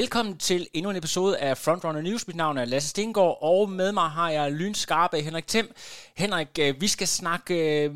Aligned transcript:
Velkommen 0.00 0.34
til 0.48 0.62
endnu 0.76 0.88
en 0.90 1.02
episode 1.02 1.34
af 1.48 1.52
Frontrunner 1.64 2.02
News. 2.08 2.22
Mit 2.28 2.40
navn 2.42 2.56
er 2.62 2.66
Lasse 2.72 2.88
Stengård, 2.94 3.34
og 3.52 3.60
med 3.80 3.90
mig 3.98 4.08
har 4.18 4.30
jeg 4.36 4.46
lynskarpe 4.60 5.16
Henrik 5.26 5.48
Thiem. 5.52 5.68
Henrik, 6.22 6.52
øh, 6.64 6.70
vi 6.84 6.88
skal 6.94 7.08
snakke 7.20 7.54
øh, 7.68 7.88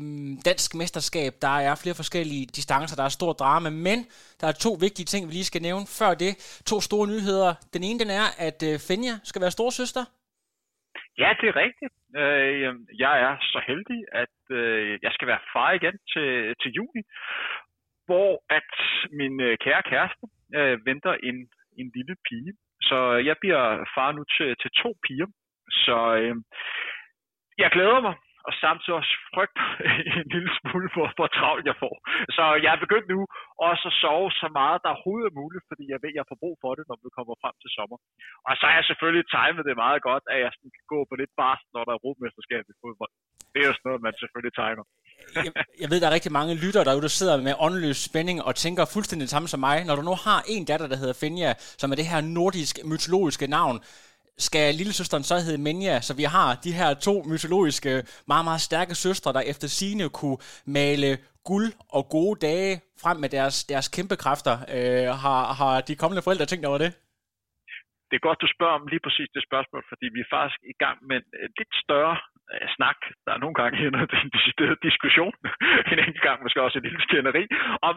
dansk 0.49 0.69
mesterskab. 0.81 1.31
Der 1.45 1.55
er 1.67 1.73
flere 1.83 1.99
forskellige 2.01 2.45
distancer, 2.57 2.95
der 2.99 3.05
er 3.07 3.17
stor 3.19 3.33
drama, 3.41 3.69
men 3.87 3.99
der 4.39 4.47
er 4.49 4.55
to 4.65 4.71
vigtige 4.85 5.09
ting, 5.11 5.21
vi 5.27 5.33
lige 5.35 5.51
skal 5.51 5.65
nævne 5.69 5.85
før 5.99 6.11
det. 6.23 6.31
To 6.71 6.77
store 6.87 7.07
nyheder. 7.13 7.49
Den 7.75 7.81
ene 7.87 7.99
den 8.03 8.11
er, 8.21 8.27
at 8.47 8.59
øh, 8.69 8.75
Fenja 8.87 9.15
skal 9.29 9.41
være 9.43 9.55
storsøster. 9.57 10.03
Ja, 11.21 11.29
det 11.39 11.47
er 11.51 11.57
rigtigt. 11.65 11.93
Jeg 13.03 13.13
er 13.27 13.33
så 13.53 13.59
heldig, 13.69 13.99
at 14.23 14.37
jeg 15.05 15.11
skal 15.15 15.27
være 15.31 15.43
far 15.53 15.71
igen 15.79 15.95
til, 16.13 16.29
til 16.61 16.69
juni, 16.77 17.01
hvor 18.07 18.31
at 18.59 18.71
min 19.19 19.35
kære 19.63 19.83
kæreste 19.91 20.25
venter 20.89 21.13
en 21.29 21.37
en 21.81 21.89
lille 21.97 22.15
pige. 22.27 22.53
Så 22.89 22.97
øh, 23.13 23.19
jeg 23.29 23.35
bliver 23.41 23.63
far 23.95 24.09
nu 24.17 24.23
til, 24.35 24.49
til 24.61 24.71
to 24.81 24.89
piger. 25.05 25.29
Så 25.85 25.97
øh, 26.21 26.35
jeg 27.63 27.69
glæder 27.75 27.99
mig, 28.07 28.15
og 28.47 28.53
samtidig 28.63 28.95
også 28.99 29.13
frygter 29.33 29.67
en 30.21 30.29
lille 30.35 30.51
smule 30.59 30.89
for, 30.95 31.05
hvor 31.17 31.29
travlt 31.37 31.65
jeg 31.71 31.77
får. 31.83 31.95
Så 32.37 32.43
jeg 32.63 32.71
er 32.73 32.83
begyndt 32.85 33.07
nu 33.13 33.19
også 33.69 33.85
at 33.91 33.97
sove 34.01 34.29
så 34.41 34.47
meget, 34.59 34.79
der 34.83 34.91
overhovedet 34.91 35.27
er 35.29 35.39
muligt, 35.41 35.65
fordi 35.69 35.83
jeg 35.93 35.99
ved, 36.03 36.11
at 36.13 36.19
jeg 36.19 36.29
får 36.29 36.41
brug 36.43 36.55
for 36.63 36.71
det, 36.77 36.83
når 36.89 36.97
vi 37.03 37.09
kommer 37.17 37.35
frem 37.43 37.55
til 37.63 37.71
sommer. 37.77 37.97
Og 38.47 38.53
så 38.59 38.63
er 38.69 38.75
jeg 38.79 38.85
selvfølgelig 38.87 39.25
timet 39.35 39.63
det 39.67 39.83
meget 39.85 40.01
godt, 40.09 40.23
at 40.33 40.39
jeg 40.43 40.51
sådan 40.53 40.75
kan 40.77 40.85
gå 40.93 40.99
på 41.09 41.15
lidt 41.21 41.33
barst, 41.41 41.65
når 41.75 41.83
der 41.87 41.93
er 41.95 42.03
rummesterskab 42.05 42.63
i 42.71 42.79
fodbold. 42.81 43.13
Det 43.51 43.59
er 43.59 43.67
jo 43.69 43.75
sådan 43.75 43.87
noget, 43.89 44.05
man 44.07 44.15
selvfølgelig 44.21 44.55
timer 44.61 44.85
jeg, 45.35 45.51
jeg 45.79 45.89
ved, 45.89 46.01
der 46.01 46.07
er 46.07 46.13
rigtig 46.13 46.31
mange 46.31 46.55
lyttere 46.55 46.83
derude, 46.83 47.01
der 47.01 47.07
sidder 47.07 47.37
med 47.37 47.53
åndeløs 47.59 47.97
spænding 47.97 48.43
og 48.43 48.55
tænker 48.55 48.85
fuldstændig 48.85 49.23
det 49.25 49.29
samme 49.29 49.47
som 49.47 49.59
mig. 49.59 49.85
Når 49.85 49.95
du 49.95 50.01
nu 50.01 50.15
har 50.15 50.43
en 50.47 50.65
datter, 50.65 50.87
der 50.87 50.95
hedder 50.95 51.13
Fenja, 51.13 51.53
som 51.57 51.91
er 51.91 51.95
det 51.95 52.05
her 52.05 52.21
nordisk 52.21 52.85
mytologiske 52.85 53.47
navn, 53.47 53.83
skal 54.37 54.75
lillesøsteren 54.75 55.23
så 55.23 55.35
hedde 55.45 55.63
Menja, 55.67 56.01
så 56.01 56.13
vi 56.21 56.23
har 56.23 56.49
de 56.63 56.71
her 56.79 56.93
to 56.93 57.23
mytologiske, 57.31 58.03
meget, 58.27 58.45
meget 58.49 58.61
stærke 58.61 58.95
søstre, 58.95 59.33
der 59.33 59.43
efter 59.51 59.67
sine 59.67 60.09
kunne 60.09 60.37
male 60.65 61.17
guld 61.49 61.69
og 61.97 62.03
gode 62.15 62.35
dage 62.47 62.81
frem 63.03 63.17
med 63.23 63.29
deres, 63.29 63.63
deres 63.63 63.87
kæmpe 63.97 64.15
kræfter. 64.23 64.55
Øh, 64.75 65.07
har, 65.23 65.43
har 65.59 65.81
de 65.87 65.95
kommende 65.95 66.21
forældre 66.21 66.45
tænkt 66.45 66.65
over 66.65 66.77
det? 66.77 66.91
Det 68.09 68.15
er 68.19 68.27
godt, 68.27 68.43
du 68.45 68.49
spørger 68.55 68.75
om 68.79 68.87
lige 68.93 69.03
præcis 69.05 69.29
det 69.35 69.43
spørgsmål, 69.49 69.83
fordi 69.91 70.05
vi 70.15 70.19
er 70.25 70.29
faktisk 70.35 70.59
i 70.73 70.75
gang 70.83 70.97
med 71.09 71.17
en 71.45 71.53
lidt 71.59 71.73
større 71.83 72.17
øh, 72.53 72.67
snak. 72.75 72.99
Der 73.25 73.31
er 73.33 73.43
nogle 73.43 73.57
gange 73.59 73.77
ender 73.87 74.05
til 74.11 74.19
en 74.25 74.35
decideret 74.37 74.77
diskussion, 74.87 75.35
en 75.91 75.99
enkelt 76.05 76.25
gang 76.27 76.43
måske 76.43 76.65
også 76.65 76.77
et 76.77 76.85
lille 76.87 77.01
skænderi, 77.07 77.43
om 77.89 77.95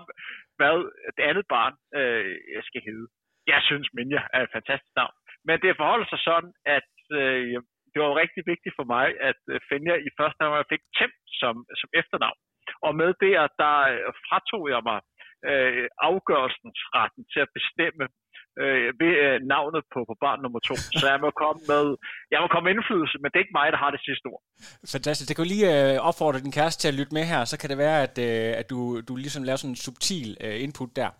hvad 0.59 0.77
det 1.17 1.25
andet 1.31 1.47
barn 1.55 1.75
øh, 1.99 2.63
skal 2.69 2.83
hedde. 2.89 3.07
Jeg 3.53 3.61
synes, 3.69 3.89
Minja 3.97 4.23
er 4.35 4.41
et 4.43 4.55
fantastisk 4.57 4.95
navn. 5.01 5.15
Men 5.47 5.57
det 5.63 5.81
forholder 5.81 6.07
sig 6.09 6.21
sådan, 6.29 6.53
at 6.77 6.91
øh, 7.21 7.57
det 7.93 7.99
var 8.03 8.21
rigtig 8.23 8.43
vigtigt 8.53 8.77
for 8.79 8.87
mig, 8.95 9.07
at 9.31 9.41
øh, 9.53 9.61
Fenja 9.69 9.95
i 10.09 10.11
første 10.19 10.41
omgang 10.47 10.67
fik 10.73 10.85
Tem 10.97 11.13
som, 11.41 11.55
som 11.81 11.91
efternavn. 12.01 12.39
Og 12.87 12.93
med 13.01 13.11
det, 13.25 13.35
at 13.45 13.53
der 13.63 13.77
øh, 13.93 14.13
fratog 14.27 14.63
jeg 14.75 14.83
mig 14.91 15.01
øh, 15.51 15.87
afgørelsens 16.09 16.81
retten 16.97 17.25
til 17.33 17.41
at 17.45 17.55
bestemme, 17.59 18.05
øh, 18.63 18.87
ved 19.01 19.13
øh, 19.25 19.37
navnet 19.55 19.83
på, 19.93 19.99
på 20.11 20.15
barn 20.25 20.39
nummer 20.45 20.61
to. 20.69 20.75
Så 21.01 21.05
jeg 21.13 21.19
må 21.25 21.31
komme 21.43 21.61
med, 21.73 21.85
jeg 22.33 22.41
må 22.43 22.47
komme 22.53 22.65
med 22.67 22.75
indflydelse, 22.77 23.17
men 23.21 23.29
det 23.29 23.37
er 23.37 23.45
ikke 23.45 23.59
mig, 23.61 23.69
der 23.75 23.81
har 23.85 23.91
det 23.97 24.03
sidste 24.09 24.27
ord. 24.33 24.43
Fantastisk. 24.95 25.29
Det 25.29 25.37
kan 25.37 25.47
lige 25.55 25.69
øh, 25.77 26.09
opfordre 26.09 26.45
din 26.47 26.57
kæreste 26.59 26.79
til 26.81 26.89
at 26.93 26.99
lytte 26.99 27.15
med 27.19 27.25
her, 27.33 27.41
så 27.51 27.57
kan 27.61 27.71
det 27.71 27.79
være, 27.87 27.99
at, 28.07 28.17
øh, 28.29 28.51
at 28.61 28.67
du, 28.73 28.79
du 29.09 29.13
ligesom 29.25 29.43
laver 29.43 29.61
sådan 29.61 29.75
en 29.77 29.85
subtil 29.87 30.29
øh, 30.47 30.57
input 30.65 30.91
der 31.01 31.11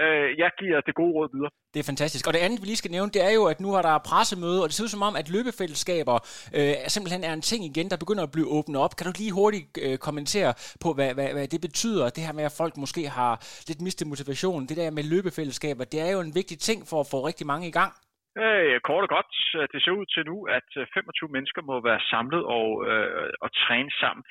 øh, 0.00 0.38
jeg 0.38 0.50
giver 0.58 0.80
det 0.80 0.94
gode 0.94 1.12
råd 1.12 1.28
videre. 1.32 1.50
Det 1.74 1.80
er 1.80 1.84
fantastisk. 1.84 2.26
Og 2.26 2.32
det 2.32 2.38
andet, 2.38 2.60
vi 2.62 2.66
lige 2.66 2.76
skal 2.76 2.90
nævne, 2.90 3.10
det 3.10 3.24
er 3.24 3.30
jo, 3.30 3.44
at 3.44 3.60
nu 3.60 3.72
har 3.72 3.82
der 3.82 3.98
pressemøde, 3.98 4.62
og 4.62 4.68
det 4.68 4.74
ser 4.74 4.84
ud 4.84 4.88
som 4.88 5.02
om, 5.02 5.16
at 5.16 5.30
løbefællesskaber 5.30 6.18
øh, 6.54 6.74
simpelthen 6.88 7.24
er 7.24 7.32
en 7.32 7.40
ting 7.40 7.64
igen, 7.64 7.90
der 7.90 7.96
begynder 7.96 8.22
at 8.22 8.32
blive 8.32 8.48
åbnet 8.48 8.80
op. 8.80 8.96
Kan 8.96 9.06
du 9.06 9.12
lige 9.18 9.32
hurtigt 9.32 9.78
øh, 9.82 9.98
kommentere 9.98 10.54
på, 10.80 10.92
hvad, 10.92 11.14
hvad, 11.14 11.32
hvad 11.32 11.48
det 11.48 11.60
betyder, 11.60 12.10
det 12.10 12.24
her 12.24 12.32
med, 12.32 12.44
at 12.44 12.52
folk 12.52 12.76
måske 12.76 13.08
har 13.08 13.62
lidt 13.68 13.80
mistet 13.80 14.06
motivation, 14.06 14.66
det 14.66 14.76
der 14.76 14.90
med 14.90 15.02
løbefællesskaber, 15.02 15.84
det 15.84 16.00
er 16.00 16.10
jo 16.10 16.20
en 16.20 16.34
vigtig 16.34 16.58
ting 16.58 16.88
for 16.88 17.00
at 17.00 17.06
få 17.06 17.26
rigtig 17.26 17.46
mange 17.46 17.68
i 17.68 17.70
gang. 17.70 17.92
Øh, 18.40 18.80
kort 18.88 19.04
og 19.06 19.12
godt, 19.16 19.32
øh, 19.56 19.68
det 19.72 19.78
ser 19.82 19.98
ud 20.00 20.06
til 20.14 20.22
nu, 20.30 20.36
at 20.58 20.68
øh, 20.78 20.86
25 20.94 21.28
mennesker 21.36 21.62
må 21.70 21.74
være 21.88 22.00
samlet 22.12 22.42
og, 22.58 22.68
øh, 22.88 23.30
og 23.44 23.50
træne 23.62 23.92
sammen. 24.02 24.24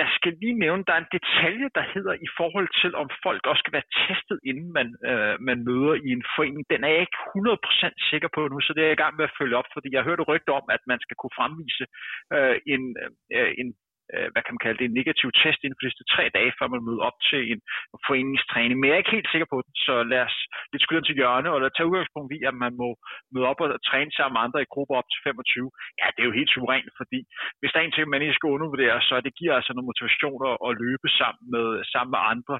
Jeg 0.00 0.08
skal 0.16 0.32
lige 0.42 0.58
nævne, 0.64 0.84
der 0.86 0.92
er 0.94 1.02
en 1.02 1.14
detalje, 1.18 1.68
der 1.78 1.84
hedder 1.94 2.14
i 2.26 2.28
forhold 2.38 2.68
til, 2.80 2.90
om 3.02 3.08
folk 3.26 3.42
også 3.46 3.62
skal 3.64 3.76
være 3.78 3.90
testet, 4.04 4.38
inden 4.50 4.70
man, 4.78 4.88
øh, 5.10 5.34
man 5.48 5.58
møder 5.68 5.94
i 6.06 6.08
en 6.18 6.24
forening. 6.36 6.64
Den 6.72 6.84
er 6.84 6.90
jeg 6.94 7.02
ikke 7.06 7.20
100% 7.36 8.10
sikker 8.10 8.28
på 8.36 8.40
nu, 8.48 8.58
så 8.60 8.70
det 8.72 8.82
er 8.82 8.90
jeg 8.90 8.98
i 8.98 9.02
gang 9.04 9.16
med 9.16 9.24
at 9.28 9.36
følge 9.38 9.56
op, 9.60 9.68
fordi 9.74 9.88
jeg 9.92 10.06
hørte 10.08 10.28
rygter 10.30 10.52
om, 10.60 10.66
at 10.76 10.82
man 10.90 11.00
skal 11.04 11.16
kunne 11.16 11.36
fremvise 11.38 11.84
øh, 12.36 12.56
en, 12.74 12.82
øh, 13.36 13.52
en 13.60 13.68
øh, 14.12 14.28
hvad 14.32 14.42
kan 14.42 14.54
man 14.54 14.64
kalde 14.64 14.78
det, 14.78 14.86
en 14.86 14.98
negativ 15.00 15.28
test 15.40 15.60
inden 15.60 15.76
for 15.76 15.82
de 15.82 15.88
sidste 15.90 16.04
tre 16.14 16.24
dage, 16.36 16.56
før 16.58 16.66
man 16.74 16.86
møder 16.88 17.02
op 17.08 17.18
til 17.30 17.40
en 17.52 17.60
foreningstræning. 18.06 18.76
Men 18.76 18.86
jeg 18.86 18.94
er 18.94 19.02
ikke 19.02 19.16
helt 19.18 19.32
sikker 19.32 19.48
på 19.52 19.58
den, 19.64 19.72
så 19.86 19.94
lad 20.12 20.22
os 20.28 20.38
lidt 20.72 20.84
skyde 20.84 21.04
til 21.06 21.18
hjørne, 21.20 21.48
og 21.52 21.58
lad 21.60 21.70
os 21.70 21.76
tage 21.76 21.90
udgangspunkt 21.90 22.30
i, 22.36 22.38
at 22.50 22.56
man 22.64 22.72
må 22.82 22.88
møde 23.32 23.46
op 23.50 23.60
og 23.64 23.68
træne 23.90 24.12
sammen 24.16 24.34
med 24.36 24.44
andre 24.46 24.62
i 24.62 24.72
grupper 24.74 24.94
op 25.00 25.08
til 25.10 25.20
25. 25.28 25.70
Ja, 26.00 26.06
det 26.14 26.20
er 26.20 26.28
jo 26.30 26.38
helt 26.38 26.52
suverænt, 26.52 26.90
fordi 27.00 27.20
hvis 27.58 27.70
der 27.70 27.78
er 27.78 27.86
en 27.86 27.96
ting, 27.96 28.06
man 28.08 28.24
ikke 28.24 28.38
skal 28.38 28.54
undervurdere, 28.56 28.96
så 29.08 29.14
det 29.26 29.32
giver 29.40 29.54
altså 29.58 29.72
nogle 29.72 29.90
motivationer 29.90 30.48
at 30.66 30.72
løbe 30.84 31.08
sammen 31.20 31.44
med, 31.54 31.66
sammen 31.92 32.12
med 32.14 32.22
andre. 32.32 32.54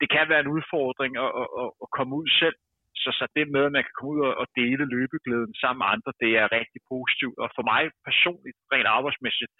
Det 0.00 0.08
kan 0.14 0.26
være 0.32 0.42
en 0.44 0.54
udfordring 0.56 1.12
at, 1.24 1.30
at, 1.40 1.48
at, 1.62 1.68
at 1.82 1.88
komme 1.96 2.12
ud 2.20 2.28
selv, 2.42 2.56
så, 3.02 3.10
så 3.18 3.24
det 3.36 3.54
med, 3.54 3.64
at 3.66 3.74
man 3.76 3.84
kan 3.86 3.94
komme 3.96 4.12
ud 4.14 4.20
og 4.42 4.46
dele 4.60 4.84
løbeglæden 4.94 5.52
sammen 5.60 5.80
med 5.82 5.88
andre, 5.94 6.10
det 6.22 6.30
er 6.42 6.54
rigtig 6.58 6.80
positivt. 6.92 7.36
Og 7.42 7.48
for 7.56 7.64
mig 7.72 7.82
personligt, 8.08 8.58
rent 8.72 8.88
arbejdsmæssigt, 8.96 9.52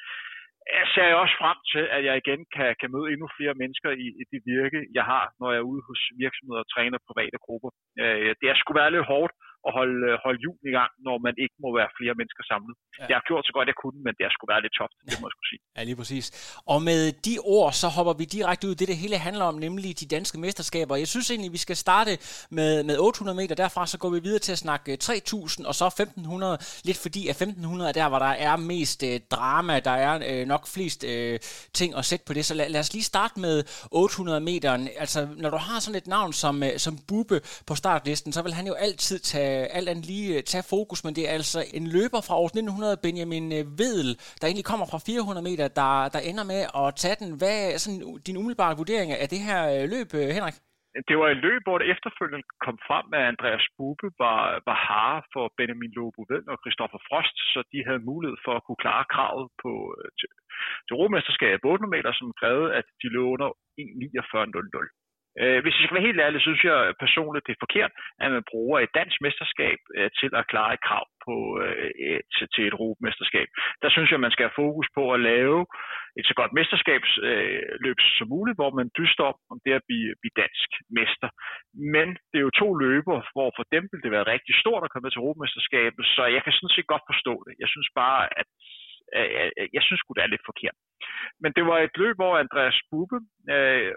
jeg 0.80 0.86
ser 0.94 1.20
også 1.22 1.34
frem 1.42 1.58
til, 1.72 1.84
at 1.96 2.02
jeg 2.08 2.14
igen 2.22 2.40
kan, 2.56 2.68
kan 2.80 2.92
møde 2.94 3.08
endnu 3.12 3.26
flere 3.38 3.54
mennesker 3.62 3.90
i, 4.04 4.06
i 4.20 4.24
det 4.32 4.40
virke, 4.54 4.80
jeg 4.98 5.04
har, 5.12 5.24
når 5.40 5.48
jeg 5.52 5.60
er 5.60 5.70
ude 5.72 5.82
hos 5.88 6.00
virksomheder 6.22 6.62
og 6.64 6.70
træner 6.74 7.06
private 7.08 7.38
grupper. 7.46 7.70
Øh, 8.02 8.30
det 8.40 8.46
har 8.48 8.56
sgu 8.58 8.70
være 8.82 8.94
lidt 8.94 9.10
hårdt 9.12 9.32
at 9.68 9.72
holde, 9.78 9.98
øh, 10.10 10.14
holde 10.24 10.40
jul 10.44 10.58
i 10.70 10.72
gang, 10.78 10.90
når 11.06 11.16
man 11.26 11.34
ikke 11.44 11.56
må 11.64 11.68
være 11.78 11.90
flere 11.98 12.14
mennesker 12.20 12.42
samlet. 12.52 12.74
Ja. 12.78 13.04
Jeg 13.10 13.16
har 13.18 13.24
gjort 13.30 13.44
så 13.48 13.52
godt, 13.56 13.66
jeg 13.72 13.78
kunne, 13.82 13.98
men 14.06 14.12
det 14.16 14.22
er 14.26 14.30
sgu 14.34 14.42
være 14.54 14.62
lidt 14.66 14.74
toft, 14.80 14.96
det 15.10 15.16
må 15.20 15.26
jeg 15.28 15.34
skulle 15.34 15.50
sige. 15.52 15.62
Ja, 15.76 15.82
lige 15.88 15.98
præcis. 16.00 16.26
Og 16.72 16.78
med 16.88 17.00
de 17.26 17.34
ord, 17.56 17.72
så 17.82 17.86
hopper 17.96 18.14
vi 18.20 18.24
direkte 18.36 18.64
ud 18.68 18.74
i 18.76 18.78
det, 18.80 18.88
det 18.92 18.98
hele 19.04 19.16
handler 19.28 19.44
om, 19.50 19.56
nemlig 19.66 19.90
de 20.02 20.06
danske 20.16 20.36
mesterskaber. 20.44 20.94
Jeg 21.04 21.08
synes 21.14 21.26
egentlig, 21.30 21.52
vi 21.58 21.62
skal 21.66 21.76
starte 21.86 22.12
med, 22.58 22.70
med 22.88 22.96
800 22.98 23.36
meter. 23.40 23.54
Derfra 23.54 23.82
så 23.92 23.96
går 24.02 24.10
vi 24.16 24.20
videre 24.26 24.42
til 24.46 24.52
at 24.56 24.62
snakke 24.66 24.90
3000 24.96 25.66
og 25.70 25.74
så 25.80 25.86
1500. 25.86 26.58
Lidt 26.88 26.98
fordi, 27.06 27.22
at 27.30 27.36
1500 27.42 27.88
er 27.90 27.96
der, 28.00 28.08
hvor 28.08 28.18
der 28.18 28.34
er 28.48 28.56
mest 28.56 29.02
øh, 29.10 29.20
drama. 29.30 29.74
Der 29.80 29.96
er 30.06 30.12
øh, 30.30 30.46
nok 30.46 30.66
flest 30.74 31.04
øh, 31.04 31.38
ting 31.78 31.90
at 31.98 32.04
sætte 32.04 32.24
på 32.26 32.32
det. 32.32 32.44
Så 32.44 32.54
lad, 32.54 32.68
lad 32.68 32.80
os 32.80 32.92
lige 32.92 33.02
starte 33.12 33.40
med 33.40 33.56
800 33.90 34.40
meteren. 34.40 34.88
Altså, 34.98 35.28
når 35.36 35.50
du 35.50 35.56
har 35.56 35.80
sådan 35.80 35.98
et 36.02 36.06
navn 36.06 36.32
som, 36.32 36.62
øh, 36.62 36.78
som 36.78 36.98
Bube 37.08 37.40
på 37.66 37.74
startlisten, 37.74 38.32
så 38.32 38.42
vil 38.42 38.54
han 38.54 38.66
jo 38.66 38.74
altid 38.74 39.18
tage 39.18 39.55
Øh, 39.56 39.64
alt 39.76 39.88
andet 39.90 40.06
lige 40.12 40.28
øh, 40.36 40.42
tage 40.52 40.70
fokus, 40.74 41.00
men 41.04 41.14
det 41.16 41.24
er 41.28 41.32
altså 41.40 41.60
en 41.78 41.86
løber 41.96 42.20
fra 42.26 42.38
år 42.42 42.48
1900, 42.48 43.04
Benjamin 43.06 43.46
øh, 43.58 43.64
Vedel, 43.80 44.12
der 44.38 44.46
egentlig 44.46 44.70
kommer 44.72 44.86
fra 44.92 45.04
400 45.08 45.48
meter, 45.48 45.66
der, 45.80 45.92
der 46.14 46.20
ender 46.30 46.44
med 46.52 46.62
at 46.80 46.86
tage 47.02 47.18
den. 47.20 47.28
Hvad 47.40 47.56
er 47.72 47.78
sådan 47.84 48.02
din 48.26 48.38
umiddelbare 48.40 48.78
vurdering 48.80 49.08
af 49.22 49.28
det 49.34 49.40
her 49.48 49.60
løb, 49.94 50.08
Henrik? 50.38 50.56
Det 51.08 51.16
var 51.20 51.28
et 51.30 51.44
løb, 51.46 51.62
hvor 51.66 51.78
det 51.78 51.90
efterfølgende 51.94 52.42
kom 52.66 52.76
frem, 52.88 53.06
at 53.18 53.28
Andreas 53.32 53.66
Bube 53.76 54.08
var, 54.24 54.40
var 54.68 54.78
hare 54.88 55.20
for 55.32 55.44
Benjamin 55.58 55.96
Lobo 55.96 56.20
Vedel 56.30 56.52
og 56.54 56.58
Christoffer 56.62 57.00
Frost, 57.08 57.36
så 57.52 57.60
de 57.72 57.78
havde 57.88 58.08
mulighed 58.10 58.38
for 58.44 58.52
at 58.56 58.64
kunne 58.66 58.82
klare 58.84 59.04
kravet 59.14 59.46
på, 59.62 59.72
til, 60.18 60.30
til 60.86 60.94
Romesterskabet 61.00 61.64
800 61.64 61.94
meter, 61.96 62.12
som 62.20 62.38
krævede, 62.40 62.70
at 62.78 62.86
de 63.00 63.08
lå 63.16 63.22
under 63.34 63.48
1.49.00. 63.80 65.05
Øh, 65.42 65.58
hvis 65.62 65.74
jeg 65.74 65.82
skal 65.84 65.96
være 65.96 66.08
helt 66.08 66.24
ærlig, 66.26 66.40
synes 66.40 66.62
jeg 66.64 66.94
personligt, 67.04 67.46
det 67.46 67.52
er 67.52 67.64
forkert, 67.66 67.92
at 68.22 68.30
man 68.36 68.48
bruger 68.52 68.78
et 68.78 68.94
dansk 69.00 69.16
mesterskab 69.26 69.78
øh, 69.96 70.10
til 70.18 70.30
at 70.40 70.48
klare 70.52 70.74
et 70.74 70.84
krav 70.88 71.04
på, 71.26 71.34
øh, 71.62 72.20
til, 72.34 72.46
til 72.54 72.62
et 72.66 72.74
europamesterskab. 72.76 73.48
Der 73.82 73.90
synes 73.90 74.08
jeg, 74.10 74.20
man 74.20 74.34
skal 74.34 74.46
have 74.46 74.60
fokus 74.64 74.88
på 74.98 75.02
at 75.14 75.20
lave 75.32 75.58
et 76.18 76.26
så 76.30 76.34
godt 76.40 76.52
mesterskabsløb 76.58 77.98
øh, 78.00 78.06
som 78.18 78.28
muligt, 78.34 78.58
hvor 78.60 78.70
man 78.78 78.88
dyster 78.98 79.24
om, 79.30 79.36
om 79.52 79.58
det 79.64 79.72
at 79.78 79.86
blive, 79.88 80.10
blive 80.20 80.38
dansk 80.42 80.68
mester. 80.98 81.28
Men 81.94 82.06
det 82.30 82.38
er 82.38 82.46
jo 82.48 82.60
to 82.62 82.68
løber, 82.84 83.18
hvor 83.34 83.48
for 83.56 83.64
dem 83.74 83.84
ville 83.90 84.04
det 84.04 84.14
være 84.16 84.30
rigtig 84.34 84.54
stort 84.62 84.84
at 84.84 84.90
komme 84.90 85.10
til 85.10 85.20
europamesterskabet, 85.22 86.04
så 86.14 86.22
jeg 86.34 86.42
kan 86.42 86.52
sådan 86.52 86.74
set 86.76 86.92
godt 86.92 87.04
forstå 87.10 87.34
det. 87.46 87.54
Jeg 87.62 87.68
synes 87.74 87.88
bare, 88.02 88.22
at 88.40 88.48
jeg 89.76 89.82
synes 89.82 90.02
det 90.16 90.22
er 90.22 90.32
lidt 90.34 90.48
forkert. 90.50 90.76
Men 91.42 91.50
det 91.56 91.64
var 91.70 91.78
et 91.78 91.96
løb, 92.02 92.16
hvor 92.18 92.32
Andreas 92.44 92.78
Bube 92.90 93.18
øh, 93.54 93.92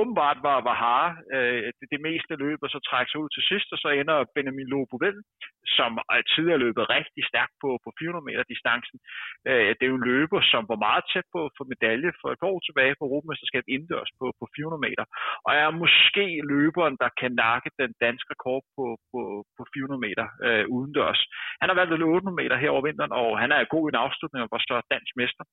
åbenbart 0.00 0.38
var, 0.48 0.58
var 0.68 0.76
Hare 0.82 1.10
øh, 1.34 1.68
det, 1.78 1.86
det 1.94 2.00
meste 2.08 2.32
løb, 2.44 2.58
og 2.64 2.70
så 2.74 2.78
trækker 2.88 3.10
sig 3.10 3.20
ud 3.24 3.30
til 3.32 3.44
sidst, 3.50 3.68
og 3.74 3.78
så 3.82 3.88
ender 4.00 4.28
Benjamin 4.34 4.70
Lobovel, 4.72 5.16
som 5.78 5.90
tidligere 6.32 6.64
løbet 6.66 6.90
rigtig 6.96 7.22
stærkt 7.30 7.54
på, 7.62 7.70
på 7.84 7.88
400 7.98 8.28
meter 8.28 8.44
distancen. 8.52 8.96
Øh, 9.48 9.68
det 9.76 9.82
er 9.84 9.92
jo 9.92 10.00
en 10.00 10.08
løber, 10.12 10.40
som 10.52 10.62
var 10.70 10.78
meget 10.86 11.04
tæt 11.12 11.26
på 11.34 11.40
for 11.56 11.64
medalje 11.72 12.10
for 12.20 12.28
et 12.32 12.42
år 12.50 12.58
tilbage 12.66 12.94
på 12.98 13.04
Europamesterskabet 13.06 13.72
indendørs 13.74 14.10
på, 14.20 14.26
på 14.40 14.44
400 14.56 14.86
meter, 14.86 15.04
og 15.46 15.50
er 15.62 15.70
måske 15.82 16.24
løberen, 16.52 16.96
der 17.02 17.10
kan 17.20 17.32
nakke 17.44 17.68
den 17.82 17.90
danske 18.04 18.28
rekord 18.34 18.62
på, 18.76 18.84
på, 19.10 19.20
på 19.56 19.62
400 19.74 20.00
meter 20.06 20.26
øh, 20.46 20.64
udendørs. 20.74 21.20
Han 21.60 21.68
har 21.68 21.76
valgt 21.80 21.92
at 21.92 22.00
løbe 22.00 22.16
800 22.16 22.40
meter 22.42 22.56
her 22.62 22.70
over 22.74 22.86
vinteren, 22.88 23.12
og 23.22 23.28
han 23.42 23.50
er 23.52 23.72
god 23.74 23.84
i 23.86 23.90
en 23.92 24.02
afslutning 24.04 24.40
og 24.42 24.50
var 24.54 24.62
så 24.68 24.76
dansk 24.94 25.12
mester. 25.22 25.44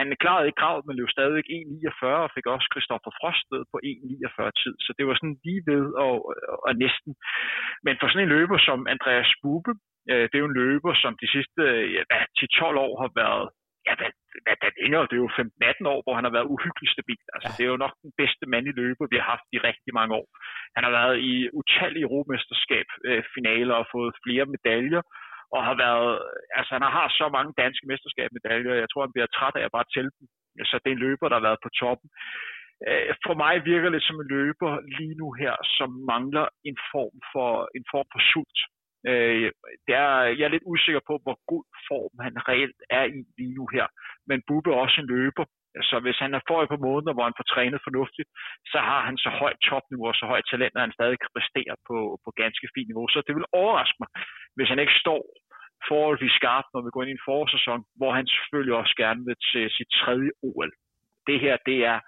Han 0.00 0.08
klarede 0.22 0.46
ikke 0.48 0.62
kravet, 0.62 0.86
men 0.86 0.96
løb 0.96 1.10
stadigvæk 1.12 1.46
1.49 1.56 2.24
og 2.24 2.30
fik 2.36 2.46
også 2.54 2.66
Christoffer 2.72 3.12
Frost 3.18 3.46
ved 3.52 3.62
på 3.72 3.76
1.49 3.90 4.60
tid. 4.62 4.74
Så 4.84 4.90
det 4.96 5.04
var 5.06 5.14
sådan 5.16 5.38
lige 5.46 5.62
ved 5.70 5.84
og, 6.06 6.14
og 6.66 6.72
næsten. 6.84 7.12
Men 7.86 7.94
for 7.96 8.06
sådan 8.08 8.24
en 8.24 8.34
løber 8.36 8.58
som 8.68 8.78
Andreas 8.94 9.32
Bube, 9.42 9.72
øh, 10.10 10.24
det 10.28 10.34
er 10.36 10.44
jo 10.44 10.50
en 10.50 10.60
løber, 10.62 10.92
som 11.02 11.12
de 11.22 11.28
sidste 11.34 11.62
ja, 11.96 12.02
10-12 12.38 12.84
år 12.86 12.94
har 13.02 13.10
været 13.22 13.46
ja, 13.86 13.92
hvad, 14.00 14.12
hvad 14.44 14.56
hvad 14.60 14.72
længere, 14.82 15.06
det 15.08 15.16
er 15.16 15.24
jo 15.24 15.36
15-18 15.38 15.92
år, 15.94 16.00
hvor 16.04 16.14
han 16.18 16.26
har 16.26 16.34
været 16.36 16.52
uhyggeligt 16.54 16.94
stabil. 16.96 17.22
Altså, 17.34 17.48
ja. 17.50 17.54
Det 17.56 17.62
er 17.64 17.72
jo 17.74 17.84
nok 17.84 17.94
den 18.04 18.12
bedste 18.20 18.44
mand 18.52 18.64
i 18.70 18.78
løber, 18.80 19.04
vi 19.10 19.16
har 19.20 19.28
haft 19.34 19.48
i 19.56 19.58
rigtig 19.68 19.92
mange 19.98 20.12
år. 20.20 20.26
Han 20.76 20.84
har 20.86 20.92
været 20.98 21.16
i 21.30 21.34
utallige 21.60 22.06
europamesterskab 22.08 22.88
øh, 23.08 23.22
finaler 23.34 23.74
og 23.80 23.86
fået 23.94 24.18
flere 24.24 24.46
medaljer, 24.54 25.02
og 25.54 25.60
har 25.68 25.76
været, 25.84 26.12
altså 26.58 26.70
han 26.76 26.82
har 26.98 27.08
så 27.20 27.26
mange 27.36 27.52
danske 27.62 27.86
mesterskabsmedaljer, 27.90 28.82
jeg 28.82 28.88
tror, 28.90 29.06
han 29.06 29.14
bliver 29.14 29.30
træt 29.36 29.56
af 29.56 29.64
at 29.64 29.74
bare 29.76 29.90
tælle 29.94 30.10
dem. 30.18 30.26
Så 30.70 30.74
det 30.82 30.88
er 30.90 30.96
en 30.96 31.04
løber, 31.06 31.28
der 31.28 31.36
har 31.38 31.48
været 31.48 31.64
på 31.64 31.70
toppen. 31.80 32.08
Øh, 32.88 33.14
for 33.26 33.34
mig 33.42 33.54
virker 33.72 33.90
det 33.90 34.02
som 34.02 34.16
en 34.20 34.28
løber 34.36 34.72
lige 34.98 35.16
nu 35.22 35.28
her, 35.42 35.54
som 35.78 35.90
mangler 36.12 36.46
en 36.68 36.78
form 36.92 37.16
for, 37.32 37.50
en 37.78 37.84
form 37.92 38.08
for 38.12 38.22
sult. 38.32 38.58
Øh, 39.10 39.48
det 39.86 39.94
er, 40.04 40.16
jeg 40.38 40.44
er 40.46 40.54
lidt 40.54 40.70
usikker 40.72 41.02
på, 41.06 41.14
hvor 41.24 41.36
god 41.52 41.64
form 41.88 42.14
han 42.26 42.34
reelt 42.48 42.80
er 42.98 43.04
i 43.18 43.20
lige 43.38 43.54
nu 43.58 43.64
her. 43.76 43.86
Men 44.28 44.42
Bubbe 44.46 44.70
er 44.70 44.82
også 44.84 45.00
en 45.00 45.10
løber, 45.14 45.44
så 45.90 45.96
hvis 46.04 46.18
han 46.24 46.32
er 46.34 46.42
for 46.48 46.58
et 46.62 46.72
par 46.72 46.86
måneder, 46.88 47.12
hvor 47.14 47.26
han 47.28 47.38
får 47.38 47.46
trænet 47.54 47.86
fornuftigt, 47.86 48.28
så 48.72 48.78
har 48.88 49.00
han 49.08 49.16
så 49.24 49.30
højt 49.42 49.60
topniveau 49.68 50.06
og 50.10 50.16
så 50.20 50.26
højt 50.32 50.46
talent, 50.50 50.76
at 50.76 50.84
han 50.86 50.96
stadig 50.98 51.18
kan 51.20 51.34
præstere 51.36 51.74
på, 51.88 51.96
på 52.24 52.30
ganske 52.42 52.66
fint 52.74 52.88
niveau. 52.90 53.06
Så 53.08 53.18
det 53.26 53.34
vil 53.36 53.52
overraske 53.60 53.98
mig, 54.02 54.10
hvis 54.56 54.68
han 54.72 54.82
ikke 54.84 55.00
står 55.04 55.22
forholdsvis 55.88 56.38
skarpt, 56.40 56.68
når 56.74 56.82
vi 56.84 56.90
går 56.92 57.02
ind 57.02 57.12
i 57.14 57.18
en 57.18 57.26
forårssæson, 57.28 57.82
hvor 57.98 58.10
han 58.16 58.26
selvfølgelig 58.26 58.74
også 58.80 58.94
gerne 59.02 59.20
vil 59.26 59.38
til 59.50 59.64
sit 59.76 59.90
tredje 60.00 60.30
OL. 60.48 60.70
Det 61.28 61.36
her, 61.44 61.54
det 61.68 61.78
er 61.92 61.98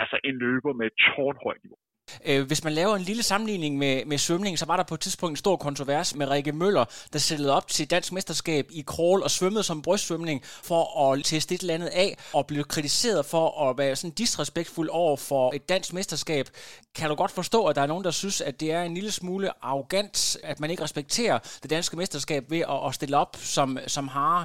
altså 0.00 0.16
en 0.28 0.36
løber 0.44 0.72
med 0.78 0.86
et 0.86 1.00
tårnhøjt 1.06 1.62
niveau. 1.64 1.80
Øh, 2.24 2.46
hvis 2.46 2.64
man 2.64 2.72
laver 2.72 2.96
en 2.96 3.02
lille 3.02 3.22
sammenligning 3.22 3.78
med, 3.78 4.04
med 4.04 4.18
svømning, 4.18 4.58
så 4.58 4.66
var 4.66 4.76
der 4.76 4.84
på 4.84 4.94
et 4.94 5.00
tidspunkt 5.00 5.32
en 5.32 5.36
stor 5.36 5.56
kontrovers 5.56 6.14
med 6.14 6.30
Rikke 6.30 6.52
Møller, 6.52 6.84
der 7.12 7.18
stillede 7.18 7.52
op 7.52 7.68
til 7.68 7.90
dansk 7.90 8.12
mesterskab 8.12 8.66
i 8.70 8.82
crawl 8.82 9.22
og 9.22 9.30
svømmede 9.30 9.62
som 9.62 9.82
brystsvømning 9.82 10.42
for 10.44 11.12
at 11.12 11.24
teste 11.24 11.54
et 11.54 11.60
eller 11.60 11.74
andet 11.74 11.88
af, 11.88 12.16
og 12.32 12.46
blev 12.46 12.64
kritiseret 12.64 13.26
for 13.26 13.70
at 13.70 13.78
være 13.78 13.96
sådan 13.96 14.10
disrespektfuld 14.10 14.88
over 14.92 15.16
for 15.16 15.52
et 15.54 15.68
dansk 15.68 15.92
mesterskab. 15.92 16.48
Kan 16.94 17.08
du 17.08 17.14
godt 17.14 17.30
forstå, 17.30 17.64
at 17.66 17.76
der 17.76 17.82
er 17.82 17.86
nogen, 17.86 18.04
der 18.04 18.10
synes, 18.10 18.40
at 18.40 18.60
det 18.60 18.72
er 18.72 18.82
en 18.82 18.94
lille 18.94 19.12
smule 19.12 19.64
arrogant, 19.64 20.36
at 20.44 20.60
man 20.60 20.70
ikke 20.70 20.82
respekterer 20.82 21.38
det 21.62 21.70
danske 21.70 21.96
mesterskab 21.96 22.50
ved 22.50 22.58
at, 22.60 22.86
at 22.86 22.94
stille 22.94 23.16
op 23.16 23.36
som, 23.40 23.78
som 23.86 24.08
hare? 24.08 24.44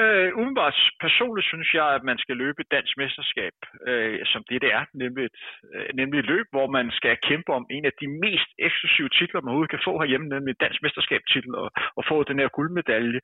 Øh, 0.00 0.30
umiddelbart 0.38 0.76
personligt 1.06 1.48
synes 1.52 1.70
jeg, 1.78 1.86
at 1.96 2.02
man 2.10 2.18
skal 2.18 2.36
løbe 2.36 2.60
et 2.60 2.72
dansk 2.76 2.94
mesterskab, 3.02 3.54
øh, 3.90 4.18
som 4.32 4.40
det 4.48 4.62
det 4.64 4.70
er, 4.78 4.84
nemlig 5.02 5.24
et, 5.30 5.38
øh, 5.74 5.88
nemlig 6.00 6.18
et 6.18 6.30
løb, 6.32 6.46
hvor 6.54 6.66
man 6.78 6.86
skal 6.98 7.14
kæmpe 7.28 7.50
om 7.58 7.64
en 7.76 7.84
af 7.90 7.94
de 8.00 8.08
mest 8.24 8.50
eksklusive 8.66 9.08
titler, 9.18 9.40
man 9.40 9.50
overhovedet 9.50 9.74
kan 9.74 9.86
få 9.88 9.92
herhjemme, 10.00 10.28
nemlig 10.28 10.52
et 10.52 10.64
dansk 10.64 10.80
mesterskabstitel 10.82 11.52
og, 11.62 11.68
og 11.98 12.02
få 12.10 12.16
den 12.30 12.38
her 12.40 12.48
guldmedalje. 12.56 13.20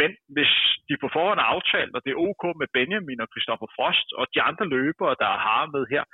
Men 0.00 0.10
hvis 0.34 0.52
de 0.88 0.94
på 1.02 1.08
forhånd 1.16 1.40
er 1.40 1.52
aftalt, 1.56 1.92
og 1.96 2.00
det 2.04 2.10
er 2.12 2.22
ok 2.28 2.44
med 2.60 2.68
Benjamin 2.76 3.24
og 3.24 3.28
Christopher 3.32 3.68
Frost 3.76 4.08
og 4.18 4.24
de 4.34 4.40
andre 4.48 4.66
løbere, 4.76 5.14
der 5.22 5.32
har 5.46 5.62
med 5.74 5.84
her, 5.92 6.04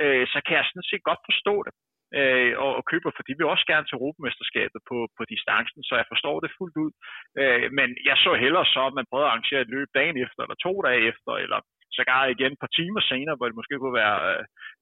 øh, 0.00 0.24
så 0.32 0.38
kan 0.46 0.56
jeg 0.56 0.64
sådan 0.66 0.90
set 0.90 1.08
godt 1.08 1.22
forstå 1.28 1.54
det 1.66 1.72
øh, 2.18 2.52
og, 2.64 2.70
og 2.78 2.82
køber, 2.90 3.10
for 3.16 3.22
de 3.28 3.34
vil 3.38 3.52
også 3.54 3.66
gerne 3.72 3.86
til 3.86 3.98
Europamesterskabet 3.98 4.80
på, 4.90 4.96
på 5.16 5.22
distancen, 5.32 5.80
så 5.88 5.94
jeg 6.00 6.10
forstår 6.12 6.36
det 6.40 6.56
fuldt 6.58 6.76
ud. 6.84 6.92
Øh, 7.40 7.66
men 7.78 7.88
jeg 8.08 8.16
så 8.24 8.32
hellere 8.44 8.66
så, 8.74 8.82
at 8.86 8.96
man 8.98 9.08
prøvede 9.10 9.26
at 9.26 9.32
arrangere 9.32 9.62
et 9.64 9.74
løb 9.76 9.88
dagen 9.98 10.16
efter, 10.24 10.40
eller 10.42 10.58
to 10.66 10.72
dage 10.86 11.02
efter, 11.10 11.32
eller 11.44 11.60
sågar 11.96 12.22
igen 12.34 12.52
et 12.52 12.62
par 12.64 12.72
timer 12.78 13.02
senere, 13.10 13.36
hvor 13.36 13.46
det 13.48 13.58
måske 13.58 13.74
kunne 13.78 14.00
være, 14.02 14.18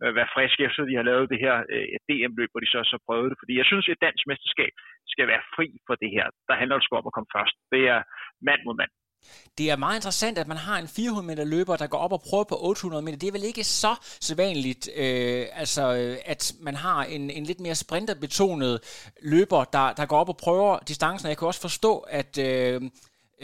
øh, 0.02 0.14
være 0.18 0.32
frisk 0.34 0.56
efter, 0.66 0.80
de 0.90 0.98
har 1.00 1.06
lavet 1.10 1.30
det 1.32 1.40
her 1.44 1.56
øh, 1.74 1.96
DM-løb, 2.08 2.50
hvor 2.52 2.62
de 2.62 2.72
så 2.74 2.80
så 2.92 2.98
prøvede 3.06 3.30
det. 3.30 3.40
Fordi 3.42 3.54
jeg 3.60 3.66
synes, 3.70 3.86
at 3.86 3.92
et 3.92 4.04
dansk 4.06 4.24
mesterskab 4.30 4.72
skal 5.12 5.26
være 5.32 5.44
fri 5.54 5.68
for 5.86 5.94
det 6.02 6.10
her. 6.16 6.26
Der 6.48 6.54
handler 6.60 6.76
det 6.76 6.84
sgu 6.84 6.92
om 6.96 7.10
at 7.10 7.16
komme 7.16 7.30
først. 7.36 7.56
Det 7.74 7.82
er 7.94 8.00
mand 8.48 8.60
mod 8.66 8.76
mand. 8.80 8.92
Det 9.58 9.70
er 9.70 9.76
meget 9.76 9.96
interessant, 9.96 10.38
at 10.38 10.48
man 10.48 10.56
har 10.56 10.78
en 10.78 10.88
400 10.88 11.26
meter 11.26 11.44
løber, 11.44 11.76
der 11.76 11.86
går 11.86 11.98
op 11.98 12.12
og 12.12 12.22
prøver 12.22 12.44
på 12.44 12.58
800 12.60 13.02
meter. 13.02 13.18
Det 13.18 13.26
er 13.26 13.32
vel 13.32 13.44
ikke 13.44 13.64
så 13.64 13.94
sædvanligt, 14.20 14.88
øh, 14.96 15.46
altså, 15.52 15.94
øh, 15.94 16.18
at 16.24 16.54
man 16.60 16.74
har 16.74 17.04
en, 17.04 17.30
en 17.30 17.44
lidt 17.44 17.60
mere 17.60 17.74
sprinterbetonet 17.74 18.80
løber, 19.22 19.64
der, 19.64 19.92
der 19.92 20.06
går 20.06 20.18
op 20.18 20.28
og 20.28 20.36
prøver 20.36 20.78
distancen. 20.78 21.28
Jeg 21.28 21.38
kan 21.38 21.48
også 21.48 21.60
forstå, 21.60 21.98
at... 21.98 22.38
Øh, 22.38 22.82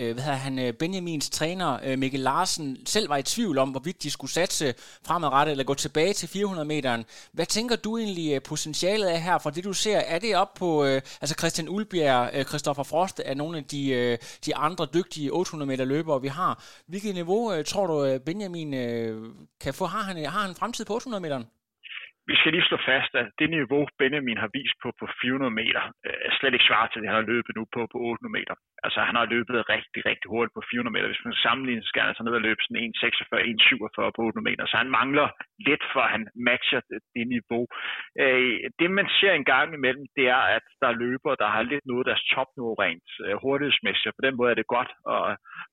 øh, 0.00 0.12
hvad 0.12 0.24
hedder 0.24 0.38
han, 0.38 0.58
øh, 0.58 0.72
Benjamins 0.72 1.30
træner 1.30 1.78
øh, 1.84 1.98
Mikkel 1.98 2.20
Larsen 2.20 2.86
selv 2.86 3.08
var 3.08 3.16
i 3.16 3.22
tvivl 3.22 3.58
om, 3.58 3.70
hvorvidt 3.70 4.02
de 4.02 4.10
skulle 4.10 4.30
satse 4.30 4.74
fremadrettet 5.02 5.50
eller 5.50 5.64
gå 5.64 5.74
tilbage 5.74 6.12
til 6.12 6.28
400 6.28 6.68
meteren. 6.68 7.04
Hvad 7.32 7.46
tænker 7.46 7.76
du 7.76 7.98
egentlig 7.98 8.34
øh, 8.34 8.42
potentialet 8.42 9.12
er 9.12 9.16
her 9.16 9.38
fra 9.38 9.50
det, 9.50 9.64
du 9.64 9.72
ser? 9.72 9.98
Er 9.98 10.18
det 10.18 10.36
op 10.36 10.54
på, 10.54 10.84
øh, 10.84 11.02
altså 11.20 11.34
Christian 11.38 11.68
Ulbjerg, 11.68 12.30
øh, 12.34 12.44
Christoffer 12.44 12.82
Frost 12.82 13.20
er 13.24 13.34
nogle 13.34 13.58
af 13.58 13.64
de, 13.64 13.90
øh, 13.90 14.18
de 14.46 14.56
andre 14.56 14.86
dygtige 14.94 15.32
800 15.32 15.68
meter 15.68 15.84
løbere, 15.84 16.20
vi 16.20 16.28
har. 16.28 16.64
Hvilket 16.86 17.14
niveau 17.14 17.52
øh, 17.52 17.64
tror 17.64 17.86
du, 17.86 18.04
øh, 18.04 18.20
Benjamin 18.20 18.74
øh, 18.74 19.32
kan 19.60 19.74
få? 19.74 19.86
Har 19.86 20.02
han, 20.02 20.24
har 20.24 20.46
han 20.46 20.54
fremtid 20.54 20.84
på 20.84 20.94
800 20.94 21.22
meteren? 21.22 21.44
Vi 22.30 22.36
skal 22.38 22.52
lige 22.52 22.68
slå 22.68 22.78
fast, 22.92 23.12
at 23.20 23.28
det 23.40 23.48
niveau, 23.58 23.82
Benjamin 24.00 24.42
har 24.44 24.50
vist 24.58 24.76
på, 24.82 24.88
på 25.00 25.06
400 25.22 25.50
meter, 25.60 25.82
øh, 26.06 26.18
er 26.26 26.32
slet 26.38 26.54
ikke 26.54 26.70
svar 26.70 26.84
til 26.86 27.00
det, 27.00 27.08
han 27.10 27.20
har 27.20 27.32
løbet 27.32 27.52
nu 27.58 27.64
på, 27.74 27.80
på 27.92 27.98
800 27.98 28.36
meter. 28.38 28.54
Altså, 28.86 29.00
han 29.08 29.16
har 29.18 29.32
løbet 29.34 29.68
rigtig, 29.74 30.00
rigtig 30.10 30.28
hurtigt 30.34 30.56
på 30.56 30.62
400 30.70 30.94
meter. 30.94 31.08
Hvis 31.12 31.26
man 31.28 31.42
sammenligner, 31.44 31.84
skal 31.86 32.00
han 32.02 32.10
altså 32.10 32.24
ned 32.24 32.38
og 32.40 32.46
løbe 32.48 32.62
sådan 32.62 32.82
1,46, 32.86 33.38
1,47 33.50 34.16
på 34.16 34.20
800 34.26 34.48
meter. 34.48 34.64
Så 34.66 34.76
han 34.82 34.90
mangler 34.98 35.28
lidt, 35.68 35.84
for 35.92 36.02
han 36.14 36.22
matcher 36.48 36.80
det, 36.90 37.00
det 37.14 37.24
niveau. 37.36 37.64
Øh, 38.22 38.60
det, 38.80 38.88
man 38.98 39.08
ser 39.18 39.32
en 39.34 39.48
gang 39.54 39.68
imellem, 39.78 40.04
det 40.16 40.26
er, 40.36 40.42
at 40.56 40.64
der 40.80 40.88
er 40.90 41.02
løbere, 41.04 41.40
der 41.42 41.48
har 41.54 41.62
lidt 41.72 41.84
noget 41.86 42.02
af 42.04 42.08
deres 42.10 42.24
topniveau 42.34 42.74
rent 42.84 43.10
øh, 43.24 43.34
hurtighedsmæssigt. 43.42 44.16
På 44.16 44.22
den 44.26 44.34
måde 44.36 44.50
er 44.50 44.58
det 44.60 44.74
godt 44.76 44.92
at, 45.14 45.22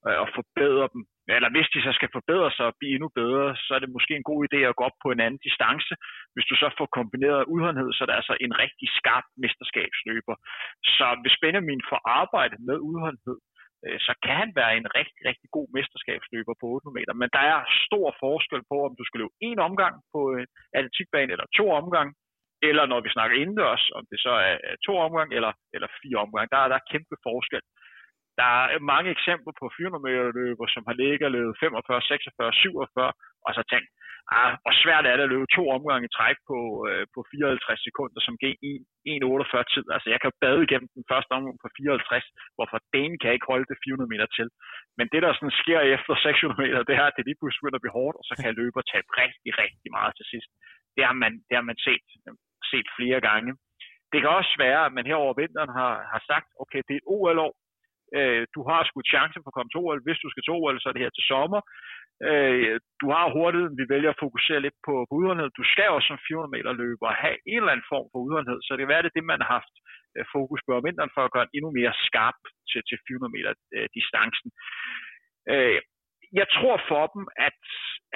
øh, 0.07 0.17
at 0.23 0.27
forbedre 0.37 0.87
dem 0.93 1.03
eller 1.35 1.49
hvis 1.53 1.69
de 1.73 1.79
så 1.87 1.91
skal 1.97 2.15
forbedre 2.17 2.49
sig 2.55 2.65
og 2.69 2.77
blive 2.79 2.93
endnu 2.95 3.09
bedre, 3.21 3.47
så 3.65 3.71
er 3.75 3.81
det 3.81 3.95
måske 3.95 4.13
en 4.15 4.29
god 4.31 4.39
idé 4.47 4.59
at 4.65 4.77
gå 4.77 4.83
op 4.89 4.97
på 5.03 5.09
en 5.11 5.23
anden 5.25 5.41
distance. 5.47 5.93
Hvis 6.33 6.49
du 6.49 6.55
så 6.61 6.67
får 6.77 6.87
kombineret 6.99 7.49
udholdenhed, 7.53 7.89
så 7.93 7.99
er 8.03 8.09
det 8.09 8.19
altså 8.21 8.35
en 8.45 8.53
rigtig 8.63 8.87
skarp 8.99 9.25
mesterskabsløber. 9.43 10.35
Så 10.97 11.07
hvis 11.21 11.39
Benjamin 11.43 11.81
får 11.89 11.99
arbejde 12.21 12.55
med 12.67 12.77
udholdenhed, 12.89 13.37
øh, 13.85 13.99
så 14.05 14.11
kan 14.23 14.35
han 14.41 14.51
være 14.59 14.73
en 14.79 14.87
rigtig, 14.99 15.21
rigtig 15.29 15.49
god 15.57 15.67
mesterskabsløber 15.77 16.53
på 16.61 16.65
800 16.67 16.97
meter. 16.99 17.13
Men 17.21 17.29
der 17.35 17.43
er 17.53 17.59
stor 17.85 18.07
forskel 18.25 18.61
på, 18.71 18.77
om 18.87 18.93
du 18.99 19.03
skal 19.05 19.19
løbe 19.19 19.37
en 19.49 19.59
omgang 19.69 19.95
på 20.13 20.19
en 20.39 20.47
atletikbane, 20.77 21.31
eller 21.33 21.47
to 21.59 21.65
omgange, 21.81 22.13
eller 22.69 22.85
når 22.91 22.99
vi 23.05 23.09
snakker 23.15 23.35
indendørs, 23.41 23.83
om 23.97 24.03
det 24.11 24.19
så 24.25 24.33
er 24.47 24.75
to 24.87 24.93
omgang 25.07 25.29
eller, 25.37 25.53
eller 25.75 25.89
fire 26.01 26.17
omgang. 26.25 26.45
Der 26.53 26.59
er 26.65 26.69
der 26.73 26.87
kæmpe 26.91 27.15
forskel. 27.27 27.63
Der 28.39 28.51
er 28.75 28.79
mange 28.93 29.09
eksempler 29.15 29.53
på 29.59 29.65
400 29.77 30.03
meter 30.07 30.37
løber, 30.39 30.65
som 30.75 30.83
har 30.87 30.95
ligget 31.01 31.27
og 31.29 31.33
løbet 31.37 31.59
45, 31.59 32.01
46, 32.01 32.53
47, 32.53 33.13
og 33.45 33.51
så 33.57 33.61
tænkt, 33.71 33.89
ah, 34.37 34.51
hvor 34.63 34.73
svært 34.83 35.05
er 35.05 35.15
det 35.15 35.25
at 35.27 35.33
løbe 35.33 35.53
to 35.57 35.63
omgange 35.75 36.07
i 36.07 36.15
træk 36.17 36.37
på, 36.49 36.57
øh, 36.89 37.03
på 37.13 37.19
54 37.31 37.87
sekunder, 37.87 38.19
som 38.27 38.35
gav 38.43 38.53
1,48 39.11 39.63
tid. 39.73 39.85
Altså, 39.95 40.07
jeg 40.13 40.19
kan 40.21 40.31
bade 40.43 40.61
igennem 40.65 40.89
den 40.97 41.05
første 41.11 41.31
omgang 41.37 41.57
på 41.63 41.69
54, 41.77 42.27
hvorfor 42.57 42.79
den 42.95 43.09
kan 43.17 43.27
jeg 43.29 43.37
ikke 43.37 43.51
holde 43.51 43.69
det 43.71 43.77
400 43.85 44.11
meter 44.13 44.27
til. 44.37 44.47
Men 44.97 45.05
det, 45.11 45.19
der 45.23 45.31
sådan 45.33 45.59
sker 45.63 45.79
efter 45.95 46.13
600 46.27 46.61
meter, 46.63 46.79
det 46.89 46.95
er, 47.01 47.05
at 47.07 47.15
det 47.17 47.25
lige 47.25 47.39
pludselig 47.39 47.61
begynder 47.61 47.81
at 47.81 47.85
blive 47.85 47.99
hårdt, 47.99 48.17
og 48.19 48.25
så 48.27 48.33
kan 48.41 48.59
løber 48.61 48.81
tabe 48.93 49.09
rigtig, 49.23 49.51
rigtig 49.63 49.89
meget 49.97 50.13
til 50.15 50.25
sidst. 50.33 50.49
Det 50.95 51.03
har 51.09 51.17
man, 51.23 51.33
det 51.47 51.55
har 51.59 51.65
man 51.71 51.79
set, 51.87 52.05
set 52.71 52.87
flere 52.97 53.21
gange. 53.29 53.51
Det 54.11 54.19
kan 54.21 54.31
også 54.39 54.53
være, 54.65 54.81
at 54.85 54.93
man 54.97 55.07
her 55.09 55.17
over 55.23 55.33
vinteren 55.41 55.71
har, 55.79 55.93
har 56.13 56.21
sagt, 56.31 56.47
okay, 56.63 56.81
det 56.87 56.93
er 56.93 57.01
et 57.01 57.11
OL-år, 57.15 57.53
Øh, 58.17 58.43
du 58.55 58.61
har 58.69 58.79
sgu 58.83 58.97
chancen 59.13 59.41
for 59.41 59.49
at 59.51 59.57
komme 59.57 59.71
til 59.71 59.81
OL. 59.83 60.05
Hvis 60.05 60.21
du 60.23 60.29
skal 60.29 60.43
til 60.43 60.55
OL, 60.57 60.77
så 60.79 60.87
er 60.89 60.93
det 60.95 61.05
her 61.05 61.15
til 61.15 61.29
sommer. 61.31 61.61
Øh, 62.29 62.75
du 63.01 63.07
har 63.15 63.35
hurtigheden. 63.37 63.79
Vi 63.81 63.85
vælger 63.93 64.11
at 64.11 64.21
fokusere 64.25 64.63
lidt 64.65 64.77
på, 64.87 64.93
på 65.07 65.13
udholdenhed. 65.19 65.49
Du 65.59 65.65
skal 65.71 65.89
også 65.95 66.07
som 66.09 66.19
400 66.27 66.55
meter 66.55 66.71
løber 66.81 67.21
have 67.23 67.37
en 67.51 67.59
eller 67.61 67.73
anden 67.73 67.91
form 67.93 68.07
for 68.11 68.19
udholdenhed. 68.25 68.59
Så 68.61 68.69
det 68.71 68.81
kan 68.83 68.93
være, 68.93 69.03
det 69.03 69.11
er 69.11 69.19
det, 69.19 69.31
man 69.31 69.41
har 69.43 69.51
haft 69.57 69.73
øh, 70.15 70.25
fokus 70.35 70.59
på 70.63 70.71
om 70.77 70.85
vinteren 70.87 71.15
for 71.15 71.23
at 71.25 71.33
gøre 71.35 71.51
endnu 71.57 71.69
mere 71.79 71.93
skarp 72.07 72.39
til, 72.69 72.81
til 72.89 72.97
400 73.07 73.35
meter 73.35 73.51
øh, 73.75 73.87
distancen. 73.97 74.49
Øh, 75.53 75.79
jeg 76.39 76.47
tror 76.55 76.77
for 76.91 77.03
dem, 77.15 77.23
at, 77.47 77.59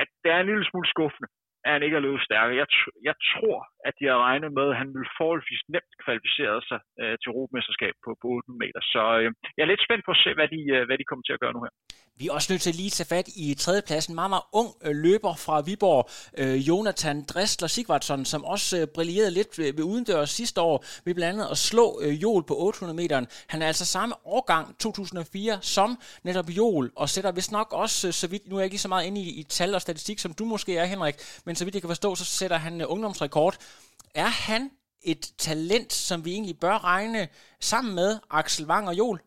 at 0.01 0.09
det 0.21 0.29
er 0.31 0.39
en 0.39 0.49
lille 0.51 0.65
smule 0.69 0.89
skuffende, 0.93 1.29
at 1.65 1.71
han 1.73 1.83
ikke 1.85 1.97
er 1.97 2.05
løbet 2.05 2.27
stærkere. 2.27 2.59
Jeg, 2.61 2.67
jeg 3.09 3.15
tror, 3.31 3.59
at 3.87 3.93
de 3.99 4.05
har 4.11 4.19
regnet 4.27 4.51
med, 4.59 4.67
at 4.71 4.79
han 4.81 4.89
vil 4.95 5.07
forholdsvis 5.19 5.63
nemt 5.75 5.93
kvalificere 6.03 6.55
sig 6.69 6.79
øh, 7.01 7.15
til 7.19 7.29
Europamesterskab 7.31 7.93
på, 8.05 8.09
på 8.21 8.27
8 8.27 8.51
meter. 8.63 8.81
Så 8.93 9.01
øh, 9.19 9.29
jeg 9.55 9.63
er 9.63 9.71
lidt 9.71 9.85
spændt 9.87 10.03
på 10.05 10.11
at 10.15 10.21
se, 10.23 10.29
hvad 10.37 10.49
de, 10.55 10.61
øh, 10.75 10.83
hvad 10.87 10.97
de 10.97 11.07
kommer 11.09 11.25
til 11.25 11.35
at 11.35 11.43
gøre 11.43 11.55
nu 11.55 11.61
her. 11.65 11.73
Vi 12.21 12.27
er 12.27 12.33
også 12.33 12.53
nødt 12.53 12.61
til 12.61 12.69
at 12.69 12.75
lige 12.75 12.89
tage 12.89 13.15
fat 13.15 13.27
i 13.35 13.53
tredjepladsen. 13.53 14.15
Meget, 14.15 14.29
meget 14.29 14.47
ung 14.53 14.69
øh, 14.85 14.95
løber 14.95 15.33
fra 15.45 15.61
Viborg, 15.67 16.03
øh, 16.41 16.67
Jonathan 16.67 17.23
Dressler 17.23 17.67
Sigvardsson, 17.67 18.25
som 18.25 18.45
også 18.45 18.77
øh, 18.79 18.87
brillerede 18.95 19.31
lidt 19.31 19.57
ved, 19.59 19.73
ved 19.77 19.83
udendørs 19.83 20.29
sidste 20.29 20.61
år 20.61 20.85
ved 21.05 21.15
blandt 21.15 21.33
andet 21.33 21.51
at 21.51 21.57
slå 21.57 22.01
øh, 22.03 22.23
Jol 22.23 22.43
på 22.47 22.55
800 22.57 22.95
meteren. 23.01 23.27
Han 23.47 23.61
er 23.61 23.67
altså 23.67 23.85
samme 23.85 24.15
årgang 24.25 24.77
2004 24.79 25.59
som 25.61 25.97
netop 26.23 26.49
Jol, 26.49 26.91
og 26.95 27.09
sætter 27.09 27.31
vist 27.31 27.51
nok 27.51 27.73
også, 27.73 28.07
øh, 28.07 28.13
så 28.13 28.27
vidt, 28.27 28.47
nu 28.47 28.55
er 28.55 28.59
jeg 28.59 28.65
ikke 28.65 28.73
lige 28.73 28.87
så 28.87 28.87
meget 28.87 29.05
inde 29.05 29.21
i, 29.21 29.39
i 29.39 29.43
tal 29.43 29.75
og 29.75 29.81
statistik, 29.81 30.19
som 30.19 30.33
du 30.33 30.45
måske 30.45 30.77
er, 30.77 30.85
Henrik, 30.85 31.15
men 31.45 31.50
så 31.55 31.63
vidt 31.63 31.75
jeg 31.75 31.83
kan 31.83 31.95
forstå, 31.95 32.09
så 32.21 32.25
sætter 32.39 32.57
han 32.65 32.75
øh, 32.81 32.93
ungdomsrekord. 32.93 33.55
Er 34.25 34.31
han 34.47 34.61
et 35.13 35.23
talent, 35.47 35.91
som 36.07 36.17
vi 36.25 36.29
egentlig 36.37 36.57
bør 36.65 36.77
regne 36.91 37.21
sammen 37.71 37.93
med 37.99 38.09
Axel 38.39 38.65
Wang 38.71 38.85
og 38.91 38.95
Jol? 39.01 39.17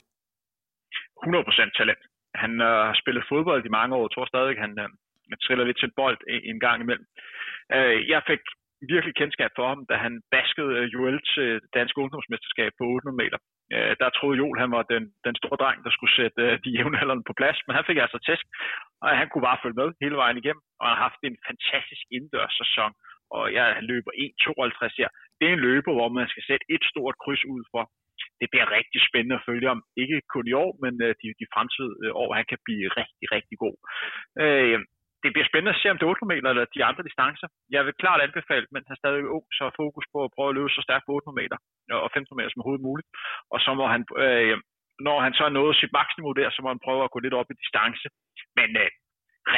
100% 1.26 1.78
talent. 1.81 2.02
Han 2.43 2.52
øh, 2.69 2.76
har 2.88 2.97
spillet 3.02 3.28
fodbold 3.31 3.62
i 3.66 3.76
mange 3.78 3.95
år. 3.97 4.04
Jeg 4.07 4.14
tror 4.14 4.26
stadig, 4.35 4.54
han 4.64 4.73
øh, 4.83 4.88
triller 5.45 5.64
lidt 5.64 5.78
til 5.78 5.88
en 5.90 5.99
bold 6.00 6.19
en, 6.35 6.40
en 6.50 6.61
gang 6.66 6.78
imellem. 6.85 7.07
Øh, 7.76 7.99
jeg 8.12 8.21
fik 8.31 8.43
virkelig 8.95 9.14
kendskab 9.21 9.50
for 9.59 9.66
ham, 9.73 9.81
da 9.90 9.95
han 10.04 10.14
baskede 10.35 10.73
øh, 10.78 10.85
Joel 10.95 11.19
til 11.35 11.49
dansk 11.76 11.95
ungdomsmesterskab 12.02 12.71
på 12.78 12.85
800 12.85 13.16
meter. 13.23 13.38
Øh, 13.75 13.93
der 14.00 14.09
troede 14.11 14.38
Joel, 14.40 14.59
han 14.64 14.71
var 14.76 14.83
den, 14.95 15.04
den 15.26 15.35
store 15.40 15.59
dreng, 15.62 15.78
der 15.85 15.93
skulle 15.93 16.14
sætte 16.21 16.40
øh, 16.45 16.54
de 16.64 16.71
jævnaldrende 16.76 17.28
på 17.28 17.35
plads, 17.40 17.59
men 17.66 17.76
han 17.76 17.88
fik 17.88 17.99
altså 18.04 18.19
tæsk, 18.28 18.45
og 19.02 19.09
han 19.21 19.28
kunne 19.28 19.47
bare 19.49 19.62
følge 19.62 19.81
med 19.81 19.88
hele 20.04 20.16
vejen 20.23 20.38
igennem, 20.43 20.62
og 20.78 20.85
han 20.87 20.95
har 20.97 21.04
haft 21.09 21.21
en 21.23 21.37
fantastisk 21.49 22.04
indendørs 22.16 22.54
sæson, 22.62 22.93
og 23.37 23.45
jeg 23.59 23.66
løber 23.90 24.12
1.52 24.25 25.00
her. 25.00 25.09
Det 25.38 25.45
er 25.47 25.52
en 25.52 25.66
løber, 25.69 25.93
hvor 25.99 26.09
man 26.19 26.28
skal 26.33 26.45
sætte 26.49 26.64
et 26.75 26.85
stort 26.93 27.14
kryds 27.23 27.45
ud 27.54 27.62
for. 27.73 27.85
Det 28.40 28.49
bliver 28.52 28.69
rigtig 28.78 29.00
spændende 29.09 29.38
at 29.38 29.47
følge 29.49 29.71
om, 29.75 29.81
ikke 30.02 30.21
kun 30.35 30.47
i 30.49 30.54
år, 30.64 30.71
men 30.85 30.93
øh, 31.07 31.14
de, 31.21 31.26
de 31.40 31.47
fremtidige 31.54 31.97
øh, 32.04 32.12
år, 32.23 32.31
han 32.38 32.47
kan 32.50 32.61
blive 32.66 32.87
rigtig, 33.00 33.26
rigtig 33.37 33.57
god 33.64 33.76
Øh, 34.43 34.78
det 35.25 35.31
bliver 35.35 35.49
spændende 35.50 35.75
at 35.75 35.81
se, 35.81 35.90
om 35.90 35.97
det 35.99 36.04
er 36.07 36.14
800 36.14 36.33
meter 36.33 36.49
eller 36.50 36.66
de 36.76 36.85
andre 36.88 37.02
distancer. 37.09 37.49
Jeg 37.76 37.83
vil 37.87 38.00
klart 38.02 38.21
anbefale, 38.26 38.66
men 38.73 38.83
han 38.87 38.95
er 38.97 39.02
stadig 39.02 39.23
ung, 39.37 39.47
så 39.59 39.64
fokus 39.83 40.07
på 40.14 40.19
at 40.25 40.33
prøve 40.37 40.50
at 40.50 40.57
løbe 40.59 40.71
så 40.76 40.83
stærkt 40.87 41.04
på 41.07 41.12
800 41.12 41.40
meter 41.43 41.59
og 42.04 42.11
15 42.14 42.37
meter 42.37 42.50
som 42.50 42.61
overhovedet 42.61 42.88
muligt. 42.88 43.09
Og 43.54 43.59
så 43.64 43.71
må 43.78 43.85
han, 43.95 44.02
øh, 44.25 44.57
når 45.07 45.19
han 45.25 45.33
så 45.38 45.43
er 45.49 45.57
nået 45.59 45.75
sit 45.81 45.93
maksimum 45.99 46.35
der, 46.40 46.50
så 46.50 46.61
må 46.62 46.69
han 46.75 46.85
prøve 46.87 47.02
at 47.04 47.12
gå 47.14 47.19
lidt 47.23 47.38
op 47.40 47.50
i 47.52 47.61
distance. 47.62 48.07
Men 48.59 48.69
øh, 48.83 48.90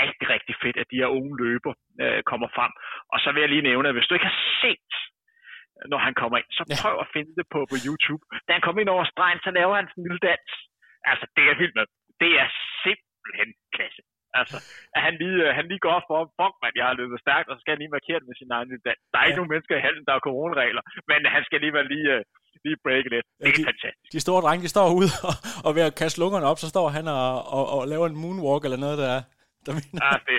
rigtig, 0.01 0.27
rigtig 0.35 0.55
fedt, 0.63 0.77
at 0.83 0.91
de 0.93 1.01
her 1.03 1.11
unge 1.19 1.35
løber 1.45 1.73
øh, 2.05 2.21
kommer 2.31 2.49
frem. 2.57 2.73
Og 3.13 3.19
så 3.23 3.29
vil 3.33 3.43
jeg 3.45 3.53
lige 3.53 3.69
nævne, 3.71 3.89
at 3.89 3.95
hvis 3.97 4.09
du 4.09 4.15
ikke 4.15 4.31
har 4.33 4.41
set 4.63 4.93
når 5.93 6.01
han 6.07 6.15
kommer 6.21 6.37
ind, 6.41 6.51
så 6.59 6.63
prøv 6.83 6.97
at 7.05 7.13
finde 7.15 7.33
det 7.39 7.47
på, 7.55 7.61
på 7.73 7.77
YouTube. 7.87 8.23
Da 8.47 8.51
han 8.57 8.65
kommer 8.65 8.81
ind 8.81 8.95
over 8.97 9.05
stregen, 9.05 9.41
så 9.47 9.51
laver 9.59 9.75
han 9.79 9.87
sådan 9.89 10.01
en 10.03 10.07
lille 10.09 10.25
dans. 10.29 10.51
Altså, 11.11 11.25
det 11.37 11.45
er 11.51 11.57
vildt 11.61 11.75
med. 11.79 11.87
Det 12.23 12.33
er 12.43 12.49
simpelthen 12.85 13.51
klasse. 13.77 14.03
Altså, 14.41 14.59
at 14.97 15.01
han 15.07 15.15
lige, 15.23 15.39
øh, 15.47 15.51
han 15.59 15.67
lige 15.71 15.83
går 15.89 15.99
for, 16.09 16.19
fuck 16.39 16.55
man, 16.65 16.73
jeg 16.79 16.87
har 16.89 16.95
løbet 17.01 17.19
stærkt, 17.25 17.49
og 17.49 17.55
så 17.55 17.61
skal 17.63 17.73
han 17.75 17.83
lige 17.83 17.97
markere 17.97 18.19
det 18.21 18.29
med 18.31 18.39
sin 18.41 18.51
egen 18.57 18.71
dag. 18.89 18.99
Der 19.11 19.17
er 19.19 19.25
ikke 19.25 19.37
ja. 19.37 19.41
nogen 19.41 19.53
mennesker 19.55 19.75
i 19.77 19.85
halen, 19.87 20.05
der 20.09 20.15
er 20.15 20.27
coronaregler, 20.29 20.83
men 21.11 21.21
han 21.35 21.43
skal 21.47 21.57
alligevel 21.61 21.87
lige, 21.95 22.09
uh, 22.17 22.23
lige 22.65 22.79
break 22.85 23.05
lidt. 23.15 23.27
Det 23.41 23.49
er 23.49 23.57
de, 23.61 23.65
fantastisk. 23.73 24.09
De 24.17 24.21
store 24.27 24.41
drenge, 24.45 24.63
de 24.67 24.73
står 24.75 24.87
ude 25.01 25.11
og, 25.29 25.35
og 25.67 25.71
ved 25.77 25.83
at 25.89 25.95
kaste 26.03 26.19
lungerne 26.23 26.47
op, 26.51 26.59
så 26.63 26.69
står 26.75 26.87
han 26.97 27.05
og, 27.19 27.29
og, 27.57 27.65
og 27.75 27.81
laver 27.93 28.07
en 28.13 28.21
moonwalk 28.23 28.63
eller 28.67 28.81
noget, 28.87 28.99
der, 29.05 29.15
der 29.67 29.73
mener. 29.79 29.99
Ja, 30.07 30.13
det, 30.29 30.37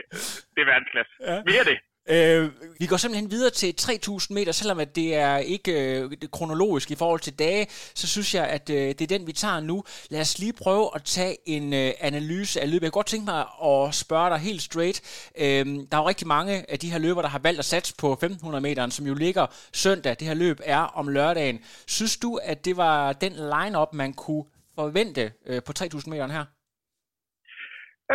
det 0.54 0.60
er 0.63 0.68
verdensklasse. 0.74 1.13
Ja. 1.30 1.38
Mere 1.51 1.66
det. 1.72 1.77
Øh, 2.09 2.49
vi 2.79 2.85
går 2.85 2.97
simpelthen 2.97 3.31
videre 3.31 3.49
til 3.49 3.75
3000 3.75 4.35
meter, 4.35 4.51
selvom 4.51 4.79
at 4.79 4.95
det 4.95 5.15
er 5.15 5.37
ikke 5.37 5.99
øh, 5.99 6.11
det 6.21 6.31
kronologisk 6.31 6.91
i 6.91 6.95
forhold 6.95 7.19
til 7.19 7.33
dage, 7.33 7.67
så 7.95 8.07
synes 8.07 8.35
jeg, 8.35 8.47
at 8.47 8.69
øh, 8.69 8.87
det 8.87 9.01
er 9.01 9.07
den, 9.07 9.27
vi 9.27 9.33
tager 9.33 9.59
nu. 9.59 9.83
Lad 10.09 10.21
os 10.21 10.39
lige 10.39 10.53
prøve 10.53 10.89
at 10.95 11.03
tage 11.03 11.37
en 11.45 11.73
øh, 11.73 11.91
analyse 11.99 12.61
af 12.61 12.69
løbet. 12.71 12.83
Jeg 12.83 12.91
kunne 12.91 12.99
godt 12.99 13.07
tænke 13.07 13.25
mig 13.25 13.45
at 13.65 13.95
spørge 13.95 14.29
dig 14.29 14.37
helt 14.37 14.61
straight. 14.61 15.01
Øh, 15.37 15.65
der 15.65 15.97
er 15.97 16.01
jo 16.01 16.07
rigtig 16.07 16.27
mange 16.27 16.71
af 16.71 16.79
de 16.79 16.91
her 16.91 16.97
løber, 16.97 17.21
der 17.21 17.29
har 17.29 17.39
valgt 17.39 17.59
at 17.59 17.65
satse 17.65 17.93
på 17.97 18.13
1500 18.13 18.61
meter, 18.61 18.89
som 18.89 19.07
jo 19.07 19.13
ligger 19.13 19.47
søndag. 19.73 20.15
Det 20.19 20.27
her 20.27 20.33
løb 20.33 20.59
er 20.63 20.79
om 20.79 21.07
lørdagen. 21.07 21.59
Synes 21.87 22.17
du, 22.17 22.39
at 22.43 22.65
det 22.65 22.77
var 22.77 23.13
den 23.13 23.33
line-up, 23.33 23.93
man 23.93 24.13
kunne 24.13 24.43
forvente 24.75 25.31
øh, 25.45 25.63
på 25.63 25.73
3000 25.73 26.13
meter 26.13 26.27
her? 26.27 26.56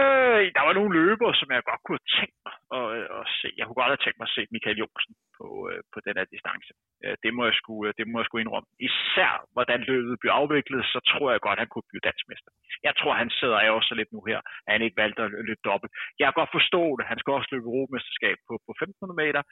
Øh, 0.00 0.42
der 0.56 0.62
var 0.66 0.74
nogle 0.78 0.92
løbere, 1.00 1.34
som 1.40 1.48
jeg 1.50 1.68
godt 1.70 1.82
kunne 1.84 2.00
have 2.00 2.12
tænkt 2.18 2.38
mig 2.46 2.54
at, 2.78 2.86
øh, 2.96 3.06
at 3.20 3.26
se. 3.40 3.48
Jeg 3.58 3.64
kunne 3.64 3.80
godt 3.80 3.92
have 3.92 4.04
tænkt 4.04 4.18
mig 4.18 4.28
at 4.28 4.34
se 4.36 4.42
Michael 4.54 4.80
Jonsen 4.82 5.14
på, 5.38 5.46
øh, 5.68 5.80
på 5.92 5.98
den 6.06 6.14
her 6.18 6.26
distance. 6.34 6.70
Øh, 7.04 7.14
det, 7.22 7.30
må 7.36 7.42
jeg 7.48 7.54
sgu, 7.60 7.74
øh, 7.86 7.92
det 7.98 8.04
må 8.10 8.16
jeg 8.18 8.26
sgu 8.26 8.36
indrømme. 8.38 8.70
Især 8.90 9.32
hvordan 9.54 9.80
løbet 9.90 10.20
bliver 10.20 10.36
afviklet, 10.40 10.82
så 10.92 10.98
tror 11.10 11.28
jeg 11.30 11.44
godt, 11.46 11.58
at 11.58 11.62
han 11.64 11.72
kunne 11.72 11.90
blive 11.90 12.06
dansmester. 12.08 12.50
Jeg 12.88 12.94
tror, 13.00 13.12
han 13.22 13.30
sidder 13.38 13.58
af 13.64 13.70
også 13.78 13.92
lidt 14.00 14.12
nu 14.16 14.20
her, 14.30 14.40
at 14.66 14.70
han 14.74 14.82
ikke 14.86 15.00
valgte 15.02 15.22
at 15.22 15.30
løbe 15.48 15.66
dobbelt. 15.70 15.92
Jeg 16.18 16.26
kan 16.26 16.40
godt 16.40 16.56
forstå 16.58 16.82
det. 16.96 17.04
Han 17.10 17.18
skal 17.18 17.32
også 17.38 17.50
løbe 17.52 17.68
Europamesterskab 17.70 18.36
på, 18.48 18.54
på 18.66 18.70
1500 18.72 19.20
meter, 19.22 19.42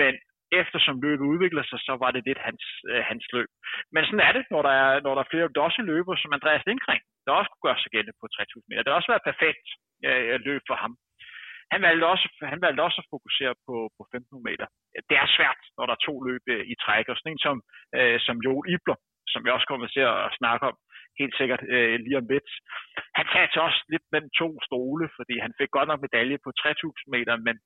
men 0.00 0.12
eftersom 0.62 1.02
løbet 1.06 1.30
udvikler 1.32 1.64
sig, 1.66 1.78
så 1.88 1.94
var 2.02 2.10
det 2.12 2.22
lidt 2.28 2.40
hans, 2.48 2.64
øh, 2.90 3.02
hans 3.10 3.24
løb. 3.34 3.50
Men 3.94 4.02
sådan 4.04 4.26
er 4.28 4.32
det, 4.36 4.44
når 4.54 4.62
der 4.68 4.74
er, 4.84 4.92
når 5.04 5.12
der 5.14 5.22
er 5.22 5.32
flere, 5.32 5.54
der 5.58 5.88
løber, 5.92 6.14
som 6.16 6.36
Andreas 6.38 6.66
Lindgren, 6.66 7.02
der 7.24 7.32
også 7.38 7.50
kunne 7.50 7.66
gøre 7.68 7.80
sig 7.80 7.90
gældende 7.94 8.18
på 8.20 8.26
3000 8.26 8.68
meter. 8.68 8.82
Det 8.82 8.90
har 8.92 9.00
også 9.00 9.12
været 9.14 9.28
perfekt 9.30 9.66
Øh, 10.08 10.24
øh, 10.30 10.40
løb 10.48 10.62
for 10.70 10.78
ham. 10.84 10.94
Han 11.74 11.82
valgte, 11.86 12.06
også, 12.12 12.26
han 12.52 12.60
valgte 12.64 12.82
også 12.86 12.98
at 13.02 13.10
fokusere 13.14 13.54
på, 13.66 13.74
på 13.96 14.02
1500 14.02 14.48
meter. 14.50 14.66
Det 15.08 15.16
er 15.22 15.34
svært, 15.36 15.60
når 15.76 15.84
der 15.86 15.94
er 15.96 16.06
to 16.08 16.14
løb 16.28 16.42
øh, 16.54 16.64
i 16.72 16.74
træk, 16.84 17.06
og 17.08 17.16
sådan 17.16 17.32
en 17.32 17.44
som, 17.46 17.56
øh, 17.98 18.18
som 18.26 18.36
Joel 18.44 18.64
Ibler, 18.74 18.98
som 19.32 19.40
vi 19.44 19.50
også 19.50 19.66
kommer 19.70 19.86
til 19.86 20.04
at 20.12 20.36
snakke 20.40 20.64
om, 20.70 20.76
helt 21.20 21.34
sikkert 21.40 21.62
øh, 21.74 21.96
lige 22.04 22.20
om 22.22 22.26
lidt. 22.32 22.48
Han 23.18 23.26
satte 23.32 23.64
også 23.66 23.80
lidt 23.92 24.06
mellem 24.12 24.30
to 24.40 24.48
stole, 24.66 25.04
fordi 25.18 25.34
han 25.44 25.52
fik 25.58 25.70
godt 25.76 25.88
nok 25.90 26.00
medalje 26.06 26.38
på 26.44 26.50
3000 26.52 27.14
meter, 27.16 27.34
men 27.46 27.56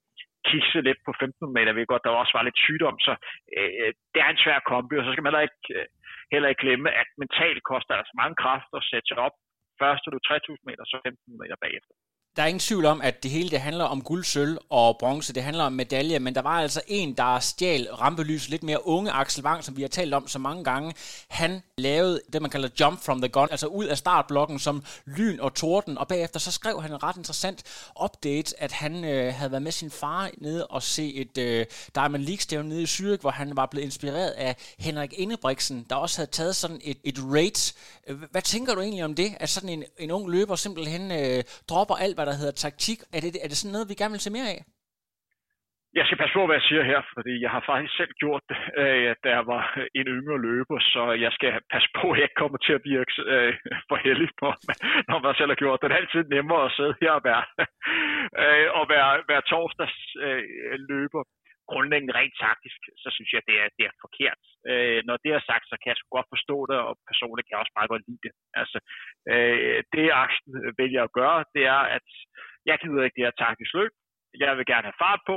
kisse 0.49 0.81
lidt 0.89 1.01
på 1.07 1.13
15 1.21 1.53
meter, 1.57 1.73
ved 1.73 1.87
godt, 1.93 2.05
der 2.05 2.21
også 2.23 2.35
var 2.37 2.45
lidt 2.47 2.65
sygdom, 2.67 2.97
så 3.07 3.13
øh, 3.59 3.91
det 4.13 4.21
er 4.21 4.31
en 4.31 4.43
svær 4.45 4.61
kombi, 4.71 4.95
og 4.99 5.05
så 5.05 5.11
skal 5.13 5.23
man 5.23 5.31
heller 5.31 5.49
ikke, 5.49 5.63
øh, 5.77 5.87
heller 6.33 6.49
ikke 6.51 6.65
glemme, 6.65 6.89
at 7.03 7.09
mentalt 7.23 7.63
koster 7.71 7.95
altså 7.95 8.15
mange 8.23 8.37
kræfter 8.43 8.77
at 8.79 8.89
sætte 8.91 9.09
sig 9.09 9.19
op. 9.27 9.37
Først 9.83 10.03
er 10.07 10.11
du 10.11 10.19
3000 10.19 10.59
meter, 10.69 10.85
så 10.85 10.97
15 11.05 11.41
meter 11.43 11.57
bagefter 11.67 11.95
der 12.37 12.43
er 12.43 12.47
ingen 12.47 12.61
tvivl 12.61 12.85
om, 12.87 13.03
at 13.03 13.23
det 13.23 13.31
hele 13.31 13.51
det 13.51 13.61
handler 13.61 13.85
om 13.85 14.03
guld, 14.03 14.25
sølv 14.25 14.59
og 14.71 14.97
bronze. 14.99 15.33
Det 15.33 15.43
handler 15.43 15.65
om 15.65 15.73
medaljer, 15.73 16.19
men 16.19 16.35
der 16.35 16.43
var 16.43 16.61
altså 16.61 16.81
en, 16.87 17.13
der 17.13 17.39
stjal 17.39 17.89
rampelyset 17.93 18.51
lidt 18.51 18.63
mere 18.63 18.87
unge 18.87 19.11
Axel 19.11 19.45
Wang, 19.45 19.65
som 19.65 19.77
vi 19.77 19.83
har 19.83 19.89
talt 19.89 20.15
om 20.15 20.29
så 20.29 20.39
mange 20.39 20.65
gange. 20.65 20.95
Han 21.29 21.63
lavede 21.79 22.21
det, 22.33 22.43
man 22.43 22.51
kalder 22.51 22.69
jump 22.81 23.05
from 23.05 23.21
the 23.21 23.29
gun, 23.29 23.49
altså 23.51 23.67
ud 23.67 23.85
af 23.85 23.99
startblokken 23.99 24.59
som 24.59 24.85
lyn 25.07 25.41
og 25.41 25.55
torden, 25.55 25.99
og 25.99 26.09
bagefter 26.09 26.41
så 26.41 26.53
skrev 26.53 26.83
han 26.83 26.93
en 26.93 27.03
ret 27.03 27.17
interessant 27.17 27.63
update, 28.05 28.63
at 28.63 28.73
han 28.73 29.05
øh, 29.05 29.35
havde 29.35 29.51
været 29.51 29.63
med 29.63 29.73
sin 29.73 29.91
far 29.91 30.31
nede 30.39 30.67
og 30.67 30.83
se 30.83 31.15
et 31.15 31.39
øh, 31.39 31.67
Diamond 31.95 32.23
League-stævne 32.23 32.69
nede 32.69 32.83
i 32.83 32.85
Zürich, 32.85 33.21
hvor 33.21 33.31
han 33.31 33.57
var 33.57 33.67
blevet 33.67 33.85
inspireret 33.85 34.31
af 34.31 34.57
Henrik 34.79 35.15
Ingebrigtsen, 35.17 35.87
der 35.91 35.97
også 35.97 36.19
havde 36.19 36.31
taget 36.31 36.57
sådan 36.57 36.81
et, 36.85 36.99
et 37.05 37.19
raid. 37.19 37.73
Øh, 38.07 38.23
hvad 38.31 38.43
tænker 38.43 38.75
du 38.75 38.81
egentlig 38.81 39.05
om 39.05 39.15
det, 39.15 39.35
at 39.41 39.49
sådan 39.49 39.69
en, 39.69 39.85
en 39.99 40.11
ung 40.11 40.31
løber 40.31 40.57
simpelthen 40.57 41.13
øh, 41.13 41.45
dropper 41.69 41.95
alt, 41.95 42.17
hvad 42.25 42.33
der 42.33 42.43
hedder 42.43 42.63
taktik. 42.67 42.99
Er 43.17 43.21
det, 43.25 43.31
er 43.45 43.49
det 43.51 43.59
sådan 43.61 43.75
noget, 43.75 43.91
vi 43.91 44.01
gerne 44.01 44.15
vil 44.17 44.27
se 44.27 44.37
mere 44.39 44.51
af? 44.55 44.61
Jeg 45.99 46.05
skal 46.07 46.21
passe 46.21 46.35
på, 46.39 46.43
hvad 46.47 46.57
jeg 46.59 46.69
siger 46.69 46.85
her, 46.93 47.01
fordi 47.15 47.33
jeg 47.45 47.51
har 47.55 47.63
faktisk 47.71 47.95
selv 47.97 48.13
gjort 48.23 48.45
det, 48.51 48.59
øh, 48.83 49.11
da 49.25 49.29
jeg 49.39 49.45
var 49.55 49.65
en 49.99 50.09
yngre 50.17 50.39
løber, 50.47 50.79
så 50.95 51.03
jeg 51.25 51.33
skal 51.37 51.51
passe 51.75 51.89
på, 51.99 52.07
at 52.11 52.17
jeg 52.17 52.27
ikke 52.27 52.43
kommer 52.43 52.59
til 52.67 52.75
at 52.79 52.85
blive 52.87 53.05
øh, 53.35 53.53
for 53.89 53.99
heldig 54.07 54.31
på, 54.43 54.49
når 55.09 55.19
man 55.25 55.35
selv 55.39 55.51
har 55.53 55.61
gjort 55.63 55.79
det. 55.79 55.91
Det 55.91 55.97
er 55.97 56.03
altid 56.03 56.23
nemmere 56.37 56.65
at 56.69 56.75
sidde 56.77 56.95
her 57.03 57.13
og 57.19 57.25
være, 57.31 57.45
øh, 58.45 58.69
og 58.79 58.85
være, 58.95 59.11
være 59.31 59.49
torsdags 59.53 59.99
øh, 60.27 60.43
løber. 60.91 61.23
Grundlæggende 61.73 62.17
rent 62.19 62.37
taktisk, 62.47 62.81
så 63.03 63.09
synes 63.17 63.31
jeg, 63.35 63.43
det 63.49 63.57
er, 63.63 63.69
det 63.77 63.85
er 63.89 63.95
forkert. 64.05 64.41
Øh, 64.71 65.01
når 65.09 65.17
det 65.25 65.31
er 65.33 65.49
sagt, 65.51 65.65
så 65.69 65.77
kan 65.79 65.91
jeg 65.91 65.99
godt 66.17 66.29
forstå 66.35 66.57
det, 66.71 66.79
og 66.87 66.93
personligt 67.11 67.45
kan 67.45 67.55
jeg 67.55 67.63
også 67.63 67.77
meget 67.79 67.93
godt 67.93 68.07
lide 68.09 68.23
det. 68.27 68.33
Altså, 68.61 68.79
øh, 69.33 69.79
det 69.95 70.19
Aksen 70.25 70.53
vælger 70.81 71.03
at 71.05 71.15
gøre, 71.21 71.39
det 71.57 71.65
er, 71.77 71.83
at 71.97 72.09
jeg 72.69 72.77
gider 72.83 73.05
ikke 73.05 73.17
det 73.19 73.27
her 73.27 73.41
taktisk 73.45 73.73
løb. 73.79 73.93
Jeg 74.43 74.57
vil 74.57 74.71
gerne 74.73 74.89
have 74.89 75.03
fart 75.05 75.23
på. 75.31 75.37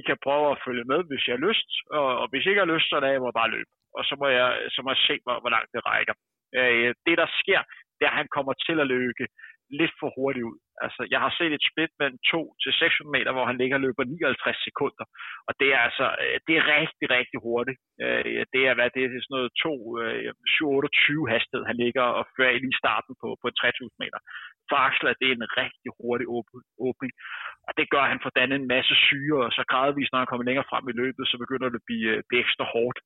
kan 0.08 0.22
prøve 0.26 0.46
at 0.50 0.62
følge 0.66 0.86
med, 0.92 1.00
hvis 1.08 1.24
jeg 1.26 1.34
har 1.36 1.46
lyst, 1.48 1.70
og, 1.98 2.08
og 2.20 2.26
hvis 2.28 2.42
jeg 2.42 2.52
ikke 2.52 2.64
har 2.66 2.74
lyst, 2.74 2.86
så 2.88 2.96
lader 3.00 3.14
jeg 3.14 3.24
mig 3.26 3.38
bare 3.40 3.54
løbe. 3.56 3.70
Og 3.96 4.02
så 4.08 4.14
må 4.20 4.26
jeg, 4.38 4.48
så 4.74 4.78
må 4.82 4.88
jeg 4.94 5.02
se, 5.08 5.14
hvor, 5.24 5.36
hvor 5.42 5.52
langt 5.56 5.70
det 5.74 5.86
rækker. 5.90 6.14
Øh, 6.58 6.90
det, 7.06 7.14
der 7.22 7.28
sker, 7.40 7.60
det 7.96 8.04
er, 8.04 8.12
at 8.12 8.20
han 8.20 8.34
kommer 8.36 8.54
til 8.66 8.76
at 8.80 8.90
løbe 8.96 9.24
lidt 9.78 9.94
for 10.00 10.10
hurtigt 10.16 10.48
ud. 10.50 10.58
Altså, 10.84 11.02
jeg 11.12 11.20
har 11.24 11.32
set 11.38 11.52
et 11.54 11.68
split 11.70 11.92
mellem 12.00 12.18
2 12.32 12.54
til 12.62 12.72
600 12.72 13.14
meter, 13.16 13.32
hvor 13.32 13.46
han 13.50 13.58
ligger 13.60 13.76
og 13.78 13.84
løber 13.86 14.04
59 14.04 14.68
sekunder. 14.68 15.04
Og 15.48 15.52
det 15.60 15.68
er 15.76 15.80
altså, 15.88 16.06
øh, 16.22 16.36
det 16.46 16.54
er 16.56 16.64
rigtig, 16.76 17.06
rigtig 17.16 17.38
hurtigt. 17.46 17.78
Øh, 18.02 18.42
det 18.54 18.62
er, 18.68 18.74
hvad 18.76 18.90
det 18.94 19.00
er, 19.02 19.08
sådan 19.10 19.34
noget 19.36 19.50
2, 19.62 19.70
28 20.62 21.24
øh, 21.24 21.32
hastighed, 21.34 21.64
han 21.70 21.78
ligger 21.84 22.06
og 22.18 22.24
fører 22.36 22.52
lige 22.62 22.76
i 22.76 22.82
starten 22.82 23.12
på, 23.22 23.28
på 23.42 23.46
3000 23.50 24.02
meter. 24.02 24.20
For 24.68 24.76
det 25.02 25.10
er 25.10 25.18
det 25.22 25.30
en 25.32 25.52
rigtig 25.62 25.90
hurtig 26.00 26.26
åbning. 26.86 27.12
Og 27.68 27.72
det 27.78 27.90
gør, 27.92 28.02
at 28.04 28.12
han 28.14 28.22
får 28.24 28.32
dannet 28.38 28.56
en 28.58 28.72
masse 28.76 28.94
syre, 29.06 29.38
og 29.46 29.52
så 29.56 29.62
gradvist, 29.72 30.12
når 30.12 30.20
han 30.22 30.30
kommer 30.30 30.48
længere 30.48 30.70
frem 30.70 30.84
i 30.88 30.98
løbet, 31.02 31.24
så 31.30 31.36
begynder 31.42 31.68
det 31.68 31.80
at 31.82 31.88
blive, 31.90 32.12
blive 32.28 32.42
ekstra 32.44 32.64
hårdt. 32.74 32.98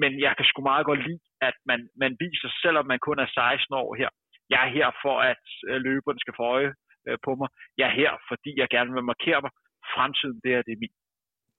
Men 0.00 0.10
jeg 0.24 0.32
kan 0.36 0.46
sgu 0.46 0.60
meget 0.62 0.86
godt 0.90 1.02
lide, 1.08 1.24
at 1.48 1.56
man, 1.70 1.80
man 2.02 2.12
viser, 2.24 2.48
selvom 2.62 2.86
man 2.92 3.00
kun 3.06 3.18
er 3.24 3.28
16 3.34 3.74
år 3.82 3.90
her, 4.00 4.10
jeg 4.52 4.60
er 4.66 4.70
her 4.78 4.88
for, 5.04 5.16
at 5.32 5.44
øh, 5.68 5.76
løberne 5.88 6.20
skal 6.22 6.34
få 6.38 6.44
øje 6.56 6.72
øh, 7.08 7.18
på 7.26 7.30
mig. 7.40 7.48
Jeg 7.78 7.86
er 7.88 7.94
her, 8.02 8.12
fordi 8.30 8.50
jeg 8.60 8.68
gerne 8.76 8.90
vil 8.96 9.10
markere 9.12 9.40
mig. 9.44 9.52
Fremtiden, 9.94 10.38
det 10.44 10.52
er 10.56 10.62
det 10.66 10.72
er 10.76 10.80
min. 10.82 10.94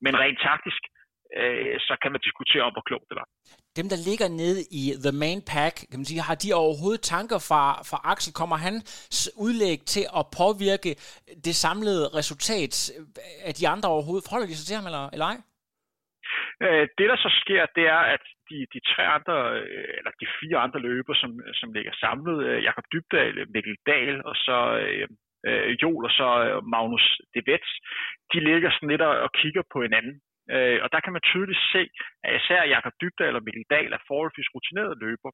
Men 0.06 0.14
rent 0.24 0.40
taktisk, 0.50 0.82
øh, 1.40 1.76
så 1.88 1.94
kan 2.02 2.12
man 2.14 2.22
diskutere 2.28 2.64
om, 2.68 2.74
hvor 2.76 2.86
klogt 2.90 3.08
det 3.10 3.18
var. 3.22 3.28
Dem, 3.80 3.88
der 3.94 4.00
ligger 4.10 4.28
nede 4.42 4.62
i 4.82 4.84
The 5.06 5.14
Main 5.24 5.42
Pack, 5.54 5.76
kan 5.90 6.00
man 6.00 6.10
sige, 6.10 6.28
har 6.30 6.38
de 6.44 6.50
overhovedet 6.64 7.02
tanker 7.14 7.40
fra, 7.50 7.64
fra 7.90 8.00
Axel? 8.12 8.34
Kommer 8.40 8.58
han 8.66 8.76
udlæg 9.46 9.80
til 9.94 10.06
at 10.20 10.24
påvirke 10.42 10.92
det 11.46 11.56
samlede 11.64 12.04
resultat 12.20 12.74
af 13.50 13.54
de 13.60 13.66
andre 13.74 13.88
overhovedet? 13.96 14.26
Forholder 14.26 14.48
de 14.50 14.58
sig 14.60 14.68
til 14.68 14.78
ham, 14.80 14.88
eller, 14.90 15.04
eller 15.14 15.28
ej? 15.34 15.38
Det, 16.98 17.06
der 17.12 17.18
så 17.26 17.32
sker, 17.42 17.64
det 17.78 17.86
er, 17.96 18.02
at 18.16 18.24
de, 18.50 18.58
de 18.74 18.80
tre 18.92 19.04
andre, 19.18 19.38
øh, 19.62 19.90
eller 19.98 20.12
de 20.22 20.28
fire 20.40 20.58
andre 20.66 20.80
løber, 20.80 21.14
som, 21.22 21.32
som 21.60 21.74
ligger 21.74 21.94
samlet, 22.04 22.38
øh, 22.48 22.64
Jakob 22.68 22.86
Dybdal, 22.94 23.38
øh, 23.38 23.48
Mikkel 23.54 23.78
Dahl 23.90 24.16
og 24.30 24.36
så 24.36 24.58
øh, 24.88 25.08
Jol 25.82 26.04
og 26.10 26.12
så 26.20 26.28
Magnus 26.74 27.06
Devets, 27.34 27.72
de 28.32 28.40
ligger 28.50 28.70
sådan 28.72 28.90
lidt 28.90 29.02
og 29.26 29.32
kigger 29.42 29.64
på 29.74 29.82
hinanden. 29.82 30.16
Øh, 30.56 30.80
og 30.84 30.88
der 30.94 31.00
kan 31.02 31.14
man 31.14 31.28
tydeligt 31.32 31.64
se, 31.74 31.84
at 32.26 32.32
især 32.40 32.62
Jakob 32.74 32.94
Dybdal 33.02 33.38
og 33.40 33.44
Mikkel 33.46 33.66
Dahl 33.74 33.92
er 33.94 34.08
forholdsvis 34.10 34.54
rutinerede 34.56 35.02
løber. 35.06 35.32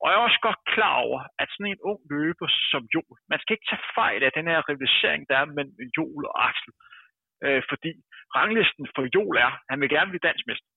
Og 0.00 0.06
jeg 0.06 0.16
er 0.16 0.28
også 0.28 0.42
godt 0.48 0.60
klar 0.74 0.96
over, 1.06 1.20
at 1.42 1.48
sådan 1.50 1.72
en 1.72 1.84
ung 1.90 2.00
løber 2.14 2.48
som 2.72 2.82
Jol, 2.94 3.16
man 3.32 3.40
skal 3.40 3.54
ikke 3.54 3.70
tage 3.70 3.88
fejl 3.98 4.22
af 4.24 4.32
den 4.38 4.46
her 4.50 4.60
rivalisering, 4.68 5.22
der 5.30 5.36
er 5.38 5.44
mellem 5.56 5.76
Jol 5.96 6.22
og 6.30 6.34
Axel. 6.48 6.72
Øh, 7.44 7.62
fordi 7.70 7.90
ranglisten 8.36 8.86
for 8.94 9.02
Jol 9.14 9.36
er, 9.46 9.52
at 9.56 9.70
han 9.72 9.80
vil 9.80 9.94
gerne 9.96 10.10
blive 10.12 10.26
dansmester. 10.28 10.68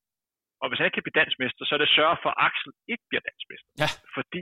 Og 0.63 0.67
hvis 0.67 0.79
han 0.79 0.87
ikke 0.87 0.97
kan 0.97 1.07
blive 1.07 1.19
dansmester, 1.21 1.63
så 1.65 1.71
er 1.75 1.81
det 1.81 1.97
sørge 1.97 2.17
for, 2.23 2.29
at 2.31 2.41
Axel 2.47 2.71
ikke 2.93 3.05
bliver 3.09 3.23
dansmester. 3.29 3.71
Ja. 3.83 3.89
Fordi 4.15 4.41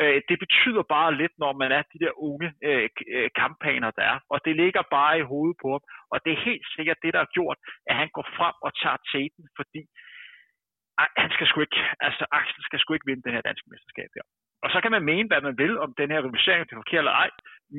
øh, 0.00 0.18
det 0.28 0.36
betyder 0.44 0.82
bare 0.96 1.10
lidt, 1.20 1.34
når 1.42 1.52
man 1.62 1.70
er 1.78 1.82
de 1.92 1.98
der 2.04 2.12
unge 2.28 2.48
øh, 2.68 2.88
øh, 3.16 3.28
kampaner, 3.42 3.90
der 3.98 4.04
er. 4.12 4.18
Og 4.32 4.38
det 4.46 4.54
ligger 4.62 4.82
bare 4.96 5.14
i 5.18 5.28
hovedet 5.32 5.56
på 5.62 5.68
ham. 5.74 5.82
Og 6.12 6.16
det 6.24 6.30
er 6.32 6.46
helt 6.50 6.66
sikkert 6.76 7.02
det, 7.04 7.12
der 7.14 7.20
har 7.24 7.34
gjort, 7.36 7.58
at 7.88 7.94
han 8.00 8.08
går 8.16 8.26
frem 8.38 8.56
og 8.66 8.70
tager 8.82 9.00
teten, 9.12 9.44
fordi 9.58 9.82
han 11.22 11.30
skal 11.34 11.46
sgu 11.46 11.58
ikke, 11.66 11.80
altså 12.06 12.24
Axel 12.38 12.62
skal 12.64 12.78
sgu 12.80 12.90
ikke 12.94 13.08
vinde 13.10 13.24
det 13.26 13.34
her 13.34 13.48
danske 13.48 13.68
mesterskab 13.72 14.10
her. 14.16 14.26
Og 14.64 14.68
så 14.72 14.78
kan 14.82 14.90
man 14.94 15.04
mene, 15.12 15.28
hvad 15.28 15.40
man 15.48 15.58
vil 15.62 15.74
om 15.84 15.90
den 16.00 16.10
her 16.12 16.20
rivalisering 16.24 16.60
er 16.62 16.80
forkert 16.82 17.04
eller 17.04 17.20
ej, 17.24 17.30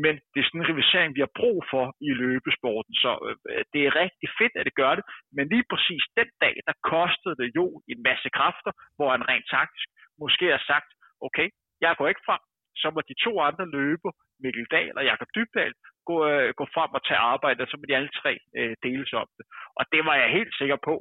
men 0.03 0.13
det 0.31 0.39
er 0.39 0.47
sådan 0.47 0.61
en 0.61 0.69
rivalisering, 0.69 1.09
vi 1.15 1.23
har 1.25 1.37
brug 1.39 1.59
for 1.71 1.85
i 2.09 2.11
løbesporten. 2.21 2.93
Så 3.03 3.11
øh, 3.27 3.63
det 3.73 3.81
er 3.87 3.99
rigtig 4.03 4.29
fedt, 4.39 4.55
at 4.59 4.65
det 4.67 4.75
gør 4.81 4.93
det, 4.97 5.05
men 5.35 5.45
lige 5.53 5.65
præcis 5.71 6.03
den 6.19 6.29
dag, 6.43 6.55
der 6.67 6.81
kostede 6.93 7.35
det 7.41 7.49
jo 7.59 7.65
en 7.91 7.99
masse 8.09 8.29
kræfter, 8.37 8.71
hvor 8.97 9.09
han 9.15 9.27
rent 9.29 9.47
taktisk 9.55 9.87
måske 10.23 10.45
har 10.55 10.63
sagt, 10.71 10.89
okay, 11.27 11.47
jeg 11.81 11.91
går 11.97 12.07
ikke 12.07 12.25
frem, 12.27 12.41
så 12.81 12.87
må 12.93 12.99
de 13.09 13.15
to 13.25 13.33
andre 13.47 13.65
løbe, 13.77 14.09
Mikkel 14.43 14.67
Dahl 14.75 14.93
og 14.99 15.05
Jakob 15.09 15.29
Dybdal, 15.35 15.73
gå, 16.09 16.15
øh, 16.31 16.49
gå 16.59 16.65
frem 16.75 16.91
og 16.97 17.01
tage 17.07 17.25
arbejde, 17.33 17.61
og 17.63 17.67
så 17.67 17.75
må 17.77 17.83
de 17.87 17.95
alle 17.95 18.13
tre 18.21 18.33
øh, 18.57 18.75
deles 18.83 19.13
om 19.13 19.27
det. 19.37 19.45
Og 19.79 19.83
det 19.93 20.01
var 20.07 20.15
jeg 20.21 20.29
helt 20.37 20.53
sikker 20.59 20.77
på, 20.87 20.95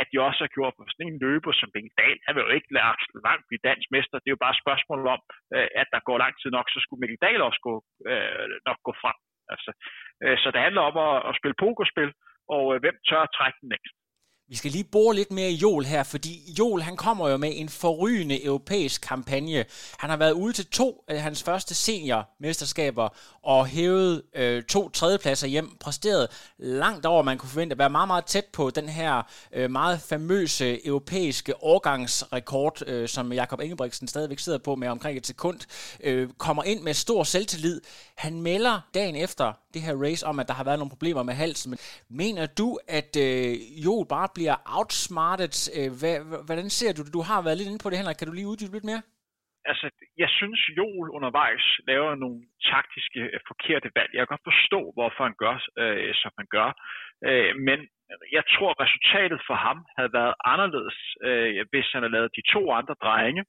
at 0.00 0.10
de 0.12 0.26
også 0.28 0.40
har 0.44 0.52
gjort 0.56 0.74
på 0.76 0.82
sådan 0.88 1.08
en 1.08 1.22
løber 1.24 1.52
som 1.60 1.72
Bengt 1.74 1.94
Dahl. 2.00 2.18
Han 2.26 2.34
vil 2.34 2.44
jo 2.46 2.56
ikke 2.56 2.72
lade 2.74 2.88
Axel 2.92 3.20
Lang 3.26 3.40
blive 3.48 3.66
dansk 3.68 3.88
mester. 3.94 4.16
Det 4.18 4.28
er 4.28 4.36
jo 4.36 4.44
bare 4.44 4.54
et 4.56 4.64
spørgsmål 4.64 5.00
om, 5.14 5.20
øh, 5.54 5.68
at 5.80 5.88
der 5.94 6.06
går 6.08 6.16
lang 6.24 6.34
tid 6.40 6.50
nok, 6.56 6.66
så 6.68 6.78
skulle 6.80 7.00
Mikkel 7.00 7.22
Dahl 7.24 7.40
også 7.48 7.60
gå, 7.68 7.74
øh, 8.10 8.46
nok 8.68 8.78
gå 8.88 8.92
frem. 9.02 9.18
Altså, 9.52 9.70
øh, 10.22 10.36
så 10.42 10.48
det 10.54 10.60
handler 10.66 10.82
om 10.90 10.96
at, 11.08 11.16
at 11.28 11.36
spille 11.38 11.60
pokerspil, 11.64 12.10
og 12.54 12.64
hvem 12.82 12.96
tør 13.08 13.22
at 13.24 13.34
trække 13.36 13.58
den 13.62 13.68
længst. 13.72 13.94
Vi 14.50 14.56
skal 14.56 14.70
lige 14.70 14.84
bore 14.84 15.14
lidt 15.14 15.30
mere 15.30 15.50
i 15.50 15.54
Jol 15.54 15.84
her, 15.84 16.02
fordi 16.02 16.54
Jol 16.58 16.80
han 16.80 16.96
kommer 16.96 17.28
jo 17.28 17.36
med 17.36 17.52
en 17.54 17.68
forrygende 17.68 18.44
europæisk 18.44 19.00
kampagne. 19.00 19.64
Han 19.98 20.10
har 20.10 20.16
været 20.16 20.32
ude 20.32 20.52
til 20.52 20.66
to 20.66 21.04
af 21.08 21.22
hans 21.22 21.42
første 21.42 21.74
seniormesterskaber 21.74 23.08
og 23.42 23.66
hævet 23.66 24.22
øh, 24.34 24.62
to 24.62 24.88
tredjepladser 24.88 25.46
hjem, 25.46 25.76
præsteret 25.80 26.28
langt 26.58 27.06
over, 27.06 27.22
man 27.22 27.38
kunne 27.38 27.48
forvente 27.48 27.74
at 27.74 27.78
være 27.78 27.90
meget, 27.90 28.06
meget 28.06 28.24
tæt 28.24 28.44
på 28.44 28.70
den 28.70 28.88
her 28.88 29.22
øh, 29.52 29.70
meget 29.70 30.00
famøse 30.00 30.86
europæiske 30.86 31.64
årgangsrekord, 31.64 32.82
øh, 32.86 33.08
som 33.08 33.32
Jakob 33.32 33.60
Ingebrigtsen 33.60 34.08
stadigvæk 34.08 34.38
sidder 34.38 34.58
på 34.58 34.74
med 34.74 34.88
omkring 34.88 35.16
et 35.16 35.26
sekund, 35.26 35.60
øh, 36.00 36.28
kommer 36.38 36.62
ind 36.62 36.80
med 36.80 36.94
stor 36.94 37.24
selvtillid. 37.24 37.80
Han 38.14 38.42
melder 38.42 38.80
dagen 38.94 39.16
efter 39.16 39.52
det 39.74 39.82
her 39.86 39.94
race 40.06 40.22
om, 40.30 40.36
at 40.42 40.48
der 40.48 40.56
har 40.60 40.66
været 40.68 40.80
nogle 40.80 40.94
problemer 40.94 41.22
med 41.28 41.34
halsen. 41.42 41.72
Mener 42.22 42.44
du, 42.60 42.68
at 42.98 43.12
øh, 43.26 43.50
Joel 43.84 44.06
bare 44.16 44.28
bliver 44.36 44.56
outsmartet. 44.78 45.54
Øh, 45.76 45.90
hvad, 46.00 46.16
hvordan 46.48 46.68
ser 46.78 46.92
du 46.92 47.00
det? 47.04 47.12
Du 47.18 47.22
har 47.30 47.40
været 47.42 47.58
lidt 47.58 47.70
inde 47.70 47.84
på 47.84 47.90
det, 47.90 47.98
Henrik. 48.00 48.16
Kan 48.18 48.28
du 48.28 48.34
lige 48.36 48.50
uddybe 48.52 48.76
lidt 48.76 48.90
mere? 48.90 49.02
Altså, 49.70 49.86
jeg 50.22 50.30
synes, 50.38 50.60
Joel 50.78 51.08
undervejs 51.16 51.64
laver 51.90 52.14
nogle 52.14 52.40
taktiske 52.72 53.20
øh, 53.34 53.40
forkerte 53.50 53.90
valg. 53.96 54.10
Jeg 54.12 54.20
kan 54.20 54.32
godt 54.34 54.50
forstå, 54.52 54.80
hvorfor 54.96 55.22
han 55.28 55.36
gør, 55.44 55.56
øh, 55.82 56.10
som 56.22 56.32
han 56.40 56.48
gør. 56.56 56.68
Øh, 57.28 57.52
men 57.68 57.78
jeg 58.36 58.44
tror, 58.54 58.80
resultatet 58.84 59.40
for 59.48 59.56
ham 59.66 59.78
havde 59.96 60.12
været 60.18 60.34
anderledes, 60.52 60.98
øh, 61.28 61.66
hvis 61.70 61.88
han 61.92 62.02
havde 62.02 62.16
lavet 62.16 62.36
de 62.38 62.44
to 62.54 62.62
andre 62.78 62.96
drenge 63.04 63.42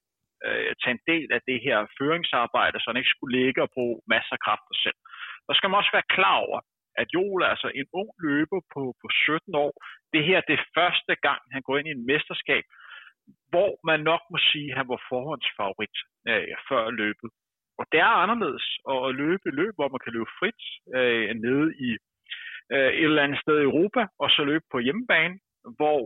øh, 0.47 0.71
tage 0.81 0.95
en 0.97 1.03
del 1.11 1.27
af 1.37 1.41
det 1.49 1.59
her 1.65 1.77
føringsarbejde, 1.97 2.77
så 2.79 2.85
han 2.89 2.99
ikke 3.01 3.15
skulle 3.15 3.37
ligge 3.39 3.61
og 3.65 3.69
bruge 3.75 3.95
masser 4.13 4.33
af 4.37 4.43
kræfter 4.45 4.75
selv. 4.85 4.99
Der 5.47 5.53
skal 5.55 5.69
man 5.69 5.79
også 5.81 5.93
være 5.97 6.11
klar 6.15 6.37
over, 6.45 6.59
at 7.01 7.07
Joel 7.13 7.43
er 7.43 7.51
altså 7.55 7.69
en 7.79 7.87
ung 7.99 8.09
løber 8.27 8.61
på, 8.73 8.81
på 9.01 9.07
17 9.11 9.55
år. 9.65 9.73
Det 10.13 10.21
her 10.29 10.41
det 10.47 10.55
er 10.59 10.69
første 10.77 11.13
gang, 11.25 11.41
han 11.53 11.61
går 11.61 11.77
ind 11.77 11.87
i 11.87 11.97
en 11.97 12.05
mesterskab, 12.11 12.63
hvor 13.51 13.71
man 13.89 13.99
nok 14.11 14.21
må 14.31 14.37
sige, 14.51 14.71
at 14.71 14.77
han 14.79 14.87
var 14.93 15.01
forhåndsfavorit 15.11 15.97
øh, 16.29 16.55
før 16.69 16.83
løbet. 17.01 17.29
Og 17.79 17.85
det 17.91 17.99
er 17.99 18.21
anderledes 18.23 18.65
at 18.93 19.15
løbe 19.21 19.47
løb, 19.59 19.73
hvor 19.75 19.89
man 19.93 20.03
kan 20.03 20.13
løbe 20.13 20.31
frit 20.39 20.61
øh, 20.97 21.29
nede 21.45 21.67
i 21.87 21.89
øh, 22.73 22.91
et 22.99 23.09
eller 23.09 23.23
andet 23.25 23.41
sted 23.43 23.55
i 23.59 23.69
Europa, 23.69 24.01
og 24.21 24.29
så 24.29 24.41
løbe 24.43 24.65
på 24.71 24.79
hjemmebane, 24.79 25.35
hvor 25.79 26.01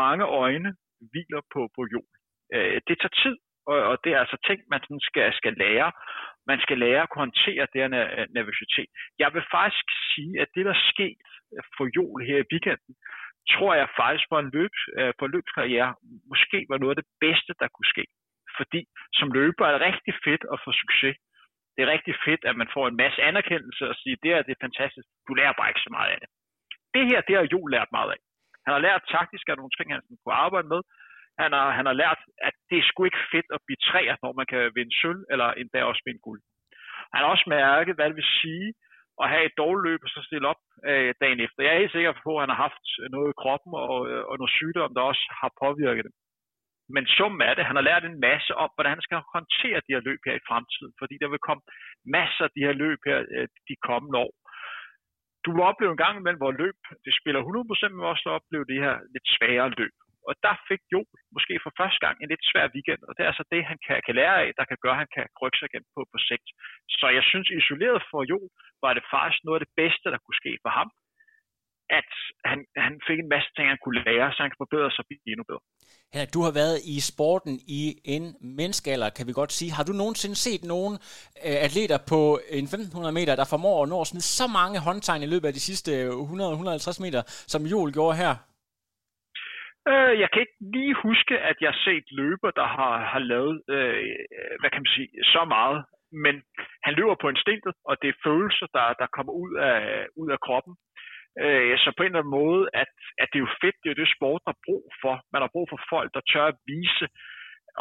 mange 0.00 0.24
øjne 0.24 0.70
hviler 1.10 1.42
på, 1.54 1.60
på 1.76 1.82
jorden. 1.94 2.18
Øh, 2.54 2.80
det 2.88 2.96
tager 2.98 3.16
tid, 3.22 3.36
og, 3.70 3.76
og 3.90 3.96
det 4.04 4.10
er 4.12 4.20
altså 4.24 4.38
ting, 4.48 4.60
man 4.72 4.80
sådan 4.82 5.04
skal, 5.10 5.26
skal 5.40 5.54
lære. 5.64 5.92
Man 6.50 6.60
skal 6.64 6.78
lære 6.78 7.02
at 7.02 7.16
håndtere 7.22 7.66
det 7.72 7.80
her 7.82 7.90
øh, 8.18 8.26
nervøsitet. 8.38 8.90
Jeg 9.22 9.30
vil 9.34 9.44
faktisk 9.58 9.86
sige, 10.12 10.32
at 10.42 10.48
det, 10.54 10.64
der 10.70 10.76
skete 10.92 11.22
øh, 11.54 11.62
for 11.76 11.86
Jol 11.96 12.20
her 12.28 12.38
i 12.42 12.50
weekenden, 12.52 12.94
tror 13.52 13.72
jeg 13.80 13.96
faktisk 14.02 14.24
for 14.30 14.38
en 14.40 14.50
løb, 14.56 14.74
øh, 14.98 15.12
for 15.18 15.24
en 15.26 15.34
løbskarriere 15.36 15.90
måske 16.30 16.58
var 16.70 16.78
noget 16.78 16.94
af 16.94 17.00
det 17.02 17.10
bedste, 17.24 17.52
der 17.60 17.68
kunne 17.74 17.92
ske. 17.94 18.04
Fordi 18.58 18.80
som 19.18 19.28
løber 19.38 19.64
er 19.66 19.72
det 19.72 19.86
rigtig 19.88 20.14
fedt 20.26 20.44
at 20.52 20.58
få 20.64 20.70
succes. 20.82 21.16
Det 21.74 21.80
er 21.82 21.94
rigtig 21.96 22.14
fedt, 22.26 22.42
at 22.50 22.56
man 22.60 22.68
får 22.74 22.84
en 22.88 23.00
masse 23.02 23.20
anerkendelse 23.30 23.82
og 23.90 23.94
siger, 24.00 24.16
det 24.22 24.30
er 24.32 24.42
det 24.42 24.52
er 24.54 24.64
fantastisk. 24.66 25.06
Du 25.28 25.32
lærer 25.34 25.54
bare 25.58 25.70
ikke 25.70 25.86
så 25.86 25.92
meget 25.96 26.10
af 26.14 26.18
det. 26.22 26.28
Det 26.94 27.04
her, 27.10 27.20
det 27.20 27.34
har 27.36 27.52
Jol 27.52 27.70
lært 27.76 27.90
meget 27.98 28.10
af. 28.14 28.20
Han 28.64 28.72
har 28.74 28.82
lært 28.86 29.10
taktisk 29.16 29.44
af 29.48 29.56
nogle 29.56 29.74
ting, 29.76 29.88
han 29.94 30.02
kunne 30.24 30.40
arbejde 30.46 30.68
med. 30.74 30.80
Han 31.40 31.50
har, 31.52 31.70
han 31.78 31.86
har 31.86 31.96
lært, 32.02 32.20
at 32.48 32.54
det 32.70 32.78
er 32.78 32.88
sgu 32.88 33.04
ikke 33.04 33.28
fedt 33.32 33.48
at 33.56 33.64
blive 33.66 33.84
træer, 33.88 34.16
når 34.22 34.32
man 34.40 34.46
kan 34.52 34.62
vinde 34.76 34.94
sølv, 35.00 35.22
eller 35.32 35.48
endda 35.60 35.84
også 35.84 36.02
vinde 36.06 36.22
guld. 36.28 36.40
Han 37.14 37.20
har 37.22 37.30
også 37.34 37.46
mærket, 37.48 37.94
hvad 37.94 38.06
det 38.08 38.16
vil 38.20 38.34
sige 38.42 38.68
at 39.22 39.30
have 39.32 39.44
et 39.46 39.58
dårligt 39.62 39.86
løb 39.88 40.00
og 40.06 40.10
så 40.10 40.20
stille 40.28 40.48
op 40.52 40.62
øh, 40.90 41.14
dagen 41.22 41.40
efter. 41.44 41.62
Jeg 41.62 41.72
er 41.72 41.82
helt 41.82 41.96
sikker 41.96 42.14
på, 42.26 42.30
at 42.36 42.42
han 42.44 42.52
har 42.54 42.60
haft 42.66 42.86
noget 43.14 43.30
i 43.30 43.40
kroppen 43.42 43.72
og, 43.92 43.98
øh, 44.10 44.22
og 44.30 44.34
noget 44.40 44.56
sygdom, 44.58 44.94
der 44.94 45.10
også 45.10 45.24
har 45.40 45.50
påvirket 45.64 46.04
det. 46.06 46.14
Men 46.94 47.04
summen 47.16 47.42
er 47.48 47.54
det, 47.54 47.68
han 47.70 47.78
har 47.78 47.88
lært 47.90 48.04
en 48.04 48.20
masse 48.28 48.52
om, 48.64 48.70
hvordan 48.74 48.94
han 48.96 49.06
skal 49.06 49.20
håndtere 49.36 49.84
de 49.86 49.94
her 49.94 50.02
løb 50.08 50.20
her 50.26 50.36
i 50.38 50.46
fremtiden, 50.48 50.92
fordi 51.00 51.14
der 51.22 51.28
vil 51.32 51.46
komme 51.48 51.62
masser 52.16 52.44
af 52.44 52.52
de 52.56 52.64
her 52.66 52.74
løb 52.82 52.98
her 53.08 53.18
øh, 53.36 53.48
de 53.68 53.76
kommende 53.88 54.18
år. 54.26 54.32
Du 55.44 55.50
vil 55.54 55.68
opleve 55.70 55.92
en 55.92 56.02
gang 56.04 56.14
imellem, 56.16 56.42
hvor 56.42 56.60
løb, 56.62 56.78
det 57.04 57.12
spiller 57.20 57.40
100%, 57.42 57.88
men 57.94 58.12
også 58.12 58.26
opleve 58.38 58.64
de 58.72 58.82
her 58.84 58.94
lidt 59.14 59.26
svære 59.34 59.68
løb. 59.80 59.94
Og 60.28 60.34
der 60.46 60.54
fik 60.68 60.82
Jo 60.94 61.00
måske 61.36 61.54
for 61.64 61.72
første 61.80 62.00
gang 62.04 62.16
en 62.18 62.30
lidt 62.32 62.48
svær 62.50 62.66
weekend, 62.74 63.02
og 63.08 63.12
det 63.14 63.22
er 63.22 63.30
altså 63.32 63.44
det, 63.52 63.62
han 63.70 63.78
kan, 63.86 63.96
kan 64.06 64.14
lære 64.20 64.36
af, 64.44 64.50
der 64.58 64.64
kan 64.70 64.78
gøre, 64.84 64.96
at 64.96 65.02
han 65.04 65.12
kan 65.16 65.26
rykke 65.42 65.58
sig 65.58 65.68
igen 65.70 65.84
på, 65.94 66.00
på 66.12 66.18
sigt. 66.28 66.48
Så 67.00 67.06
jeg 67.16 67.24
synes 67.30 67.48
isoleret 67.60 68.00
for 68.10 68.20
Jo, 68.32 68.40
var 68.84 68.92
det 68.96 69.04
faktisk 69.14 69.40
noget 69.44 69.58
af 69.58 69.64
det 69.66 69.74
bedste, 69.82 70.06
der 70.12 70.20
kunne 70.22 70.40
ske 70.42 70.52
for 70.64 70.72
ham, 70.78 70.88
at 71.98 72.10
han, 72.50 72.58
han 72.86 72.92
fik 73.08 73.18
en 73.24 73.30
masse 73.34 73.50
ting, 73.56 73.66
han 73.74 73.80
kunne 73.84 74.00
lære, 74.08 74.26
så 74.32 74.38
han 74.44 74.50
kan 74.52 74.62
forbedre 74.64 74.90
sig 74.90 75.02
og 75.04 75.08
blive 75.08 75.22
endnu 75.32 75.44
bedre. 75.50 75.64
Henrik, 76.12 76.34
du 76.36 76.42
har 76.46 76.54
været 76.60 76.78
i 76.94 76.96
sporten 77.10 77.54
i 77.80 77.82
en 78.14 78.24
menneskealder, 78.58 79.08
kan 79.16 79.26
vi 79.28 79.32
godt 79.40 79.52
sige. 79.58 79.70
Har 79.76 79.84
du 79.88 79.92
nogensinde 80.02 80.36
set 80.46 80.62
nogen 80.74 80.94
øh, 81.46 81.58
atleter 81.66 81.98
på 82.12 82.20
en 82.58 82.64
1500 82.64 83.14
meter, 83.18 83.36
der 83.36 83.46
formår 83.52 83.82
at 83.82 83.88
nå 83.92 84.00
at 84.00 84.10
smide 84.10 84.28
så 84.40 84.46
mange 84.58 84.78
håndtegn 84.86 85.22
i 85.22 85.30
løbet 85.32 85.46
af 85.50 85.54
de 85.58 85.66
sidste 85.68 85.90
100-150 86.08 87.04
meter, 87.04 87.22
som 87.52 87.62
Joel 87.72 87.92
gjorde 87.92 88.16
her? 88.22 88.32
Øh, 89.90 90.14
jeg 90.22 90.28
kan 90.30 90.40
ikke 90.40 90.58
lige 90.76 90.94
huske, 91.06 91.34
at 91.38 91.56
jeg 91.60 91.70
har 91.72 91.80
set 91.84 92.06
løber, 92.20 92.50
der 92.50 92.68
har, 92.76 92.94
har 93.12 93.22
lavet, 93.32 93.62
øh, 93.74 94.02
hvad 94.60 94.70
kan 94.70 94.82
man 94.82 94.94
sige, 94.96 95.08
så 95.34 95.44
meget. 95.56 95.84
Men 96.24 96.34
han 96.86 96.94
løber 96.94 97.16
på 97.20 97.28
instinktet, 97.28 97.74
og 97.88 97.94
det 98.02 98.08
er 98.08 98.22
følelser, 98.26 98.66
der, 98.76 98.86
der 99.00 99.14
kommer 99.16 99.32
ud 99.32 99.52
af, 99.70 100.06
ud 100.20 100.30
af 100.30 100.40
kroppen. 100.46 100.74
Øh, 101.42 101.78
så 101.82 101.88
på 101.96 102.02
en 102.02 102.10
eller 102.10 102.22
anden 102.22 102.38
måde, 102.42 102.62
at, 102.82 102.92
at 103.22 103.28
det 103.30 103.38
er 103.38 103.46
jo 103.46 103.58
fedt, 103.62 103.76
det 103.80 103.88
er 103.88 103.94
jo 103.94 104.02
det 104.02 104.14
sport, 104.16 104.42
der 104.46 104.52
er 104.54 104.64
brug 104.66 104.84
for. 105.02 105.14
Man 105.32 105.42
har 105.42 105.54
brug 105.54 105.66
for 105.72 105.80
folk, 105.92 106.10
der 106.14 106.28
tør 106.32 106.46
at 106.52 106.60
vise, 106.72 107.06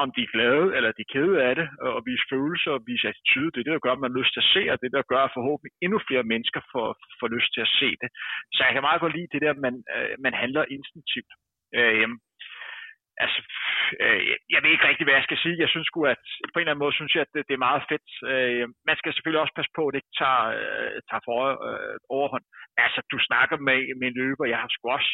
om 0.03 0.07
de 0.15 0.21
er 0.23 0.33
glade 0.35 0.67
eller 0.75 0.91
de 0.97 1.05
er 1.05 1.13
kede 1.15 1.35
af 1.47 1.53
det, 1.59 1.67
og 1.97 2.01
vise 2.09 2.25
følelser 2.33 2.71
og 2.77 2.83
vise 2.89 3.09
attitude. 3.11 3.51
Det 3.51 3.59
er 3.59 3.67
det, 3.67 3.75
der 3.75 3.85
gør, 3.85 3.95
at 3.95 4.03
man 4.03 4.11
har 4.11 4.19
lyst 4.19 4.33
til 4.33 4.43
at 4.45 4.51
se, 4.55 4.61
og 4.73 4.77
det 4.83 4.91
der 4.95 5.09
gør, 5.11 5.21
at 5.25 5.35
forhåbentlig 5.37 5.71
endnu 5.85 5.97
flere 6.07 6.25
mennesker 6.33 6.61
får, 6.73 6.87
får 7.19 7.29
lyst 7.35 7.49
til 7.53 7.61
at 7.67 7.73
se 7.79 7.89
det. 8.01 8.09
Så 8.55 8.59
jeg 8.65 8.73
kan 8.73 8.87
meget 8.87 9.01
godt 9.03 9.15
lide 9.17 9.31
det 9.33 9.41
der, 9.43 9.51
at 9.55 9.61
man, 9.67 9.75
øh, 9.95 10.13
man 10.25 10.33
handler 10.43 10.71
instinktivt. 10.75 11.31
Øh, 11.79 12.07
altså, 13.23 13.39
øh, 14.03 14.21
jeg 14.53 14.59
ved 14.63 14.71
ikke 14.73 14.87
rigtig, 14.89 15.05
hvad 15.05 15.17
jeg 15.17 15.27
skal 15.27 15.39
sige. 15.43 15.61
Jeg 15.63 15.69
synes 15.69 15.87
sgu, 15.87 15.99
at 16.15 16.25
på 16.51 16.55
en 16.57 16.61
eller 16.61 16.73
anden 16.73 16.83
måde 16.85 16.97
synes 16.97 17.13
jeg, 17.15 17.21
at 17.25 17.33
det, 17.33 17.41
det 17.47 17.53
er 17.55 17.67
meget 17.69 17.83
fedt. 17.91 18.09
Øh, 18.33 18.65
man 18.89 18.97
skal 18.97 19.13
selvfølgelig 19.13 19.41
også 19.41 19.57
passe 19.57 19.71
på, 19.75 19.83
at 19.87 19.91
det 19.91 19.99
ikke 20.01 20.17
tager, 20.21 20.43
øh, 20.59 20.97
tager 21.09 21.23
for, 21.29 21.39
øh, 21.69 21.97
overhånd. 22.17 22.45
Altså, 22.83 22.99
du 23.11 23.17
snakker 23.29 23.57
med, 23.67 23.79
med 23.99 24.07
en 24.07 24.19
løber. 24.21 24.45
Jeg 24.53 24.59
har 24.61 24.69
sgu 24.71 24.85
også 24.97 25.13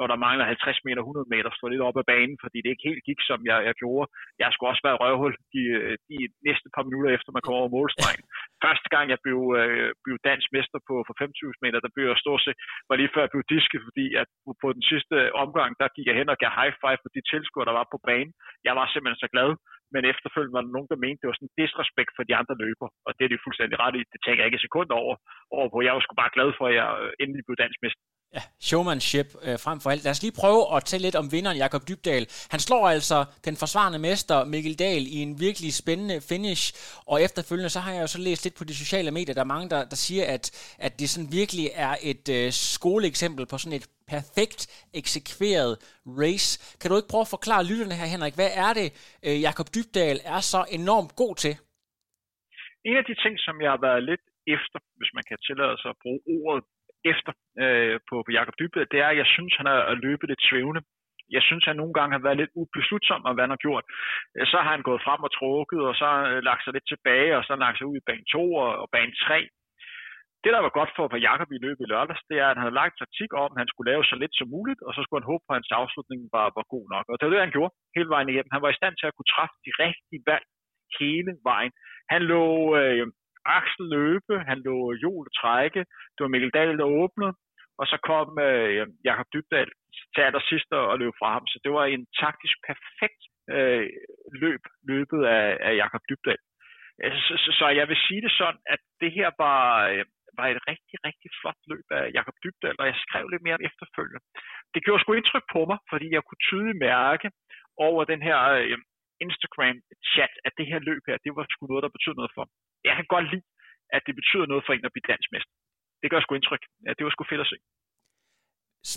når 0.00 0.06
der 0.12 0.24
mangler 0.26 0.44
50 0.44 0.86
meter, 0.88 1.02
100 1.02 1.34
meter, 1.34 1.50
stå 1.50 1.64
lidt 1.68 1.86
op 1.88 2.00
ad 2.00 2.06
banen, 2.12 2.36
fordi 2.42 2.58
det 2.60 2.70
ikke 2.70 2.88
helt 2.90 3.04
gik, 3.08 3.20
som 3.30 3.38
jeg, 3.50 3.58
jeg 3.68 3.74
gjorde. 3.82 4.06
Jeg 4.42 4.48
skulle 4.50 4.70
også 4.72 4.84
være 4.88 5.00
røvhul 5.02 5.34
de, 5.54 5.62
de 6.10 6.18
næste 6.48 6.68
par 6.74 6.84
minutter 6.88 7.10
efter, 7.16 7.28
man 7.36 7.44
kom 7.44 7.58
over 7.60 7.74
målstregen. 7.76 8.24
Første 8.66 8.88
gang, 8.94 9.06
jeg 9.14 9.20
blev, 9.24 9.40
øh, 9.60 9.88
blev 10.04 10.16
dansk 10.30 10.48
mester 10.56 10.80
på 10.88 10.94
for 11.06 11.14
25 11.18 11.64
meter, 11.64 11.78
der 11.84 11.94
blev 11.94 12.06
jeg 12.08 12.24
stort 12.24 12.42
set, 12.44 12.58
var 12.88 12.96
lige 12.96 13.12
før 13.14 13.22
jeg 13.24 13.32
blev 13.34 13.44
disket, 13.54 13.80
fordi 13.88 14.06
at 14.20 14.28
på 14.62 14.68
den 14.76 14.84
sidste 14.92 15.16
omgang, 15.44 15.70
der 15.80 15.94
gik 15.96 16.06
jeg 16.08 16.18
hen 16.20 16.32
og 16.32 16.38
gav 16.42 16.52
high 16.60 16.74
five 16.82 17.00
for 17.02 17.10
de 17.16 17.22
tilskuere, 17.32 17.68
der 17.68 17.78
var 17.80 17.86
på 17.92 17.98
banen. 18.08 18.32
Jeg 18.68 18.74
var 18.78 18.86
simpelthen 18.86 19.22
så 19.24 19.28
glad, 19.34 19.50
men 19.94 20.02
efterfølgende 20.12 20.56
var 20.56 20.64
der 20.64 20.76
nogen, 20.76 20.90
der 20.92 21.02
mente, 21.04 21.20
det 21.20 21.28
var 21.28 21.36
sådan 21.38 21.50
en 21.50 21.60
disrespekt 21.62 22.12
for 22.16 22.24
de 22.28 22.38
andre 22.40 22.56
løber, 22.64 22.88
og 23.06 23.10
det 23.16 23.24
er 23.24 23.32
de 23.32 23.44
fuldstændig 23.46 23.76
ret 23.84 23.96
i. 23.98 24.02
Det 24.12 24.20
tænker 24.20 24.40
jeg 24.40 24.48
ikke 24.48 24.60
et 24.60 24.66
sekund 24.68 24.88
over, 25.00 25.14
over 25.56 25.68
på. 25.70 25.78
Jeg 25.86 25.94
var 25.94 26.02
sgu 26.02 26.14
bare 26.22 26.36
glad 26.36 26.50
for, 26.58 26.64
at 26.70 26.74
jeg 26.80 26.88
endelig 27.22 27.44
blev 27.46 27.56
dansk 27.64 27.78
mester. 27.84 28.04
Ja, 28.36 28.42
showmanship 28.68 29.28
øh, 29.46 29.58
frem 29.64 29.78
for 29.80 29.90
alt. 29.90 30.04
Lad 30.04 30.10
os 30.14 30.22
lige 30.22 30.40
prøve 30.42 30.62
at 30.76 30.84
tale 30.84 31.02
lidt 31.06 31.20
om 31.22 31.32
vinderen, 31.32 31.56
Jakob 31.64 31.82
Dybdal. 31.88 32.24
Han 32.54 32.60
slår 32.66 32.84
altså 32.88 33.18
den 33.46 33.56
forsvarende 33.62 34.00
mester 34.08 34.44
Mikkel 34.52 34.78
Dahl 34.84 35.04
i 35.16 35.18
en 35.26 35.32
virkelig 35.46 35.70
spændende 35.82 36.16
finish, 36.30 36.64
og 37.10 37.16
efterfølgende 37.26 37.70
så 37.70 37.80
har 37.84 37.92
jeg 37.92 38.02
jo 38.02 38.10
så 38.14 38.20
læst 38.26 38.44
lidt 38.44 38.58
på 38.58 38.64
de 38.64 38.74
sociale 38.82 39.10
medier, 39.18 39.34
der 39.34 39.44
er 39.44 39.54
mange, 39.54 39.70
der, 39.74 39.80
der 39.92 39.98
siger, 40.06 40.24
at, 40.34 40.44
at 40.86 40.92
det 41.00 41.08
sådan 41.10 41.32
virkelig 41.40 41.66
er 41.86 41.94
et 42.10 42.26
øh, 42.38 42.46
skoleeksempel 42.52 43.44
på 43.50 43.56
sådan 43.58 43.78
et 43.80 43.86
perfekt 44.14 44.60
eksekveret 45.00 45.72
race. 46.22 46.50
Kan 46.80 46.88
du 46.88 46.96
ikke 46.96 47.12
prøve 47.12 47.26
at 47.26 47.34
forklare 47.36 47.68
lytterne 47.70 47.94
her, 48.00 48.08
Henrik, 48.14 48.34
hvad 48.40 48.50
er 48.66 48.72
det, 48.78 48.88
øh, 49.26 49.36
Jakob 49.46 49.66
Dybdal 49.74 50.18
er 50.34 50.40
så 50.52 50.60
enormt 50.78 51.12
god 51.22 51.34
til? 51.44 51.54
En 52.88 52.96
af 53.00 53.04
de 53.10 53.16
ting, 53.22 53.34
som 53.46 53.54
jeg 53.64 53.70
har 53.74 53.82
været 53.88 54.02
lidt 54.10 54.24
efter, 54.56 54.78
hvis 54.98 55.12
man 55.16 55.24
kan 55.28 55.38
tillade 55.48 55.76
sig 55.82 55.90
at 55.94 56.00
bruge 56.04 56.20
ordet 56.40 56.64
efter 57.12 57.32
øh, 57.62 57.96
på, 58.08 58.14
på 58.26 58.30
Jakob 58.38 58.54
Dybved, 58.58 58.86
det 58.92 59.00
er, 59.04 59.08
at 59.10 59.20
jeg 59.22 59.28
synes, 59.34 59.52
han 59.60 59.66
har 59.66 60.02
løbet 60.06 60.28
lidt 60.28 60.46
svævende. 60.48 60.82
Jeg 61.36 61.42
synes, 61.48 61.64
han 61.68 61.76
nogle 61.76 61.94
gange 61.98 62.14
har 62.16 62.22
været 62.26 62.40
lidt 62.40 62.56
ubeslutsom 62.60 63.24
om, 63.24 63.34
hvad 63.34 63.44
han 63.46 63.56
har 63.56 63.64
gjort. 63.66 63.84
Øh, 64.36 64.46
så 64.52 64.56
har 64.64 64.72
han 64.76 64.86
gået 64.88 65.04
frem 65.06 65.20
og 65.26 65.32
trukket, 65.38 65.80
og 65.88 65.94
så 66.02 66.10
øh, 66.30 66.38
lagt 66.48 66.62
sig 66.64 66.72
lidt 66.74 66.88
tilbage, 66.92 67.36
og 67.38 67.42
så 67.44 67.52
lagt 67.64 67.78
sig 67.78 67.86
ud 67.90 67.96
i 67.98 68.06
bane 68.08 68.26
2 68.32 68.54
og, 68.64 68.70
og 68.82 68.86
bane 68.94 69.14
3. 69.28 69.48
Det, 70.44 70.50
der 70.54 70.62
var 70.66 70.78
godt 70.78 70.92
for, 70.96 71.04
for 71.12 71.18
Jakob 71.28 71.48
i 71.52 71.62
løbet 71.64 71.84
i 71.84 71.90
lørdags, 71.92 72.22
det 72.30 72.36
er, 72.38 72.48
at 72.48 72.56
han 72.56 72.64
havde 72.64 72.80
lagt 72.80 72.98
taktik 73.02 73.30
om, 73.42 73.50
at 73.52 73.60
han 73.62 73.70
skulle 73.70 73.90
lave 73.90 74.04
så 74.04 74.16
lidt 74.22 74.34
som 74.36 74.48
muligt, 74.56 74.80
og 74.86 74.90
så 74.94 75.00
skulle 75.00 75.20
han 75.20 75.30
håbe 75.30 75.42
på, 75.44 75.50
at 75.52 75.58
hans 75.60 75.78
afslutning 75.80 76.20
var, 76.36 76.46
var 76.58 76.66
god 76.74 76.86
nok. 76.94 77.06
Og 77.10 77.14
det 77.16 77.24
var 77.24 77.32
det, 77.32 77.46
han 77.46 77.56
gjorde 77.56 77.74
hele 77.96 78.10
vejen 78.14 78.30
igennem. 78.30 78.54
Han 78.56 78.64
var 78.64 78.70
i 78.72 78.80
stand 78.80 78.94
til 78.96 79.08
at 79.08 79.16
kunne 79.16 79.32
træffe 79.34 79.56
de 79.66 79.72
rigtige 79.84 80.22
valg 80.30 80.46
hele 81.00 81.32
vejen. 81.50 81.72
Han 82.12 82.22
lå 82.32 82.44
øh, 82.80 83.06
Axel 83.58 83.86
løbe, 83.96 84.34
han 84.48 84.58
lå 84.66 84.76
Jol 85.04 85.26
trække, 85.40 85.80
det 86.14 86.20
var 86.20 86.32
Mikkel 86.34 86.54
Dahl, 86.56 86.78
der 86.78 86.96
åbnede, 87.02 87.32
og 87.80 87.86
så 87.90 87.96
kom 88.10 88.28
øh, 88.48 88.86
Jakob 89.08 89.28
Dybdal 89.34 89.70
til 90.14 90.22
allersidst 90.28 90.70
og 90.72 90.98
løb 90.98 91.14
fra 91.20 91.32
ham. 91.36 91.46
Så 91.46 91.56
det 91.64 91.72
var 91.72 91.84
en 91.84 92.06
taktisk 92.22 92.56
perfekt 92.70 93.22
øh, 93.54 93.88
løb, 94.42 94.62
løbet 94.92 95.20
af, 95.36 95.46
af 95.68 95.72
Jakob 95.82 96.02
Dybdal. 96.10 96.42
Altså, 97.04 97.20
så, 97.28 97.34
så, 97.44 97.50
så 97.58 97.66
jeg 97.80 97.86
vil 97.88 97.98
sige 98.06 98.22
det 98.26 98.32
sådan, 98.40 98.62
at 98.74 98.80
det 99.02 99.10
her 99.18 99.28
var, 99.44 99.62
øh, 99.92 100.04
var 100.38 100.46
et 100.48 100.60
rigtig, 100.70 100.96
rigtig 101.08 101.30
flot 101.40 101.60
løb 101.72 101.86
af 101.98 102.04
Jakob 102.16 102.36
Dybdal, 102.44 102.76
og 102.80 102.86
jeg 102.90 102.96
skrev 103.04 103.24
lidt 103.28 103.46
mere 103.46 103.64
efterfølgende. 103.68 104.20
Det 104.74 104.84
gjorde 104.84 105.00
sgu 105.02 105.12
indtryk 105.12 105.46
på 105.54 105.60
mig, 105.70 105.78
fordi 105.90 106.06
jeg 106.16 106.22
kunne 106.24 106.44
tydeligt 106.48 106.82
mærke 106.90 107.28
over 107.88 108.02
den 108.12 108.22
her 108.28 108.38
øh, 108.60 108.78
Instagram-chat, 109.24 110.32
at 110.46 110.52
det 110.58 110.66
her 110.70 110.80
løb 110.88 111.02
her, 111.08 111.16
det 111.24 111.32
var 111.36 111.44
sgu 111.48 111.62
noget, 111.66 111.84
der 111.84 111.96
betød 111.96 112.14
noget 112.20 112.32
for 112.36 112.44
mig. 112.48 112.56
Jeg 112.88 112.94
kan 112.96 113.06
godt 113.14 113.26
lide, 113.32 113.46
at 113.96 114.02
det 114.06 114.14
betyder 114.20 114.46
noget 114.46 114.64
for 114.66 114.72
en 114.72 114.88
at 114.88 114.94
blive 114.94 115.08
dansmester. 115.12 115.54
Det 116.02 116.10
gør 116.10 116.20
sgu 116.20 116.34
indtryk. 116.34 116.62
Ja, 116.86 116.90
det 116.96 117.04
var 117.04 117.12
sgu 117.12 117.24
fedt 117.24 117.44
at 117.46 117.52
se. 117.52 117.58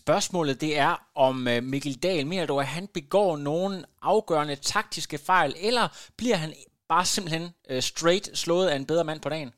Spørgsmålet 0.01 0.61
det 0.65 0.73
er, 0.87 0.93
om 1.27 1.35
øh, 1.53 1.59
Mikkel 1.71 1.95
Dahl 2.05 2.25
mener 2.31 2.47
du, 2.47 2.55
at 2.59 2.73
han 2.77 2.85
begår 2.99 3.31
nogle 3.49 3.75
afgørende 4.13 4.57
taktiske 4.73 5.17
fejl, 5.29 5.51
eller 5.69 5.85
bliver 6.19 6.37
han 6.43 6.51
bare 6.91 7.05
simpelthen 7.13 7.45
uh, 7.71 7.81
straight 7.91 8.25
slået 8.43 8.67
af 8.71 8.75
en 8.77 8.89
bedre 8.91 9.07
mand 9.09 9.21
på 9.23 9.29
dagen? 9.35 9.51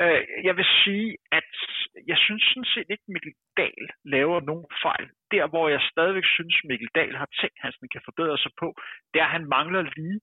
Uh, 0.00 0.22
jeg 0.48 0.54
vil 0.58 0.68
sige, 0.82 1.08
at 1.38 1.50
jeg 2.10 2.18
synes 2.26 2.42
sådan 2.50 2.70
set 2.74 2.88
ikke, 2.94 3.06
Mikkel 3.14 3.34
Dahl 3.60 3.84
laver 4.14 4.38
nogen 4.50 4.66
fejl. 4.86 5.06
Der, 5.32 5.44
hvor 5.52 5.66
jeg 5.74 5.80
stadigvæk 5.92 6.26
synes, 6.36 6.54
Mikkel 6.68 6.90
Dahl 6.98 7.14
har 7.22 7.28
tænkt, 7.40 7.58
han 7.64 7.72
kan 7.94 8.02
forbedre 8.08 8.38
sig 8.44 8.52
på, 8.62 8.68
det 9.10 9.18
er, 9.20 9.28
at 9.28 9.36
han 9.36 9.48
mangler 9.56 9.82
lige 9.98 10.20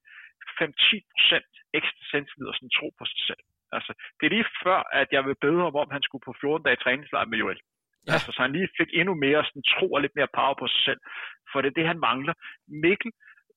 5-10% 0.62 1.62
ekstra 1.80 2.04
selvtillid 2.12 2.48
og 2.52 2.56
sådan 2.56 2.76
tro 2.78 2.88
på 3.00 3.06
sig 3.12 3.22
selv. 3.30 3.44
Altså, 3.76 3.92
det 4.18 4.26
er 4.26 4.36
lige 4.36 4.52
før, 4.64 4.80
at 5.02 5.08
jeg 5.16 5.22
vil 5.28 5.44
bedre 5.46 5.66
om, 5.70 5.76
om 5.84 5.90
han 5.96 6.04
skulle 6.06 6.26
på 6.26 6.34
14 6.42 6.66
dage 6.66 6.82
træningslejr 6.84 7.26
med 7.26 7.38
Joel. 7.42 7.60
Ja. 8.08 8.14
Altså, 8.14 8.30
så 8.32 8.40
han 8.46 8.54
lige 8.58 8.70
fik 8.80 8.90
endnu 9.00 9.14
mere 9.26 9.42
sådan, 9.46 9.70
tro 9.74 9.88
og 9.96 10.02
lidt 10.02 10.16
mere 10.16 10.36
power 10.38 10.56
på 10.60 10.68
sig 10.74 10.82
selv. 10.88 11.02
For 11.52 11.58
det 11.62 11.70
er 11.70 11.78
det, 11.80 11.92
han 11.92 12.00
mangler. 12.10 12.34
Mikkel, 12.86 13.12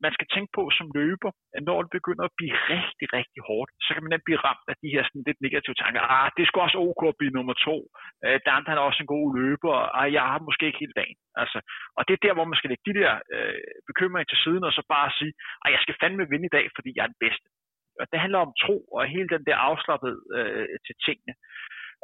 man 0.05 0.13
skal 0.17 0.29
tænke 0.35 0.51
på 0.59 0.63
som 0.79 0.87
løber, 0.99 1.31
at 1.57 1.63
når 1.69 1.79
det 1.83 1.97
begynder 1.99 2.25
at 2.27 2.37
blive 2.39 2.55
rigtig, 2.75 3.07
rigtig 3.19 3.41
hårdt, 3.49 3.71
så 3.85 3.91
kan 3.93 4.03
man 4.03 4.11
nemt 4.13 4.29
blive 4.29 4.45
ramt 4.47 4.67
af 4.73 4.77
de 4.83 4.93
her 4.95 5.03
sådan 5.05 5.27
lidt 5.29 5.41
negative 5.47 5.77
tanker. 5.83 6.01
Ah, 6.15 6.29
det 6.37 6.45
skal 6.47 6.65
også 6.67 6.79
ok 6.89 7.03
at 7.13 7.19
blive 7.21 7.37
nummer 7.39 7.55
to. 7.69 7.77
Øh, 8.25 8.39
Dan 8.47 8.69
han 8.69 8.79
er 8.79 8.85
også 8.89 9.01
en 9.03 9.13
god 9.15 9.27
løber. 9.39 9.75
og 9.81 9.89
Ah, 9.99 10.07
jeg 10.17 10.25
har 10.31 10.39
måske 10.49 10.67
ikke 10.67 10.83
hele 10.85 10.99
dagen. 11.03 11.19
Altså, 11.43 11.59
og 11.97 12.03
det 12.07 12.13
er 12.15 12.25
der, 12.27 12.35
hvor 12.37 12.47
man 12.51 12.59
skal 12.59 12.71
lægge 12.71 12.89
de 12.89 12.99
der 13.01 13.13
øh, 13.35 13.61
bekymringer 13.89 14.29
til 14.31 14.43
siden, 14.45 14.63
og 14.69 14.73
så 14.77 14.83
bare 14.95 15.11
sige, 15.19 15.35
at 15.37 15.65
ah, 15.65 15.69
jeg 15.75 15.81
skal 15.83 15.99
fandme 16.03 16.31
vinde 16.33 16.49
i 16.49 16.55
dag, 16.57 16.67
fordi 16.77 16.91
jeg 16.97 17.05
er 17.05 17.13
den 17.15 17.23
bedste. 17.27 17.47
Og 18.01 18.07
det 18.11 18.19
handler 18.25 18.41
om 18.47 18.53
tro, 18.63 18.77
og 18.95 19.13
hele 19.15 19.29
den 19.35 19.45
der 19.49 19.57
afslappet 19.69 20.13
øh, 20.39 20.67
til 20.87 20.95
tingene. 21.07 21.35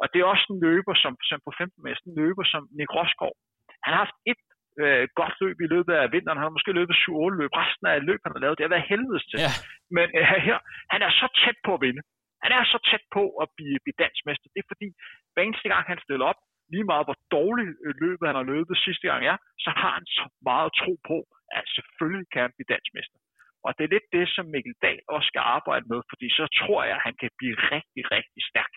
Og 0.01 0.05
det 0.11 0.19
er 0.19 0.31
også 0.33 0.45
en 0.49 0.59
løber, 0.67 0.95
som, 1.03 1.13
som 1.29 1.39
på 1.45 1.51
15 1.57 1.83
meter, 1.85 2.01
en 2.05 2.19
løber 2.21 2.45
som 2.53 2.61
Nick 2.77 2.91
Rosgaard. 2.97 3.37
Han 3.83 3.91
har 3.93 4.01
haft 4.05 4.17
et 4.31 4.41
øh, 4.83 5.03
godt 5.19 5.35
løb 5.43 5.57
i 5.65 5.71
løbet 5.73 5.93
af 6.01 6.11
vinteren. 6.15 6.37
Han 6.37 6.47
har 6.47 6.57
måske 6.57 6.79
løbet 6.79 6.95
7-8 6.95 7.39
løb. 7.41 7.51
Resten 7.61 7.85
af 7.87 8.05
løbet, 8.09 8.25
han 8.27 8.35
har 8.35 8.43
lavet, 8.43 8.57
det 8.57 8.65
har 8.65 8.75
været 8.75 8.91
helvedes 8.93 9.25
til. 9.29 9.37
Ja. 9.45 9.53
Men 9.97 10.07
øh, 10.19 10.25
her, 10.47 10.57
han 10.93 11.01
er 11.07 11.11
så 11.21 11.27
tæt 11.41 11.57
på 11.65 11.71
at 11.77 11.81
vinde. 11.85 12.01
Han 12.43 12.51
er 12.57 12.63
så 12.73 12.79
tæt 12.89 13.05
på 13.17 13.23
at 13.43 13.47
blive, 13.57 13.77
blive 13.83 13.99
dansmester. 14.03 14.47
Det 14.53 14.59
er 14.63 14.71
fordi, 14.73 14.87
hver 15.33 15.43
eneste 15.43 15.67
gang 15.73 15.83
han 15.91 15.99
stiller 16.05 16.25
op, 16.31 16.39
lige 16.73 16.89
meget 16.91 17.05
hvor 17.07 17.17
dårligt 17.37 17.71
øh, 17.85 17.93
løbet 18.03 18.25
han 18.29 18.37
har 18.39 18.47
løbet 18.53 18.75
sidste 18.85 19.05
gang 19.11 19.21
er, 19.31 19.37
så 19.65 19.69
har 19.81 19.91
han 19.97 20.05
så 20.17 20.25
meget 20.49 20.69
tro 20.81 20.93
på, 21.09 21.17
at 21.57 21.65
selvfølgelig 21.75 22.27
kan 22.33 22.41
han 22.45 22.53
blive 22.55 22.71
dansmester. 22.73 23.19
Og 23.65 23.69
det 23.75 23.83
er 23.83 23.93
lidt 23.95 24.07
det, 24.17 24.25
som 24.35 24.45
Mikkel 24.53 24.75
Dahl 24.85 25.01
også 25.15 25.27
skal 25.31 25.43
arbejde 25.57 25.85
med, 25.91 25.99
fordi 26.11 26.27
så 26.39 26.45
tror 26.59 26.81
jeg, 26.87 26.95
at 26.99 27.05
han 27.07 27.15
kan 27.21 27.31
blive 27.39 27.55
rigtig, 27.75 28.03
rigtig 28.15 28.41
stærk. 28.51 28.73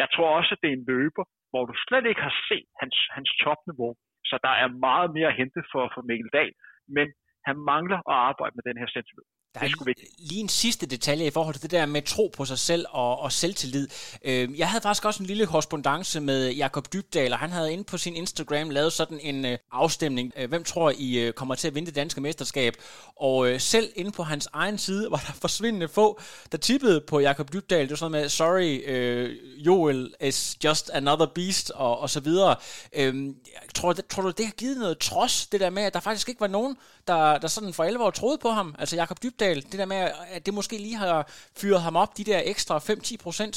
Jeg 0.00 0.08
tror 0.14 0.28
også, 0.38 0.50
at 0.54 0.60
det 0.62 0.68
er 0.70 0.78
en 0.78 0.88
løber, 0.92 1.24
hvor 1.50 1.62
du 1.68 1.74
slet 1.86 2.06
ikke 2.10 2.22
har 2.28 2.36
set 2.48 2.68
hans, 2.80 2.96
hans 3.16 3.30
topniveau. 3.44 3.92
Så 4.30 4.36
der 4.46 4.54
er 4.62 4.68
meget 4.86 5.08
mere 5.16 5.28
at 5.32 5.38
hente 5.40 5.60
for, 5.72 5.82
for 5.94 6.02
Mikkel 6.08 6.30
Dahl, 6.36 6.54
men 6.96 7.06
han 7.48 7.56
mangler 7.72 7.98
at 8.10 8.16
arbejde 8.28 8.54
med 8.56 8.64
den 8.68 8.78
her 8.80 8.88
selvtillid. 8.94 9.28
Der 9.56 9.62
er 9.62 9.84
lige, 9.84 10.08
lige 10.18 10.40
en 10.40 10.48
sidste 10.48 10.86
detalje 10.86 11.26
i 11.26 11.30
forhold 11.30 11.54
til 11.54 11.62
det 11.62 11.70
der 11.70 11.86
med 11.86 12.02
tro 12.02 12.32
på 12.36 12.44
sig 12.44 12.58
selv 12.58 12.86
og, 12.90 13.20
og 13.20 13.32
selvtillid. 13.32 13.88
Øh, 14.24 14.58
jeg 14.58 14.70
havde 14.70 14.82
faktisk 14.82 15.04
også 15.04 15.22
en 15.22 15.26
lille 15.26 15.46
korrespondence 15.46 16.20
med 16.20 16.52
Jakob 16.52 16.92
Dybdal, 16.92 17.32
og 17.32 17.38
han 17.38 17.50
havde 17.50 17.72
inde 17.72 17.84
på 17.84 17.98
sin 17.98 18.16
Instagram 18.16 18.70
lavet 18.70 18.92
sådan 18.92 19.20
en 19.22 19.44
øh, 19.44 19.58
afstemning. 19.72 20.32
Øh, 20.36 20.48
hvem 20.48 20.64
tror 20.64 20.92
I 20.98 21.18
øh, 21.18 21.32
kommer 21.32 21.54
til 21.54 21.68
at 21.68 21.74
vinde 21.74 21.86
det 21.86 21.94
danske 21.94 22.20
mesterskab? 22.20 22.74
Og 23.16 23.50
øh, 23.50 23.60
selv 23.60 23.92
inde 23.96 24.12
på 24.12 24.22
hans 24.22 24.48
egen 24.52 24.78
side 24.78 25.10
var 25.10 25.24
der 25.26 25.32
forsvindende 25.46 25.88
få, 25.88 26.20
der 26.52 26.58
tippede 26.58 27.00
på 27.00 27.20
Jakob 27.20 27.52
Dybdal. 27.52 27.82
Det 27.82 27.90
var 27.90 27.96
sådan 27.96 28.12
med, 28.12 28.28
sorry, 28.28 28.82
øh, 28.86 29.36
Joel 29.66 30.14
is 30.20 30.56
just 30.64 30.90
another 30.90 31.26
beast, 31.26 31.70
og, 31.70 31.98
og 31.98 32.10
så 32.10 32.20
videre. 32.20 32.56
Øh, 32.92 33.34
tror, 33.74 33.92
tror 33.92 34.22
du, 34.22 34.30
det 34.30 34.46
har 34.46 34.52
givet 34.52 34.76
noget 34.76 34.98
trods, 34.98 35.46
det 35.46 35.60
der 35.60 35.70
med, 35.70 35.82
at 35.82 35.94
der 35.94 36.00
faktisk 36.00 36.28
ikke 36.28 36.40
var 36.40 36.46
nogen, 36.46 36.76
der, 37.12 37.22
der 37.42 37.48
sådan 37.56 37.76
for 37.76 37.84
alvor 37.90 38.10
troede 38.10 38.38
på 38.44 38.50
ham? 38.58 38.68
Altså 38.80 38.94
Jakob 39.00 39.18
Dybdal 39.24 39.58
det 39.70 39.78
der 39.82 39.92
med, 39.94 40.00
at 40.36 40.42
det 40.46 40.58
måske 40.58 40.76
lige 40.86 40.98
har 41.04 41.16
fyret 41.60 41.84
ham 41.86 41.96
op, 42.02 42.12
de 42.18 42.28
der 42.30 42.40
ekstra 42.52 42.74
5-10 42.78 43.24
procent? 43.26 43.54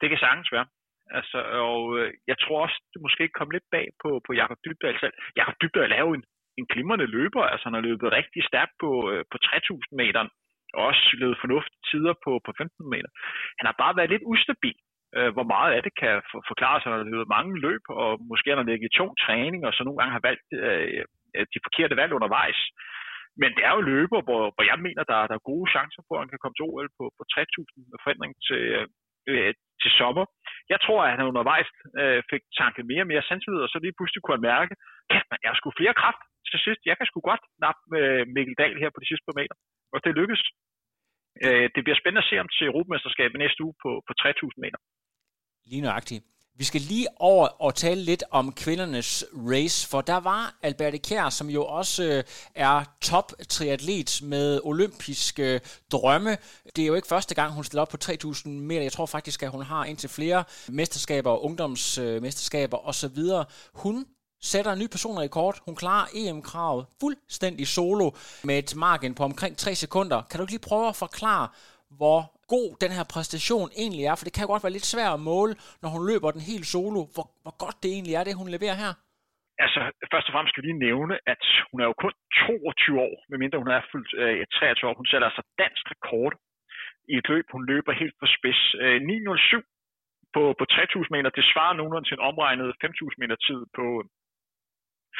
Det 0.00 0.08
kan 0.10 0.18
sagtens 0.24 0.50
være. 0.56 0.66
Altså, 1.18 1.38
og 1.68 1.82
øh, 1.98 2.08
jeg 2.30 2.36
tror 2.42 2.58
også, 2.64 2.78
det 2.92 3.00
måske 3.06 3.24
kom 3.38 3.50
lidt 3.50 3.66
bag 3.74 3.86
på, 4.02 4.10
på 4.26 4.30
Jakob 4.40 4.58
Dybdal 4.64 4.96
selv. 5.00 5.14
Jakob 5.40 5.54
Dybdal 5.62 5.92
er 5.92 6.02
jo 6.06 6.12
en, 6.18 6.24
en 6.58 6.66
glimrende 6.72 7.06
løber, 7.16 7.42
altså 7.52 7.64
han 7.68 7.76
har 7.78 7.88
løbet 7.88 8.16
rigtig 8.18 8.42
stærkt 8.50 8.74
på, 8.82 8.90
øh, 9.10 9.24
på 9.32 9.36
3000 9.38 9.96
meter, 10.02 10.22
og 10.76 10.82
også 10.90 11.02
løbet 11.22 11.42
fornuftige 11.44 11.82
tider 11.90 12.14
på, 12.24 12.32
på 12.46 12.50
15 12.58 12.90
meter. 12.94 13.10
Han 13.58 13.66
har 13.68 13.76
bare 13.82 13.96
været 13.98 14.12
lidt 14.12 14.28
ustabil, 14.32 14.78
øh, 15.16 15.30
hvor 15.34 15.46
meget 15.54 15.72
af 15.76 15.82
det 15.86 15.94
kan 16.02 16.14
for, 16.30 16.40
forklare 16.50 16.78
sig, 16.78 16.88
når 16.88 16.96
han 16.96 17.06
har 17.06 17.14
løbet 17.14 17.34
mange 17.36 17.52
løb, 17.66 17.84
og 18.02 18.10
måske 18.30 18.50
har 18.50 18.60
han 18.60 18.70
ligget 18.70 18.88
i 18.90 18.96
tung 18.98 19.12
træning, 19.24 19.60
og 19.66 19.72
så 19.72 19.80
nogle 19.84 19.98
gange 19.98 20.16
har 20.16 20.26
valgt 20.28 20.48
øh, 20.64 21.04
Øh, 21.34 21.44
de 21.52 21.64
forkerte 21.66 21.98
valg 22.00 22.12
undervejs. 22.18 22.60
Men 23.42 23.50
det 23.56 23.62
er 23.68 23.72
jo 23.76 23.88
løber, 23.92 24.20
hvor, 24.26 24.42
hvor 24.54 24.64
jeg 24.70 24.78
mener, 24.86 25.02
der, 25.10 25.18
der 25.30 25.36
er 25.36 25.48
gode 25.52 25.66
chancer 25.74 26.02
på, 26.06 26.12
at 26.14 26.22
han 26.22 26.32
kan 26.32 26.42
komme 26.42 26.56
til 26.56 26.68
OL 26.68 26.88
på, 26.98 27.04
på 27.18 27.22
3.000 27.32 27.90
med 27.90 27.98
forandring 28.04 28.32
til, 28.48 28.62
øh, 28.76 28.86
øh, 29.30 29.52
til 29.82 29.90
sommer. 30.00 30.24
Jeg 30.72 30.78
tror, 30.84 31.00
at 31.02 31.12
han 31.14 31.30
undervejs 31.30 31.68
øh, 32.00 32.20
fik 32.30 32.42
tanket 32.60 32.84
mere 32.90 33.04
og 33.04 33.10
mere 33.12 33.26
sandsynlighed, 33.28 33.66
og 33.66 33.72
så 33.72 33.78
lige 33.84 33.96
pludselig 33.96 34.20
kunne 34.20 34.38
han 34.38 34.48
mærke, 34.54 34.72
at 35.32 35.38
jeg 35.42 35.50
er 35.50 35.58
sgu 35.58 35.68
flere 35.80 35.98
kraft 36.02 36.22
til 36.50 36.58
sidst. 36.64 36.80
Jeg 36.90 36.96
kan 36.96 37.06
sgu 37.08 37.18
godt 37.30 37.44
nappe 37.64 37.82
med 37.94 38.06
Mikkel 38.34 38.56
Dahl 38.60 38.76
her 38.82 38.90
på 38.92 39.00
de 39.02 39.08
sidste 39.10 39.26
par 39.28 39.38
meter. 39.40 39.56
Og 39.94 39.98
det 40.04 40.18
lykkes. 40.20 40.42
Øh, 41.44 41.66
det 41.74 41.80
bliver 41.84 41.98
spændende 42.00 42.24
at 42.24 42.28
se 42.30 42.36
ham 42.42 42.50
til 42.56 42.64
Europamesterskabet 42.70 43.36
næste 43.44 43.60
uge 43.66 43.74
på, 43.82 43.90
på 44.06 44.12
3.000 44.22 44.64
meter. 44.64 44.80
Lige 45.70 45.84
nøjagtigt. 45.86 46.24
Vi 46.58 46.64
skal 46.64 46.80
lige 46.80 47.06
over 47.16 47.46
og 47.46 47.74
tale 47.74 48.02
lidt 48.02 48.24
om 48.30 48.52
kvindernes 48.52 49.24
race, 49.34 49.88
for 49.88 50.00
der 50.00 50.16
var 50.16 50.54
Alberte 50.62 50.98
Kjær, 50.98 51.30
som 51.30 51.50
jo 51.50 51.64
også 51.64 52.04
øh, 52.04 52.24
er 52.54 52.84
top 53.00 53.32
triatlet 53.48 54.20
med 54.22 54.60
olympiske 54.64 55.54
øh, 55.54 55.60
drømme. 55.92 56.36
Det 56.76 56.82
er 56.82 56.86
jo 56.86 56.94
ikke 56.94 57.08
første 57.08 57.34
gang, 57.34 57.52
hun 57.52 57.64
stiller 57.64 57.82
op 57.82 57.88
på 57.88 57.96
3000 57.96 58.60
meter. 58.60 58.82
Jeg 58.82 58.92
tror 58.92 59.06
faktisk, 59.06 59.42
at 59.42 59.50
hun 59.50 59.62
har 59.62 59.84
indtil 59.84 60.08
flere 60.08 60.44
mesterskaber, 60.68 61.44
ungdomsmesterskaber 61.44 62.86
osv. 62.88 63.18
Hun 63.74 64.06
sætter 64.42 64.72
en 64.72 64.78
ny 64.78 64.86
personrekord. 64.86 65.58
Hun 65.64 65.76
klarer 65.76 66.06
EM-kravet 66.14 66.86
fuldstændig 67.00 67.68
solo 67.68 68.10
med 68.42 68.58
et 68.58 68.76
margin 68.76 69.14
på 69.14 69.24
omkring 69.24 69.56
3 69.56 69.74
sekunder. 69.74 70.22
Kan 70.30 70.40
du 70.40 70.46
lige 70.46 70.58
prøve 70.58 70.88
at 70.88 70.96
forklare, 70.96 71.48
hvor 71.90 72.37
god 72.54 72.68
den 72.84 72.92
her 72.96 73.04
præstation 73.14 73.68
egentlig 73.82 74.04
er, 74.10 74.14
for 74.16 74.24
det 74.26 74.34
kan 74.34 74.44
jo 74.44 74.52
godt 74.52 74.64
være 74.66 74.76
lidt 74.76 74.92
svært 74.94 75.12
at 75.16 75.24
måle, 75.32 75.54
når 75.82 75.88
hun 75.94 76.02
løber 76.10 76.34
den 76.36 76.48
helt 76.52 76.66
solo, 76.74 77.00
hvor, 77.14 77.26
hvor 77.44 77.54
godt 77.64 77.76
det 77.82 77.90
egentlig 77.92 78.14
er, 78.18 78.24
det 78.24 78.40
hun 78.40 78.54
leverer 78.56 78.76
her. 78.84 78.92
Altså, 79.64 79.80
først 80.12 80.28
og 80.28 80.32
fremmest 80.32 80.52
skal 80.52 80.62
vi 80.62 80.68
lige 80.68 80.86
nævne, 80.88 81.14
at 81.32 81.44
hun 81.70 81.78
er 81.82 81.86
jo 81.90 81.94
kun 82.04 82.14
22 82.46 83.00
år, 83.08 83.14
medmindre 83.30 83.62
hun 83.64 83.72
er 83.76 83.88
fyldt 83.92 84.12
øh, 84.22 84.46
23 84.54 84.90
år. 84.90 85.00
Hun 85.00 85.10
sætter 85.10 85.26
altså 85.30 85.42
dansk 85.62 85.84
rekord 85.94 86.34
i 87.12 87.14
et 87.20 87.28
løb. 87.32 87.46
Hun 87.56 87.64
løber 87.72 87.92
helt 88.02 88.16
på 88.20 88.26
spids. 88.36 88.62
Øh, 88.84 88.98
9.07 89.00 89.62
på, 90.34 90.42
på 90.58 90.64
3.000 90.72 91.14
meter, 91.14 91.30
det 91.38 91.50
svarer 91.52 91.74
nogenlunde 91.74 92.08
til 92.08 92.16
en 92.18 92.26
omregnet 92.30 92.68
5.000 92.84 93.22
meter 93.22 93.38
tid 93.46 93.60
på 93.76 93.84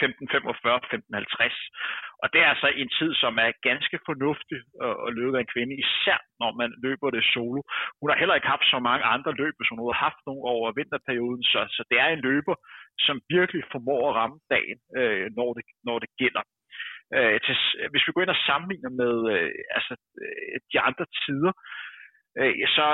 15.45, 0.02 0.76
15.50. 0.92 2.22
Og 2.22 2.26
det 2.32 2.40
er 2.40 2.48
altså 2.54 2.68
en 2.82 2.90
tid, 2.98 3.11
som 3.22 3.32
er 3.46 3.61
ganske 3.68 3.98
fornuftig 4.08 4.58
at 5.06 5.11
løbe 5.18 5.37
af 5.37 5.42
en 5.42 5.52
kvinde, 5.54 5.74
især 5.84 6.18
når 6.40 6.50
man 6.61 6.70
løber 6.84 7.08
det 7.16 7.24
solo. 7.32 7.61
Hun 8.00 8.11
har 8.11 8.18
heller 8.18 8.37
ikke 8.37 8.52
haft 8.54 8.66
så 8.72 8.78
mange 8.88 9.04
andre 9.14 9.32
løb, 9.42 9.54
som 9.66 9.78
hun 9.78 9.88
har 9.92 10.00
haft 10.06 10.20
nogle 10.26 10.42
over 10.54 10.76
vinterperioden, 10.78 11.44
så, 11.52 11.61
så 11.76 11.82
det 11.90 11.98
er 12.04 12.08
en 12.11 12.24
løber, 12.28 12.56
som 13.06 13.16
virkelig 13.37 13.62
formår 13.72 14.02
at 14.08 14.16
ramme 14.20 14.38
dagen, 14.54 14.78
øh, 14.98 15.26
når, 15.38 15.48
det, 15.56 15.64
når 15.88 15.96
det 16.02 16.11
gælder. 16.22 16.44
Øh, 17.16 17.37
til, 17.44 17.56
hvis 17.90 18.04
vi 18.06 18.12
går 18.12 18.22
ind 18.22 18.37
og 18.37 18.44
sammenligner 18.48 18.92
med 19.02 19.14
øh, 19.34 19.50
altså, 19.76 19.94
øh, 20.22 20.56
de 20.72 20.78
andre 20.88 21.06
tider, 21.24 21.52
øh, 22.40 22.54
så, 22.76 22.87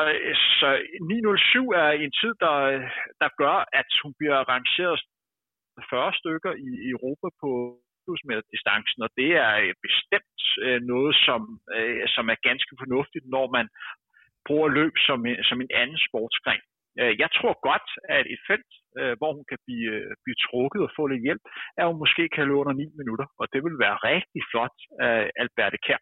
så 0.60 0.68
907 1.00 1.68
er 1.82 1.90
en 1.90 2.12
tid, 2.20 2.32
der, 2.44 2.56
der 3.22 3.28
gør, 3.42 3.56
at 3.80 3.88
hun 4.02 4.12
bliver 4.18 4.38
rangeret 4.52 5.00
40 5.90 6.12
stykker 6.20 6.52
i 6.68 6.70
Europa 6.94 7.28
på 7.42 7.50
distancen, 8.52 9.00
og 9.06 9.10
det 9.20 9.30
er 9.46 9.52
øh, 9.64 9.74
bestemt 9.86 10.42
øh, 10.66 10.80
noget, 10.92 11.14
som, 11.26 11.40
øh, 11.76 12.04
som 12.14 12.24
er 12.32 12.46
ganske 12.48 12.74
fornuftigt, 12.82 13.26
når 13.34 13.46
man 13.56 13.66
bruger 14.46 14.68
løb 14.78 14.94
som, 15.06 15.18
som 15.48 15.58
en 15.60 15.72
anden 15.80 15.98
sportsgren. 16.08 16.62
Øh, 17.00 17.14
jeg 17.22 17.30
tror 17.36 17.54
godt, 17.68 17.88
at 18.16 18.24
et 18.34 18.42
felt, 18.48 18.72
øh, 19.00 19.14
hvor 19.18 19.30
hun 19.36 19.46
kan 19.50 19.60
blive, 19.66 19.94
blive 20.24 20.38
trukket 20.46 20.80
og 20.86 20.94
få 20.96 21.02
lidt 21.06 21.26
hjælp, 21.26 21.44
er, 21.78 21.82
at 21.84 21.90
hun 21.92 22.02
måske 22.04 22.24
kan 22.34 22.44
løbe 22.46 22.62
under 22.62 22.72
9 22.72 22.84
minutter, 23.00 23.26
og 23.40 23.46
det 23.52 23.60
vil 23.66 23.76
være 23.84 23.96
rigtig 24.10 24.42
flot 24.50 24.76
af 25.08 25.18
Alberte 25.42 25.80
Kær. 25.86 26.00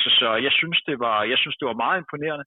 Så, 0.00 0.08
så 0.20 0.28
jeg, 0.46 0.52
synes, 0.60 0.78
det 0.88 0.96
var, 1.04 1.16
jeg 1.32 1.38
synes, 1.38 1.56
det 1.60 1.66
var 1.70 1.82
meget 1.84 1.98
imponerende, 1.98 2.46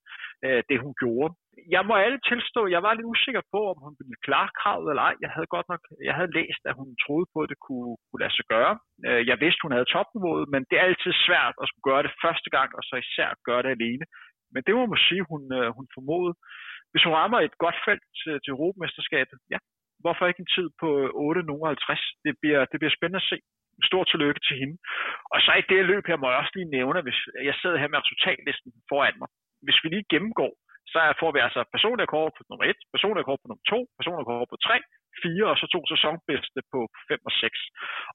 det 0.70 0.84
hun 0.84 0.94
gjorde 1.02 1.32
jeg 1.76 1.84
må 1.88 1.94
alle 2.06 2.20
tilstå, 2.30 2.62
jeg 2.76 2.82
var 2.86 2.94
lidt 2.94 3.12
usikker 3.14 3.44
på, 3.54 3.60
om 3.72 3.78
hun 3.86 3.94
ville 4.00 4.24
klare 4.28 4.50
kravet 4.60 4.88
eller 4.90 5.04
ej. 5.10 5.16
Jeg 5.24 5.32
havde 5.36 5.54
godt 5.56 5.68
nok, 5.72 5.82
jeg 6.10 6.16
havde 6.20 6.36
læst, 6.40 6.62
at 6.70 6.78
hun 6.80 6.88
troede 7.04 7.28
på, 7.34 7.40
at 7.44 7.50
det 7.54 7.60
kunne, 7.68 7.92
kunne 8.08 8.24
lade 8.24 8.36
sig 8.38 8.48
gøre. 8.56 8.74
Øh, 9.08 9.22
jeg 9.30 9.38
vidste, 9.44 9.64
hun 9.66 9.76
havde 9.76 9.92
topniveauet, 9.96 10.46
men 10.54 10.62
det 10.70 10.76
er 10.78 10.88
altid 10.90 11.14
svært 11.28 11.56
at 11.62 11.68
skulle 11.70 11.90
gøre 11.92 12.04
det 12.08 12.18
første 12.24 12.50
gang, 12.56 12.70
og 12.78 12.84
så 12.90 12.96
især 13.06 13.30
gøre 13.50 13.64
det 13.66 13.72
alene. 13.78 14.06
Men 14.54 14.62
det 14.66 14.74
må 14.78 14.84
man 14.94 15.02
sige, 15.08 15.24
hun, 15.32 15.42
øh, 15.58 15.68
hun 15.78 15.86
formodede. 15.96 16.36
Hvis 16.92 17.06
hun 17.06 17.18
rammer 17.20 17.40
et 17.40 17.56
godt 17.64 17.78
felt 17.86 18.06
til, 18.20 18.34
til 18.44 18.52
Europamesterskabet, 18.56 19.38
ja, 19.54 19.60
hvorfor 20.04 20.24
ikke 20.26 20.44
en 20.46 20.56
tid 20.58 20.68
på 20.82 20.90
8.50? 21.28 22.26
Det 22.26 22.34
bliver, 22.42 22.62
det 22.72 22.78
bliver 22.80 22.96
spændende 22.98 23.24
at 23.24 23.30
se. 23.32 23.38
Stort 23.90 24.08
tillykke 24.10 24.42
til 24.48 24.56
hende. 24.62 24.76
Og 25.34 25.38
så 25.46 25.52
i 25.62 25.64
det 25.72 25.86
løb 25.92 26.04
her 26.10 26.18
må 26.20 26.28
jeg 26.30 26.40
også 26.42 26.56
lige 26.56 26.74
nævne, 26.78 27.00
hvis 27.06 27.20
jeg 27.50 27.56
sidder 27.62 27.78
her 27.82 27.92
med 27.92 28.00
resultatlisten 28.04 28.72
foran 28.90 29.16
mig. 29.22 29.30
Hvis 29.66 29.80
vi 29.84 29.88
lige 29.90 30.12
gennemgår 30.14 30.54
så 30.94 31.00
får 31.22 31.32
vi 31.36 31.40
altså 31.48 31.62
personrekord 31.76 32.32
på 32.38 32.42
nummer 32.50 32.66
1, 32.66 32.76
personrekord 32.94 33.40
på 33.42 33.48
nummer 33.50 33.66
2, 33.70 33.78
personrekord 34.00 34.48
på 34.52 34.58
3, 34.68 34.76
4 35.24 35.52
og 35.52 35.58
så 35.62 35.66
to 35.76 35.82
sæsonbedste 35.94 36.60
på 36.74 36.80
5 37.10 37.20
og 37.30 37.34
6. 37.42 37.60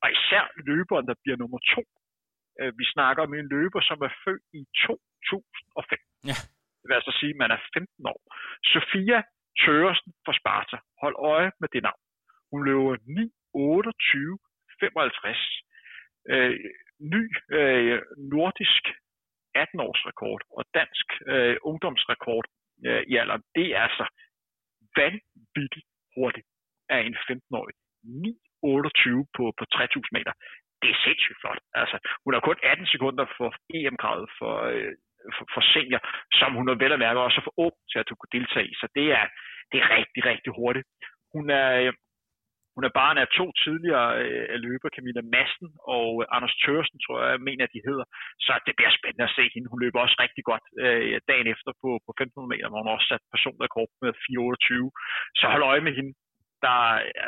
Og 0.03 0.09
især 0.17 0.45
løberen, 0.69 1.07
der 1.11 1.17
bliver 1.23 1.39
nummer 1.43 1.61
2. 1.75 1.83
Øh, 2.61 2.73
vi 2.81 2.85
snakker 2.95 3.21
om 3.27 3.33
en 3.35 3.49
løber, 3.55 3.81
som 3.91 3.99
er 4.09 4.13
født 4.25 4.45
i 4.59 4.61
2005. 4.87 5.99
Ja. 6.31 6.39
Det 6.79 6.87
vil 6.89 7.01
altså 7.01 7.15
sige, 7.21 7.35
at 7.35 7.41
man 7.43 7.51
er 7.57 7.61
15 7.75 8.07
år. 8.15 8.21
Sofia 8.75 9.19
Tøresen 9.63 10.13
fra 10.25 10.35
Sparta. 10.41 10.77
Hold 11.03 11.17
øje 11.33 11.51
med 11.61 11.69
det 11.75 11.83
navn. 11.89 12.03
Hun 12.51 12.61
løber 12.69 12.97
9, 13.07 13.31
28, 13.55 14.39
55. 14.81 15.63
Øh, 16.33 16.55
ny 17.15 17.23
øh, 17.59 17.99
nordisk 18.35 18.83
18-års 19.65 20.03
rekord 20.11 20.43
og 20.57 20.65
dansk 20.79 21.07
øh, 21.33 21.57
ungdomsrekord 21.71 22.47
øh, 22.87 23.03
i 23.11 23.17
alderen, 23.21 23.43
det 23.57 23.67
er 23.77 23.83
altså 23.89 24.05
vanvittigt 24.97 25.87
hurtigt 26.17 26.47
af 26.95 27.01
en 27.09 27.17
15-årig. 27.29 27.75
9.28 28.05 29.27
på, 29.37 29.45
på 29.59 29.65
3.000 29.75 30.17
meter. 30.17 30.33
Det 30.83 30.89
er 30.91 30.99
sindssygt 31.07 31.41
flot. 31.41 31.61
Altså, 31.81 31.97
hun 32.25 32.35
har 32.35 32.41
kun 32.41 32.59
18 32.63 32.87
sekunder 32.87 33.27
for 33.37 33.49
EM-kravet 33.77 34.29
for, 34.39 34.55
øh, 34.73 34.93
for, 35.37 35.45
for 35.55 35.63
senior, 35.73 36.01
som 36.39 36.51
hun 36.59 36.69
er 36.69 36.77
vel 36.83 36.93
at 36.93 37.03
mærke 37.07 37.21
også 37.21 37.41
for 37.47 37.55
ung 37.67 37.77
til 37.91 37.99
at 37.99 38.07
kunne 38.19 38.35
deltage 38.39 38.67
i. 38.71 38.75
Så 38.81 38.87
det 38.97 39.07
er, 39.19 39.25
det 39.71 39.79
er 39.83 39.89
rigtig, 39.99 40.23
rigtig 40.33 40.53
hurtigt. 40.59 40.87
Hun 41.35 41.51
er, 41.51 41.69
øh, 41.81 41.93
hun 42.81 42.91
er 42.91 43.01
barn 43.03 43.19
af 43.23 43.29
to 43.39 43.47
tidligere 43.65 44.09
øh, 44.23 44.57
løber, 44.65 44.89
Camilla 44.97 45.23
Madsen 45.35 45.69
og 45.97 46.09
øh, 46.21 46.35
Anders 46.37 46.57
Tørsen, 46.63 46.99
tror 47.05 47.19
jeg, 47.23 47.47
mener, 47.49 47.65
at 47.65 47.75
de 47.77 47.87
hedder. 47.89 48.07
Så 48.47 48.53
det 48.67 48.75
bliver 48.79 48.93
spændende 48.99 49.29
at 49.29 49.37
se 49.39 49.45
hende. 49.55 49.71
Hun 49.73 49.83
løber 49.85 49.99
også 50.01 50.17
rigtig 50.25 50.45
godt 50.51 50.65
øh, 50.85 51.21
dagen 51.31 51.49
efter 51.55 51.71
på, 51.83 51.89
på 52.07 52.11
1500 52.13 52.53
meter, 52.53 52.69
hvor 52.71 52.83
hun 52.83 52.95
også 52.97 53.09
sat 53.11 53.25
personrekord 53.35 53.91
med 54.03 54.13
428. 54.25 54.91
Så 55.39 55.45
hold 55.53 55.65
øje 55.73 55.85
med 55.87 55.95
hende 55.99 56.13
der, 56.67 56.79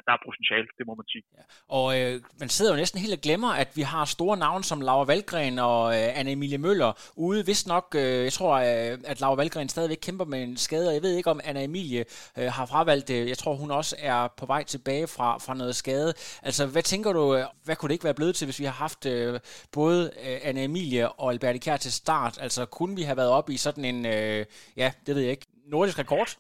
der 0.07 0.13
er 0.17 0.21
potentiale, 0.27 0.67
det 0.79 0.87
må 0.87 0.95
man 0.95 1.07
sige. 1.09 1.23
Ja. 1.37 1.43
Og 1.69 2.01
øh, 2.01 2.21
man 2.41 2.49
sidder 2.49 2.73
jo 2.73 2.77
næsten 2.77 3.01
helt 3.01 3.13
og 3.13 3.21
glemmer, 3.21 3.53
at 3.63 3.69
vi 3.77 3.83
har 3.83 4.05
store 4.05 4.37
navne 4.37 4.65
som 4.65 4.81
Laura 4.81 5.05
Valgren 5.05 5.59
og 5.59 5.85
øh, 5.97 6.09
Anne-Emilie 6.21 6.57
Møller 6.57 6.93
ude. 7.17 7.47
Vist 7.47 7.67
nok, 7.67 7.95
øh, 7.99 8.25
jeg 8.25 8.33
tror, 8.33 8.55
øh, 8.55 8.99
at 9.05 9.21
Laura 9.21 9.35
Valgren 9.35 9.69
stadigvæk 9.69 9.99
kæmper 10.03 10.25
med 10.25 10.43
en 10.43 10.57
skade, 10.57 10.89
og 10.89 10.95
jeg 10.95 11.03
ved 11.03 11.17
ikke, 11.17 11.31
om 11.31 11.41
Anne-Emilie 11.45 12.03
øh, 12.39 12.53
har 12.53 12.67
fravalgt 12.67 13.09
det. 13.09 13.29
Jeg 13.29 13.39
tror, 13.39 13.55
hun 13.55 13.71
også 13.71 13.97
er 13.99 14.29
på 14.37 14.47
vej 14.47 14.63
tilbage 14.65 15.07
fra, 15.07 15.39
fra 15.39 15.55
noget 15.55 15.77
skade. 15.77 16.15
Altså, 16.43 16.67
hvad 16.67 16.83
tænker 16.83 17.13
du, 17.13 17.37
øh, 17.37 17.45
hvad 17.65 17.77
kunne 17.77 17.89
det 17.89 17.95
ikke 17.95 18.05
være 18.05 18.15
blevet 18.15 18.35
til, 18.35 18.45
hvis 18.45 18.59
vi 18.59 18.65
har 18.65 18.73
haft 18.73 19.07
øh, 19.07 19.41
både 19.73 20.13
øh, 20.27 20.37
Anne-Emilie 20.51 21.07
og 21.19 21.33
Albert 21.33 21.61
Kjær 21.61 21.77
til 21.77 21.93
start? 21.93 22.39
Altså, 22.41 22.67
kunne 22.67 22.97
vi 22.97 23.03
have 23.03 23.17
været 23.17 23.31
oppe 23.31 23.53
i 23.53 23.57
sådan 23.57 23.85
en, 23.85 24.07
øh, 24.07 24.47
ja, 24.77 24.93
det 25.07 25.15
ved 25.15 25.23
jeg 25.23 25.31
ikke, 25.31 25.47
nordisk 25.67 25.99
rekord? 25.99 26.37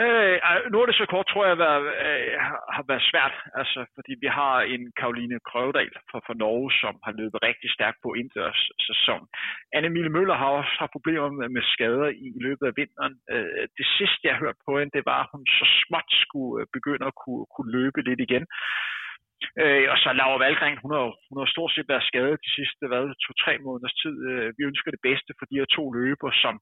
Øh, 0.00 0.36
nordisk 0.76 1.00
rekord 1.00 1.26
tror 1.26 1.44
jeg 1.46 1.56
har, 1.56 1.80
øh, 2.06 2.32
har 2.76 2.84
været 2.90 3.08
svært, 3.10 3.34
altså, 3.60 3.80
fordi 3.96 4.12
vi 4.24 4.28
har 4.38 4.54
en 4.74 4.82
Karoline 4.98 5.38
Krøvedal 5.48 5.92
fra, 6.10 6.18
fra 6.26 6.34
Norge, 6.42 6.70
som 6.82 6.94
har 7.04 7.12
løbet 7.20 7.38
rigtig 7.48 7.70
stærkt 7.76 7.98
på 8.02 8.08
indendørs 8.20 8.62
sæson. 8.88 9.22
Anne 9.76 9.90
Møller 10.16 10.36
har 10.42 10.50
også 10.58 10.74
haft 10.82 10.96
problemer 10.96 11.28
med, 11.38 11.48
med 11.56 11.62
skader 11.74 12.08
i, 12.24 12.26
i 12.38 12.40
løbet 12.46 12.66
af 12.70 12.76
vinteren. 12.80 13.14
Øh, 13.32 13.64
det 13.78 13.86
sidste, 13.98 14.28
jeg 14.28 14.42
hørte 14.42 14.60
på 14.66 14.72
hende, 14.78 14.96
det 14.96 15.04
var, 15.12 15.20
at 15.22 15.30
hun 15.32 15.42
så 15.58 15.66
småt 15.80 16.10
skulle 16.24 16.54
øh, 16.60 16.66
begynde 16.76 17.06
at 17.10 17.18
kunne, 17.22 17.44
kunne 17.54 17.72
løbe 17.78 18.00
lidt 18.08 18.20
igen. 18.28 18.44
Øh, 19.62 19.86
og 19.92 19.96
så 20.02 20.08
Laura 20.12 20.38
Valgren, 20.44 20.78
hun 20.82 20.92
har, 20.96 21.06
hun 21.28 21.38
har 21.42 21.48
stort 21.54 21.72
set 21.72 21.88
været 21.92 22.08
skadet 22.10 22.44
de 22.46 22.50
sidste 22.58 22.82
hvad, 22.90 23.04
to-tre 23.24 23.52
måneders 23.64 23.96
tid. 24.02 24.14
Øh, 24.28 24.48
vi 24.56 24.62
ønsker 24.70 24.90
det 24.90 25.02
bedste 25.08 25.30
for 25.38 25.44
de 25.50 25.58
her 25.60 25.68
to 25.76 25.84
løber, 25.98 26.30
som 26.44 26.54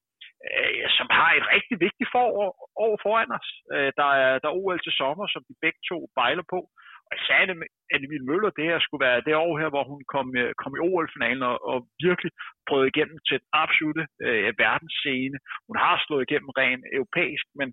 øh, 0.49 0.85
som 0.99 1.07
har 1.19 1.31
et 1.39 1.47
rigtig 1.55 1.77
vigtigt 1.87 2.13
forår 2.15 2.51
år 2.87 2.95
foran 3.05 3.31
os. 3.39 3.49
Øh, 3.75 3.91
der, 3.99 4.11
er, 4.23 4.33
der 4.43 4.49
er 4.49 4.59
OL 4.61 4.81
til 4.83 4.95
sommer, 5.01 5.27
som 5.35 5.43
de 5.49 5.55
begge 5.65 5.81
to 5.91 5.99
bejler 6.19 6.47
på. 6.55 6.61
Og 7.09 7.13
især 7.19 7.27
sagde 7.27 7.69
Anne 7.95 8.09
Møller, 8.29 8.51
det 8.59 8.65
her 8.71 8.79
skulle 8.81 9.05
være 9.07 9.25
det 9.27 9.35
år 9.45 9.55
her, 9.61 9.69
hvor 9.75 9.85
hun 9.93 10.03
kom, 10.15 10.27
øh, 10.41 10.51
kom 10.63 10.73
i 10.77 10.83
OL-finalen 10.89 11.43
og, 11.51 11.57
og 11.71 11.79
virkelig 12.07 12.33
brød 12.69 12.85
igennem 12.87 13.19
til 13.29 13.37
den 13.41 13.49
absolute 13.63 14.05
øh, 14.27 14.53
verdensscene. 14.63 15.39
Hun 15.69 15.77
har 15.85 15.95
slået 16.07 16.27
igennem 16.27 16.51
rent 16.61 16.85
europæisk, 16.99 17.47
men 17.59 17.69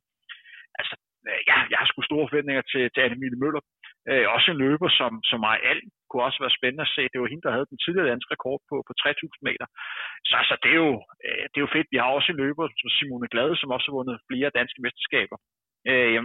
altså, 0.79 0.95
øh, 1.29 1.41
ja, 1.49 1.57
jeg 1.71 1.77
har 1.79 1.87
sgu 1.87 2.01
store 2.01 2.29
forventninger 2.29 2.63
til, 2.71 2.83
til 2.93 3.01
Anne 3.05 3.39
Møller. 3.43 3.63
Øh, 4.09 4.25
også 4.35 4.47
en 4.51 4.61
løber 4.65 4.89
som, 4.99 5.11
som 5.29 5.39
mig 5.47 5.57
alt 5.71 5.83
kunne 6.07 6.27
også 6.27 6.39
være 6.43 6.57
spændende 6.57 6.85
at 6.87 6.93
se. 6.95 7.03
Det 7.11 7.19
var 7.19 7.31
hende, 7.31 7.45
der 7.47 7.55
havde 7.55 7.71
den 7.73 7.79
tidligere 7.83 8.11
danske 8.13 8.33
rekord 8.35 8.59
på, 8.69 8.75
på 8.87 8.93
3000 8.93 9.47
meter. 9.49 9.67
Så 10.29 10.33
altså, 10.41 10.55
det, 10.63 10.71
er 10.75 10.81
jo, 10.87 10.93
øh, 11.25 11.43
det 11.49 11.57
er 11.57 11.65
jo 11.65 11.75
fedt. 11.75 11.93
Vi 11.93 11.99
har 12.01 12.09
også 12.17 12.29
en 12.31 12.41
løber 12.43 12.65
som 12.81 12.89
Simone 12.95 13.31
Glade, 13.33 13.55
som 13.57 13.73
også 13.75 13.87
har 13.87 13.97
vundet 13.99 14.25
flere 14.29 14.55
danske 14.59 14.79
mesterskaber. 14.85 15.37
Øh, 15.91 16.23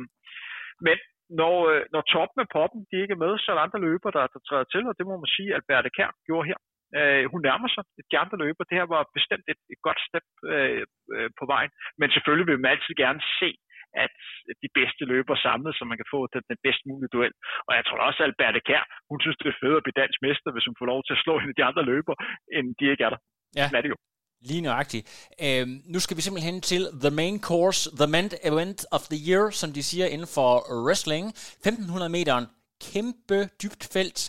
men 0.86 0.96
når, 1.40 1.56
øh, 1.70 1.82
når 1.94 2.02
toppen 2.14 2.40
af 2.44 2.48
poppen 2.56 2.80
de 2.90 3.02
ikke 3.02 3.16
er 3.16 3.24
med, 3.24 3.32
så 3.38 3.46
er 3.48 3.54
der 3.56 3.66
andre 3.66 3.84
løber, 3.88 4.10
der, 4.16 4.24
der 4.34 4.40
træder 4.48 4.66
til, 4.72 4.82
og 4.90 4.94
det 4.98 5.04
må 5.06 5.14
man 5.22 5.34
sige, 5.36 5.50
at 5.50 5.56
Alberte 5.58 5.90
Kær 5.96 6.10
gjorde 6.28 6.48
her. 6.50 6.58
Øh, 6.98 7.24
hun 7.32 7.40
nærmer 7.48 7.68
sig 7.68 7.84
de 8.12 8.18
andre 8.22 8.36
løber. 8.44 8.64
Det 8.64 8.78
her 8.80 8.88
var 8.94 9.02
bestemt 9.18 9.46
et, 9.52 9.60
et 9.72 9.80
godt 9.86 10.00
step 10.08 10.26
øh, 10.54 10.82
øh, 11.14 11.30
på 11.38 11.44
vejen. 11.52 11.70
Men 12.00 12.08
selvfølgelig 12.10 12.48
vil 12.50 12.60
man 12.60 12.70
altid 12.74 12.94
gerne 13.04 13.20
se 13.40 13.50
at 14.04 14.12
de 14.62 14.68
bedste 14.78 15.02
løber 15.12 15.36
samlet, 15.46 15.72
så 15.78 15.82
man 15.90 15.98
kan 16.00 16.12
få 16.14 16.20
den, 16.32 16.42
den 16.50 16.58
bedst 16.66 16.82
mulige 16.88 17.12
duel. 17.14 17.34
Og 17.66 17.72
jeg 17.78 17.84
tror 17.84 18.00
også, 18.08 18.20
at 18.22 18.26
Alberte 18.28 18.62
Kær, 18.68 18.84
hun 19.10 19.18
synes, 19.20 19.36
det 19.38 19.48
er 19.48 19.60
fedt 19.62 19.78
at 19.80 19.84
blive 19.86 20.00
dansk 20.02 20.18
mester, 20.26 20.48
hvis 20.52 20.66
hun 20.68 20.78
får 20.80 20.88
lov 20.92 21.00
til 21.04 21.14
at 21.16 21.22
slå 21.24 21.34
hende 21.40 21.58
de 21.58 21.66
andre 21.68 21.82
løber, 21.92 22.14
end 22.56 22.66
de 22.78 22.84
ikke 22.92 23.04
er 23.06 23.12
der. 23.14 23.20
Ja. 23.58 23.64
Sådan 23.66 23.78
er 23.80 23.84
det 23.86 23.92
jo. 23.94 23.98
Lige 24.50 24.66
nøjagtigt. 24.68 25.04
Øhm, 25.44 25.74
nu 25.92 25.98
skal 26.00 26.16
vi 26.16 26.22
simpelthen 26.22 26.60
til 26.60 26.82
the 27.04 27.12
main 27.20 27.36
course, 27.50 27.80
the 28.00 28.08
main 28.14 28.28
event 28.50 28.78
of 28.96 29.02
the 29.12 29.18
year, 29.28 29.44
som 29.60 29.68
de 29.76 29.82
siger 29.90 30.06
inden 30.14 30.28
for 30.36 30.50
wrestling. 30.86 31.24
1500 31.28 32.08
meter, 32.16 32.34
kæmpe 32.92 33.38
dybt 33.62 33.84
felt. 33.94 34.20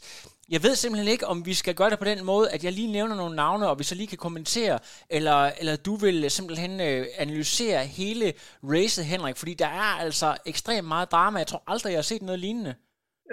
Jeg 0.51 0.61
ved 0.65 0.75
simpelthen 0.75 1.09
ikke, 1.13 1.29
om 1.33 1.37
vi 1.49 1.55
skal 1.61 1.75
gøre 1.79 1.91
det 1.93 1.99
på 2.01 2.09
den 2.11 2.21
måde, 2.31 2.45
at 2.55 2.61
jeg 2.65 2.73
lige 2.79 2.95
nævner 2.97 3.15
nogle 3.21 3.35
navne, 3.43 3.65
og 3.71 3.75
vi 3.79 3.85
så 3.89 3.95
lige 3.97 4.11
kan 4.13 4.25
kommentere, 4.27 4.77
eller, 5.17 5.39
eller 5.61 5.75
du 5.87 5.93
vil 6.03 6.17
simpelthen 6.37 6.73
øh, 6.87 7.01
analysere 7.23 7.79
hele 7.99 8.27
racet, 8.73 9.03
Henrik, 9.13 9.37
fordi 9.41 9.53
der 9.63 9.71
er 9.83 9.91
altså 10.05 10.29
ekstremt 10.51 10.87
meget 10.93 11.11
drama. 11.13 11.35
Jeg 11.43 11.49
tror 11.51 11.63
aldrig, 11.71 11.91
jeg 11.91 12.01
har 12.03 12.11
set 12.11 12.23
noget 12.29 12.43
lignende. 12.45 12.73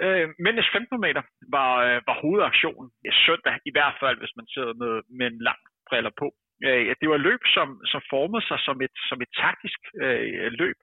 Øh, 0.03 0.25
Mændenes 0.43 0.69
15 0.73 1.05
meter 1.05 1.23
var, 1.55 1.71
øh, 1.87 1.97
var 2.07 2.15
hovedaktionen 2.23 2.87
i 3.09 3.11
søndag, 3.25 3.55
i 3.69 3.71
hvert 3.75 3.95
fald 4.01 4.17
hvis 4.21 4.35
man 4.39 4.47
sidder 4.53 4.73
med, 4.81 4.93
med 5.17 5.25
en 5.31 5.39
lang 5.47 5.61
briller 5.87 6.13
på. 6.21 6.27
Øh, 6.65 6.95
det 6.99 7.07
var 7.09 7.17
et 7.19 7.27
løb, 7.29 7.41
som, 7.57 7.67
som 7.91 8.01
formede 8.13 8.43
sig 8.49 8.59
som 8.67 8.77
et, 8.85 8.95
som 9.09 9.17
et 9.25 9.31
taktisk 9.43 9.79
øh, 10.03 10.51
løb, 10.61 10.77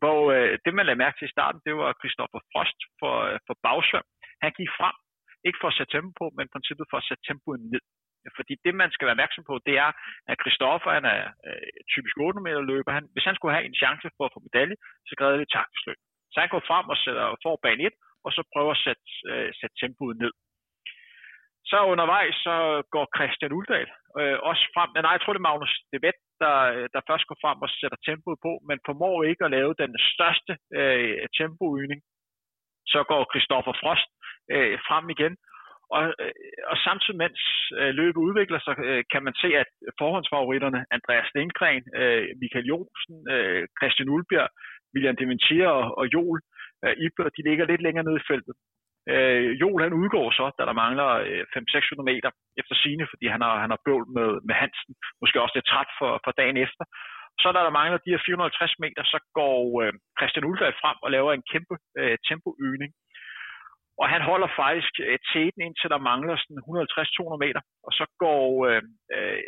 hvor 0.00 0.20
øh, 0.36 0.52
det 0.64 0.72
man 0.74 0.86
lagde 0.86 1.02
mærke 1.04 1.16
til 1.18 1.28
i 1.28 1.34
starten, 1.36 1.60
det 1.66 1.74
var 1.80 1.98
Christopher 2.00 2.42
Frost 2.52 2.78
for, 3.00 3.14
øh, 3.28 3.38
for 3.46 3.56
bagsvøm. 3.66 4.06
Han 4.44 4.52
gik 4.58 4.70
frem 4.78 4.96
ikke 5.46 5.60
for 5.60 5.68
at 5.70 5.76
sætte 5.78 5.92
tempo 5.94 6.10
på, 6.20 6.26
men 6.36 6.52
princippet 6.54 6.86
for 6.90 6.98
at 6.98 7.06
sætte 7.08 7.24
tempoet 7.28 7.60
ned. 7.74 7.84
Fordi 8.38 8.54
det, 8.64 8.74
man 8.82 8.90
skal 8.94 9.06
være 9.06 9.16
opmærksom 9.18 9.44
på, 9.50 9.54
det 9.68 9.74
er, 9.84 9.90
at 10.30 10.40
Christoffer 10.42 10.90
han 10.98 11.06
er 11.14 11.22
øh, 11.48 11.70
typisk 11.92 12.14
8 12.16 12.40
meter 12.46 12.62
løber. 12.70 12.92
Han, 12.98 13.04
hvis 13.14 13.28
han 13.28 13.36
skulle 13.36 13.56
have 13.56 13.68
en 13.70 13.80
chance 13.82 14.06
for 14.16 14.24
at 14.26 14.34
få 14.34 14.40
medalje, 14.46 14.76
så 15.08 15.12
kræver 15.18 15.36
det 15.42 15.54
taktisk 15.56 15.82
løb. 15.86 16.00
Så 16.32 16.36
han 16.42 16.52
går 16.54 16.62
frem 16.70 16.86
og 16.92 16.96
sætter, 17.04 17.24
får 17.44 17.56
bane 17.64 17.82
1, 17.86 17.92
og 18.24 18.30
så 18.36 18.42
prøver 18.52 18.72
at 18.76 18.82
sætte, 18.86 19.06
øh, 19.30 19.48
sætte 19.60 19.76
tempoet 19.82 20.16
ned. 20.24 20.32
Så 21.70 21.78
undervejs 21.92 22.36
så 22.46 22.56
går 22.94 23.06
Christian 23.16 23.52
Uldal 23.58 23.88
øh, 24.20 24.38
også 24.50 24.64
frem. 24.74 24.88
Nej, 24.94 25.12
jeg 25.14 25.20
tror 25.20 25.32
det 25.32 25.42
er 25.42 25.48
Magnus 25.48 25.74
Devet, 25.92 26.18
der, 26.42 26.56
øh, 26.74 26.86
der 26.94 27.00
først 27.08 27.24
går 27.30 27.38
frem 27.44 27.58
og 27.64 27.70
sætter 27.80 27.98
tempoet 28.08 28.38
på, 28.46 28.52
men 28.68 28.84
formår 28.86 29.16
ikke 29.30 29.44
at 29.44 29.54
lave 29.56 29.72
den 29.82 29.92
største 30.12 30.52
øh, 30.78 31.26
tempoøgning. 31.38 32.00
Så 32.92 33.00
går 33.10 33.22
Christoffer 33.32 33.74
Frost 33.82 34.10
øh, 34.54 34.74
frem 34.88 35.06
igen. 35.16 35.34
Og, 35.96 36.02
øh, 36.24 36.32
og 36.70 36.76
samtidig 36.86 37.18
mens 37.24 37.40
øh, 37.80 37.90
løbet 38.00 38.20
udvikler 38.28 38.60
sig, 38.66 38.74
øh, 38.88 39.02
kan 39.12 39.22
man 39.26 39.34
se, 39.42 39.48
at 39.62 39.70
forhåndsfavoritterne, 40.00 40.80
Andreas 40.96 41.26
Stengren, 41.30 41.84
øh, 42.00 42.24
Michael 42.42 42.66
Jonsen, 42.70 43.16
øh, 43.34 43.62
Christian 43.78 44.08
Ulbjerg, 44.14 44.50
William 44.94 45.16
Dementier 45.16 45.70
og, 45.80 45.86
og 45.98 46.04
Joel 46.14 46.40
øh, 46.84 46.94
Ibler, 47.04 47.30
de 47.36 47.46
ligger 47.48 47.64
lidt 47.66 47.82
længere 47.86 48.06
nede 48.06 48.20
i 48.22 48.28
feltet. 48.30 48.54
Øh, 49.12 49.50
Joel 49.60 49.82
han 49.86 49.98
udgår 50.02 50.26
så, 50.38 50.46
da 50.58 50.62
der 50.68 50.80
mangler 50.82 51.08
øh, 51.28 51.44
500-600 51.56 52.02
meter 52.10 52.30
efter 52.60 52.74
sine, 52.84 53.04
fordi 53.10 53.26
han 53.34 53.40
har, 53.46 53.54
han 53.64 53.70
har 53.74 53.80
bøvl 53.86 54.06
med, 54.18 54.30
med 54.48 54.54
Hansen, 54.62 54.94
måske 55.22 55.42
også 55.42 55.56
lidt 55.56 55.70
træt 55.72 55.90
for, 56.00 56.12
for 56.24 56.32
dagen 56.40 56.56
efter. 56.66 56.84
Så 57.42 57.46
da 57.54 57.60
der 57.66 57.78
mangler 57.78 57.98
de 57.98 58.12
her 58.14 58.22
450 58.26 58.78
meter, 58.84 59.02
så 59.12 59.18
går 59.38 59.60
øh, 59.82 59.92
Christian 60.18 60.46
Ulbjerg 60.48 60.80
frem 60.82 60.98
og 61.04 61.10
laver 61.16 61.32
en 61.32 61.48
kæmpe 61.52 61.76
øh, 62.00 62.16
tempoøgning. 62.28 62.92
Og 64.00 64.06
han 64.14 64.22
holder 64.30 64.50
faktisk 64.62 64.94
øh, 65.06 65.18
tæten 65.32 65.62
indtil 65.66 65.92
der 65.94 66.06
mangler 66.10 66.36
sådan 66.36 66.62
150-200 67.34 67.44
meter. 67.44 67.60
Og 67.86 67.92
så 67.98 68.04
går 68.24 68.44
øh, 68.68 68.82
øh, 69.16 69.42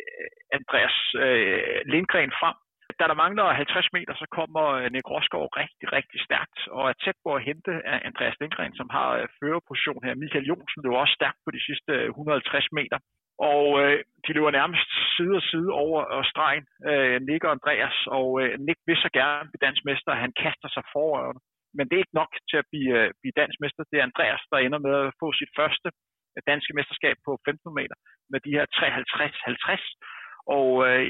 Andreas 0.57 0.97
øh, 1.25 1.79
Lindgren 1.93 2.33
frem. 2.39 2.55
Da 2.99 3.03
der 3.07 3.21
mangler 3.23 3.45
50 3.51 3.93
meter, 3.97 4.13
så 4.21 4.27
kommer 4.37 4.63
øh, 4.79 4.87
Nick 4.93 5.07
Rosgaard 5.13 5.49
rigtig, 5.61 5.87
rigtig 5.97 6.19
stærkt 6.27 6.59
og 6.75 6.83
er 6.89 6.95
tæt 7.03 7.17
på 7.25 7.29
at 7.35 7.43
hente 7.49 7.71
øh, 7.89 7.99
Andreas 8.09 8.37
Lindgren, 8.41 8.75
som 8.79 8.87
har 8.97 9.09
øh, 9.19 9.27
førerposition 9.37 10.03
her. 10.05 10.21
Michael 10.23 10.47
Jonsen 10.49 10.81
løber 10.83 10.97
også 11.03 11.17
stærkt 11.19 11.39
på 11.45 11.51
de 11.55 11.65
sidste 11.67 11.91
øh, 11.93 12.07
150 12.07 12.71
meter. 12.79 12.97
Og 13.51 13.65
øh, 13.81 13.97
de 14.25 14.33
løber 14.33 14.51
nærmest 14.59 14.89
side 15.15 15.35
og 15.41 15.45
side 15.51 15.69
over 15.85 15.99
og 16.17 16.25
stregen, 16.31 16.65
øh, 16.89 17.17
Nick 17.27 17.43
og 17.43 17.51
Andreas. 17.57 17.97
Og 18.17 18.27
øh, 18.41 18.51
Nick 18.65 18.79
vil 18.87 18.97
så 19.05 19.09
gerne 19.19 19.49
blive 19.49 19.65
dansk 19.67 19.81
mester, 19.89 20.21
han 20.25 20.33
kaster 20.43 20.69
sig 20.75 20.83
foran 20.93 21.37
men 21.75 21.83
det 21.85 21.95
er 21.95 22.03
ikke 22.03 22.19
nok 22.21 22.31
til 22.49 22.57
at 22.61 22.69
blive, 22.71 22.93
uh, 22.99 23.07
blive 23.21 23.39
dansk 23.41 23.57
mester. 23.63 23.83
Det 23.91 23.97
er 23.97 24.07
Andreas, 24.09 24.43
der 24.51 24.57
ender 24.57 24.79
med 24.87 24.93
at 25.01 25.13
få 25.21 25.27
sit 25.39 25.51
første 25.59 25.87
øh, 26.35 26.41
danske 26.51 26.73
mesterskab 26.77 27.15
på 27.27 27.31
15 27.45 27.73
meter 27.79 27.97
med 28.31 28.39
de 28.45 28.55
her 28.57 28.65
53-50. 28.65 29.83
Og 30.57 30.69
øh, 30.87 31.03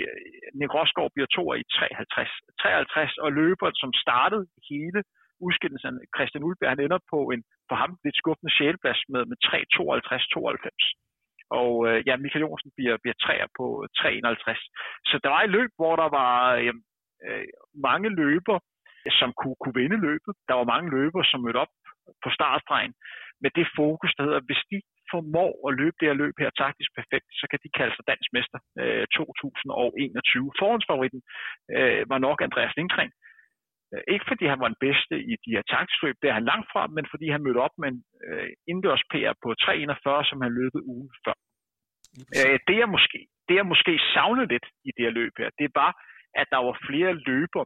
Nick 0.60 0.74
Rosgaard 0.78 1.12
bliver 1.16 1.30
to 1.38 1.44
i 1.62 1.64
53. 1.80 2.30
53 2.62 3.18
og 3.26 3.30
løber, 3.40 3.68
som 3.82 3.92
startede 4.04 4.46
hele 4.70 5.00
udskillelsen. 5.46 5.96
Christian 6.16 6.46
Ulberg, 6.48 6.72
han 6.74 6.84
ender 6.86 7.00
på 7.14 7.20
en 7.34 7.42
for 7.70 7.76
ham 7.82 7.92
lidt 8.06 8.18
skuffende 8.22 8.56
sjælplads 8.58 9.02
med, 9.14 9.24
med 9.32 9.38
3.52-92. 9.46 10.84
Og 11.60 11.72
øh, 11.88 11.98
ja, 12.08 12.14
Michael 12.18 12.46
Jonsen 12.46 12.72
bliver, 12.78 12.96
bliver 13.04 13.18
træer 13.24 13.48
på 13.60 13.66
3.51. 13.98 15.10
Så 15.10 15.16
der 15.24 15.30
var 15.36 15.42
et 15.44 15.56
løb, 15.58 15.72
hvor 15.80 15.96
der 16.02 16.10
var 16.20 16.36
øh, 16.62 16.74
øh 17.28 17.48
mange 17.88 18.10
løber, 18.22 18.58
som 19.20 19.30
kunne, 19.40 19.58
kunne 19.62 19.80
vinde 19.82 20.00
løbet. 20.08 20.34
Der 20.48 20.56
var 20.60 20.72
mange 20.74 20.90
løbere, 20.98 21.26
som 21.26 21.42
mødte 21.42 21.64
op 21.64 21.74
på 22.24 22.30
startstregen 22.38 22.94
med 23.44 23.52
det 23.58 23.68
fokus, 23.80 24.12
der 24.18 24.24
hedder, 24.28 24.42
hvis 24.48 24.64
de 24.72 24.78
formår 25.12 25.52
at 25.68 25.72
løbe 25.80 25.98
det 26.00 26.08
her 26.10 26.18
løb 26.24 26.36
her 26.44 26.52
taktisk 26.64 26.92
perfekt, 27.00 27.28
så 27.40 27.46
kan 27.52 27.60
de 27.64 27.76
kalde 27.78 27.94
sig 27.96 28.06
dansk 28.12 28.30
mester 28.36 28.60
øh, 28.82 29.06
2021. 29.14 30.60
Forhåndsfavoritten 30.60 31.22
øh, 31.78 32.02
var 32.12 32.20
nok 32.28 32.38
Andreas 32.48 32.76
Lindgren. 32.78 33.12
Øh, 33.94 34.04
ikke 34.14 34.26
fordi 34.32 34.46
han 34.52 34.60
var 34.64 34.70
den 34.74 34.84
bedste 34.88 35.16
i 35.32 35.34
de 35.44 35.54
her 35.56 35.66
taktiske 35.74 36.06
løb, 36.06 36.18
det 36.22 36.30
er 36.30 36.38
han 36.40 36.50
langt 36.52 36.68
fra, 36.74 36.84
men 36.96 37.06
fordi 37.12 37.28
han 37.36 37.44
mødte 37.46 37.66
op 37.66 37.76
med 37.82 37.88
en 37.94 38.00
øh, 38.28 38.50
indendørs 38.70 39.04
PR 39.12 39.36
på 39.44 39.50
3.41, 39.64 40.30
som 40.30 40.42
han 40.46 40.52
løbet 40.62 40.82
ugen 40.92 41.10
før. 41.26 41.36
Øh, 42.40 42.58
det, 42.68 42.76
jeg 42.82 42.90
måske, 42.96 43.20
det 43.48 43.56
jeg 43.60 43.68
måske 43.74 43.94
savnede 44.14 44.52
lidt 44.54 44.68
i 44.88 44.90
det 44.96 45.04
her 45.06 45.14
løb 45.20 45.34
her, 45.42 45.50
det 45.62 45.70
var, 45.82 45.92
at 46.42 46.48
der 46.54 46.62
var 46.68 46.76
flere 46.88 47.14
løber, 47.30 47.64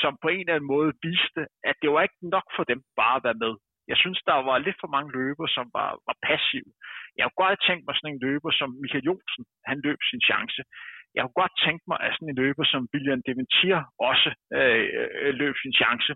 som 0.00 0.12
på 0.22 0.28
en 0.28 0.40
eller 0.40 0.54
anden 0.54 0.72
måde 0.74 0.90
viste, 1.08 1.42
at 1.68 1.76
det 1.82 1.90
var 1.90 2.02
ikke 2.02 2.22
nok 2.34 2.46
for 2.56 2.64
dem 2.72 2.80
bare 3.00 3.16
at 3.16 3.24
være 3.28 3.42
med. 3.44 3.54
Jeg 3.90 3.96
synes, 4.02 4.20
der 4.28 4.36
var 4.48 4.58
lidt 4.58 4.78
for 4.80 4.90
mange 4.96 5.10
løber, 5.18 5.46
som 5.56 5.66
var, 5.78 5.90
var 6.08 6.16
passive. 6.28 6.70
Jeg 7.18 7.24
kunne 7.26 7.42
godt 7.46 7.66
tænke 7.68 7.84
mig 7.86 7.94
sådan 7.96 8.14
en 8.14 8.24
løber 8.26 8.50
som 8.60 8.68
Michael 8.82 9.06
Jonsen, 9.08 9.44
han 9.70 9.78
løb 9.86 10.00
sin 10.10 10.22
chance. 10.28 10.60
Jeg 11.14 11.22
kunne 11.22 11.40
godt 11.42 11.56
tænke 11.66 11.84
mig, 11.90 11.98
at 12.04 12.12
sådan 12.14 12.30
en 12.30 12.40
løber 12.42 12.64
som 12.72 12.88
William 12.92 13.22
Deventier 13.28 13.80
også 14.10 14.30
øh, 14.58 14.86
øh, 15.22 15.32
løb 15.42 15.54
sin 15.62 15.74
chance. 15.80 16.10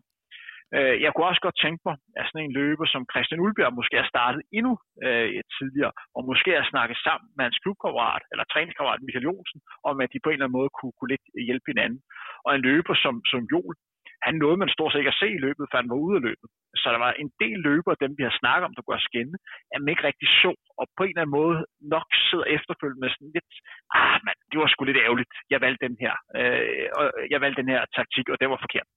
Øh, 0.76 0.96
jeg 1.04 1.10
kunne 1.10 1.30
også 1.30 1.42
godt 1.46 1.62
tænke 1.64 1.82
mig, 1.88 1.96
at 2.18 2.24
sådan 2.26 2.44
en 2.44 2.56
løber 2.60 2.86
som 2.94 3.08
Christian 3.12 3.42
Ulbjerg 3.44 3.78
måske 3.78 3.96
har 4.02 4.08
startet 4.14 4.40
endnu 4.58 4.72
øh, 5.06 5.28
tidligere, 5.56 5.92
og 6.16 6.20
måske 6.30 6.50
har 6.58 6.66
snakket 6.72 6.98
sammen 7.06 7.28
med 7.36 7.42
hans 7.46 7.58
klubkammerat, 7.62 8.24
eller 8.32 8.44
træningskammerat 8.44 9.04
Michael 9.06 9.26
Jonsen, 9.28 9.60
om 9.88 9.94
at 10.02 10.12
de 10.12 10.22
på 10.22 10.28
en 10.28 10.34
eller 10.34 10.46
anden 10.46 10.58
måde 10.58 10.70
kunne, 10.76 10.94
kunne 10.96 11.12
lidt 11.14 11.26
hjælpe 11.48 11.68
hinanden. 11.72 12.00
Og 12.46 12.50
en 12.52 12.62
løber 12.68 12.94
som, 13.04 13.14
som 13.32 13.40
Jol, 13.52 13.74
han 14.26 14.34
nåede 14.42 14.60
man 14.60 14.74
stort 14.76 14.92
set 14.92 15.00
ikke 15.02 15.14
at 15.14 15.22
se 15.22 15.28
i 15.34 15.44
løbet, 15.46 15.64
for 15.68 15.76
han 15.80 15.90
var 15.92 15.98
ude 16.06 16.16
af 16.18 16.26
løbet. 16.28 16.48
Så 16.80 16.86
der 16.94 17.00
var 17.06 17.12
en 17.22 17.30
del 17.42 17.58
løbere, 17.68 18.00
dem 18.02 18.12
vi 18.18 18.24
har 18.28 18.34
snakket 18.40 18.66
om, 18.66 18.74
der 18.74 18.82
kunne 18.82 19.08
skænde, 19.10 19.36
at 19.72 19.78
man 19.80 19.92
ikke 19.92 20.06
rigtig 20.08 20.28
så, 20.42 20.52
og 20.80 20.84
på 20.96 21.02
en 21.04 21.12
eller 21.14 21.22
anden 21.22 21.38
måde 21.40 21.58
nok 21.94 22.08
sidder 22.28 22.46
efterfølgende 22.56 23.02
med 23.02 23.10
sådan 23.12 23.32
lidt, 23.36 23.52
ah 23.98 24.16
man, 24.26 24.36
det 24.50 24.56
var 24.60 24.68
sgu 24.68 24.80
lidt 24.84 25.04
ærgerligt, 25.06 25.30
jeg 25.52 25.60
valgte 25.64 25.84
den 25.86 25.96
her, 26.04 26.14
øh, 26.38 26.86
og 26.98 27.04
jeg 27.32 27.38
valgte 27.44 27.60
den 27.62 27.72
her 27.74 27.82
taktik, 27.98 28.26
og 28.32 28.36
det 28.40 28.48
var 28.52 28.60
forkert. 28.66 28.88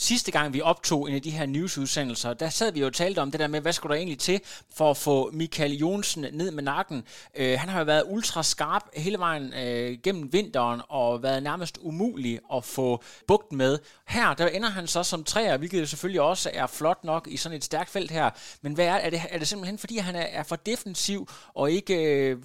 Sidste 0.00 0.32
gang 0.32 0.54
vi 0.54 0.60
optog 0.60 1.08
en 1.08 1.14
af 1.14 1.22
de 1.22 1.30
her 1.30 1.46
newsudsendelser, 1.46 2.34
der 2.34 2.48
sad 2.48 2.72
vi 2.72 2.80
jo 2.80 2.86
og 2.86 2.92
talte 2.92 3.18
om 3.18 3.30
det 3.30 3.40
der 3.40 3.46
med, 3.46 3.60
hvad 3.60 3.72
skulle 3.72 3.90
der 3.90 3.98
egentlig 3.98 4.18
til 4.18 4.40
for 4.74 4.90
at 4.90 4.96
få 4.96 5.30
Michael 5.32 5.72
Jonsen 5.72 6.26
ned 6.32 6.50
med 6.50 6.62
nakken. 6.62 7.02
Øh, 7.36 7.58
han 7.58 7.68
har 7.68 7.78
jo 7.78 7.84
været 7.84 8.04
ultra 8.08 8.42
skarp 8.42 8.82
hele 8.94 9.18
vejen 9.18 9.54
øh, 9.54 9.98
gennem 10.02 10.32
vinteren 10.32 10.80
og 10.88 11.22
været 11.22 11.42
nærmest 11.42 11.78
umulig 11.82 12.40
at 12.54 12.64
få 12.64 13.02
bugt 13.26 13.52
med. 13.52 13.78
Her, 14.08 14.34
der 14.34 14.46
ender 14.46 14.68
han 14.68 14.86
så 14.86 15.02
som 15.02 15.24
træer, 15.24 15.56
hvilket 15.56 15.88
selvfølgelig 15.88 16.20
også 16.20 16.50
er 16.54 16.66
flot 16.66 17.04
nok 17.04 17.28
i 17.30 17.36
sådan 17.36 17.56
et 17.56 17.64
stærkt 17.64 17.90
felt 17.90 18.10
her. 18.10 18.30
Men 18.62 18.72
hvad 18.72 18.86
er, 18.86 18.94
er, 18.94 19.10
det, 19.10 19.20
er 19.30 19.38
det 19.38 19.48
simpelthen 19.48 19.78
fordi, 19.78 19.98
han 19.98 20.16
er, 20.16 20.20
er 20.20 20.42
for 20.42 20.56
defensiv 20.56 21.28
og 21.54 21.70
ikke 21.70 21.94
øh, 21.94 22.36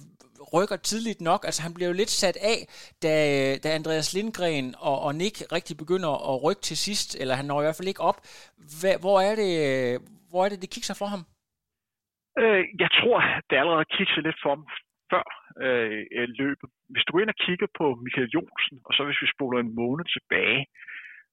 rykker 0.54 0.78
tidligt 0.90 1.20
nok. 1.30 1.40
Altså 1.48 1.60
han 1.66 1.74
bliver 1.74 1.90
jo 1.90 2.00
lidt 2.00 2.14
sat 2.22 2.38
af, 2.52 2.58
da, 3.04 3.10
da 3.62 3.68
Andreas 3.78 4.08
Lindgren 4.16 4.66
og, 4.88 4.96
og 5.06 5.12
Nick 5.20 5.36
rigtig 5.56 5.74
begynder 5.82 6.12
at 6.30 6.36
rykke 6.44 6.64
til 6.68 6.78
sidst, 6.86 7.08
eller 7.20 7.34
han 7.34 7.46
når 7.48 7.60
i 7.60 7.64
hvert 7.64 7.78
fald 7.78 7.92
ikke 7.92 8.08
op. 8.10 8.18
Hva, 8.78 8.92
hvor, 9.04 9.18
er 9.28 9.34
det, 9.42 9.52
hvor 10.30 10.40
er 10.44 10.48
det, 10.50 10.62
det 10.62 10.74
kigger 10.74 10.96
for 11.02 11.08
ham? 11.14 11.22
Øh, 12.42 12.62
jeg 12.82 12.90
tror, 12.98 13.18
det 13.48 13.56
allerede 13.62 13.92
kigger 13.96 14.20
lidt 14.26 14.38
for 14.42 14.50
ham 14.54 14.64
før 15.12 15.24
øh, 15.64 16.02
øh, 16.18 16.28
løbet. 16.40 16.68
Hvis 16.92 17.04
du 17.04 17.10
går 17.12 17.22
ind 17.22 17.34
og 17.34 17.40
kigger 17.46 17.68
på 17.78 17.86
Michael 18.04 18.32
Jonsen, 18.36 18.76
og 18.86 18.92
så 18.94 19.00
hvis 19.04 19.22
vi 19.24 19.28
spoler 19.36 19.58
en 19.60 19.74
måned 19.80 20.04
tilbage, 20.16 20.62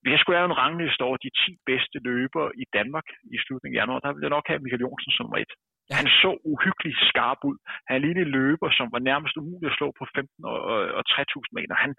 hvis 0.02 0.14
jeg 0.14 0.22
skulle 0.22 0.40
have 0.40 0.52
en 0.52 0.62
rangliste 0.64 1.04
over 1.08 1.18
de 1.26 1.32
10 1.46 1.58
bedste 1.70 1.98
løbere 2.10 2.50
i 2.64 2.66
Danmark 2.78 3.08
i 3.36 3.38
slutningen 3.44 3.78
af 3.78 3.82
januar, 3.82 4.00
der 4.00 4.12
ville 4.14 4.28
jeg 4.28 4.36
nok 4.38 4.48
have 4.50 4.64
Michael 4.64 4.84
Jonsen 4.86 5.12
som 5.20 5.34
et. 5.44 5.54
Han 6.00 6.08
så 6.22 6.32
uhyggeligt 6.52 7.00
skarp 7.10 7.40
ud. 7.50 7.58
Han 7.90 8.02
lignede 8.02 8.26
en 8.26 8.36
løber, 8.40 8.70
som 8.78 8.88
var 8.94 9.02
nærmest 9.10 9.38
umulig 9.42 9.70
at 9.72 9.78
slå 9.80 9.88
på 10.00 10.06
15 10.16 10.46
og, 10.52 10.60
og, 10.72 10.80
og 10.98 11.04
3000 11.06 11.56
meter. 11.58 11.76
Han, 11.84 11.92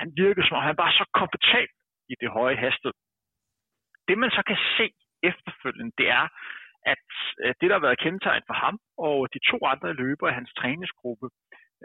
han 0.00 0.08
virkede 0.22 0.46
som 0.46 0.56
om, 0.56 0.68
han 0.70 0.80
var 0.84 0.90
så 1.00 1.04
kompetent 1.20 1.74
i 2.12 2.14
det 2.22 2.30
høje 2.38 2.56
hastighed. 2.64 2.98
Det 4.08 4.16
man 4.18 4.30
så 4.36 4.42
kan 4.50 4.58
se 4.76 4.86
efterfølgende, 5.30 5.92
det 6.00 6.08
er, 6.20 6.26
at 6.94 7.08
øh, 7.42 7.54
det, 7.58 7.66
der 7.68 7.76
har 7.78 7.86
været 7.86 8.02
kendetegn 8.04 8.44
for 8.48 8.56
ham 8.64 8.76
og 9.06 9.16
de 9.34 9.40
to 9.50 9.58
andre 9.72 9.92
løbere 10.02 10.30
i 10.30 10.38
hans 10.38 10.52
træningsgruppe 10.58 11.26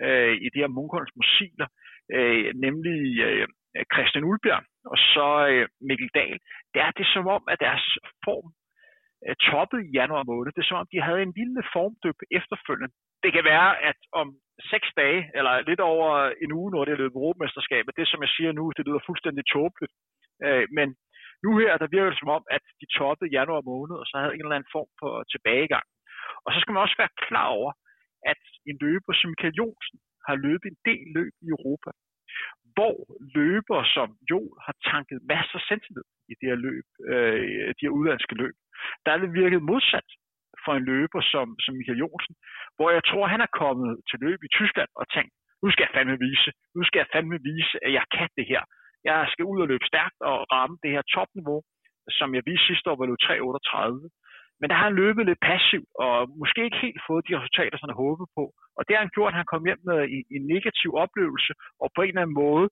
øh, 0.06 0.36
i 0.46 0.48
det 0.54 0.60
her 0.64 0.76
Munkholms 0.78 1.14
Musiler, 1.20 1.68
øh, 2.16 2.46
nemlig 2.66 3.00
øh, 3.28 3.48
Christian 3.94 4.28
Ulbjerg 4.30 4.64
og 4.92 4.98
så 5.14 5.30
øh, 5.52 5.68
Mikkel 5.88 6.10
Dahl, 6.20 6.40
det 6.74 6.82
er 6.88 6.92
det 7.00 7.08
som 7.14 7.28
om, 7.28 7.44
at 7.52 7.60
deres 7.60 7.86
form 8.26 8.48
øh, 9.26 9.36
toppede 9.50 9.84
i 9.86 9.94
januar 10.00 10.24
måned. 10.32 10.52
Det 10.52 10.62
er 10.62 10.70
som 10.70 10.82
om, 10.82 10.88
de 10.94 11.08
havde 11.08 11.22
en 11.28 11.38
lille 11.42 11.62
formdyb 11.74 12.18
efterfølgende. 12.40 12.94
Det 13.24 13.32
kan 13.36 13.44
være, 13.54 13.70
at 13.90 14.00
om 14.22 14.28
seks 14.72 14.88
dage, 15.02 15.22
eller 15.38 15.54
lidt 15.70 15.82
over 15.94 16.10
en 16.44 16.52
uge, 16.60 16.72
når 16.72 16.82
det 16.86 16.92
er 16.94 17.02
løbet 17.02 17.20
Europamesterskabet, 17.20 17.98
det 18.00 18.08
som 18.08 18.22
jeg 18.26 18.32
siger 18.36 18.52
nu, 18.52 18.64
det 18.78 18.86
lyder 18.88 19.08
fuldstændig 19.10 19.44
tåbeligt. 19.54 19.94
Øh, 20.46 20.66
men 20.78 20.88
nu 21.44 21.50
her, 21.62 21.72
der 21.82 21.94
virker 21.96 22.10
det 22.12 22.20
som 22.20 22.36
om, 22.38 22.44
at 22.56 22.64
de 22.80 22.86
toppede 22.98 23.30
i 23.30 23.36
januar 23.38 23.62
måned, 23.72 23.96
og 24.02 24.06
så 24.08 24.16
havde 24.22 24.34
en 24.36 24.46
eller 24.46 24.58
anden 24.58 24.76
form 24.78 24.92
for 25.02 25.12
tilbagegang. 25.34 25.88
Og 26.46 26.50
så 26.54 26.58
skal 26.60 26.74
man 26.74 26.86
også 26.86 26.98
være 27.04 27.18
klar 27.28 27.50
over, 27.60 27.72
at 28.32 28.44
en 28.70 28.78
løber 28.86 29.14
som 29.16 29.30
Michael 29.32 29.58
Jonsen 29.60 29.98
har 30.28 30.36
løbet 30.46 30.68
en 30.70 30.80
del 30.90 31.06
løb 31.18 31.34
i 31.46 31.48
Europa 31.58 31.92
hvor 32.78 32.98
løber 33.38 33.80
som 33.96 34.10
Jol 34.32 34.56
har 34.66 34.76
tanket 34.92 35.20
masser 35.34 35.60
af 35.72 35.80
i 36.32 36.34
det 36.40 36.48
her 36.52 36.60
løb, 36.68 36.88
øh, 37.12 37.70
de 37.78 37.86
her 37.86 37.98
udlandske 37.98 38.36
løb. 38.42 38.56
Der 39.04 39.12
er 39.12 39.20
det 39.24 39.38
virket 39.42 39.62
modsat 39.72 40.10
for 40.64 40.74
en 40.76 40.86
løber 40.92 41.22
som, 41.32 41.48
som 41.64 41.72
Michael 41.78 42.02
Jonsen, 42.04 42.36
hvor 42.76 42.90
jeg 42.96 43.04
tror, 43.10 43.34
han 43.34 43.42
er 43.46 43.56
kommet 43.62 43.92
til 44.10 44.18
løb 44.26 44.40
i 44.44 44.54
Tyskland 44.58 44.90
og 45.00 45.06
tænkt, 45.16 45.34
nu 45.64 45.68
skal 45.72 45.84
jeg 45.86 45.96
fandme 45.96 46.18
vise, 46.28 46.50
nu 46.76 46.82
skal 46.84 47.00
jeg 47.00 47.12
fandme 47.14 47.38
vise, 47.52 47.76
at 47.86 47.92
jeg 47.98 48.06
kan 48.18 48.30
det 48.38 48.46
her. 48.52 48.64
Jeg 49.10 49.18
skal 49.34 49.46
ud 49.52 49.60
og 49.64 49.68
løbe 49.72 49.90
stærkt 49.92 50.20
og 50.30 50.36
ramme 50.54 50.78
det 50.84 50.92
her 50.96 51.04
topniveau, 51.16 51.60
som 52.20 52.36
jeg 52.36 52.44
viste 52.50 52.68
sidste 52.68 52.90
år, 52.90 52.98
var 53.00 53.08
løb 53.10 53.22
3.38. 53.24 54.10
Men 54.60 54.70
der 54.70 54.76
har 54.80 54.88
han 54.90 55.02
løbet 55.04 55.26
lidt 55.26 55.42
passivt, 55.52 55.90
og 56.06 56.16
måske 56.42 56.60
ikke 56.66 56.84
helt 56.86 57.02
fået 57.08 57.28
de 57.28 57.38
resultater, 57.40 57.78
som 57.78 57.90
han 57.90 58.02
håbede 58.04 58.30
på. 58.38 58.44
Og 58.78 58.82
det 58.86 58.94
har 58.96 59.04
han 59.06 59.16
gjort, 59.18 59.32
at 59.34 59.40
han 59.42 59.52
kom 59.52 59.66
hjem 59.68 59.82
med 59.90 60.00
en, 60.16 60.24
en 60.36 60.44
negativ 60.54 60.92
oplevelse, 61.04 61.52
og 61.82 61.88
på 61.96 62.00
en 62.02 62.10
eller 62.10 62.22
anden 62.22 62.42
måde, 62.46 62.66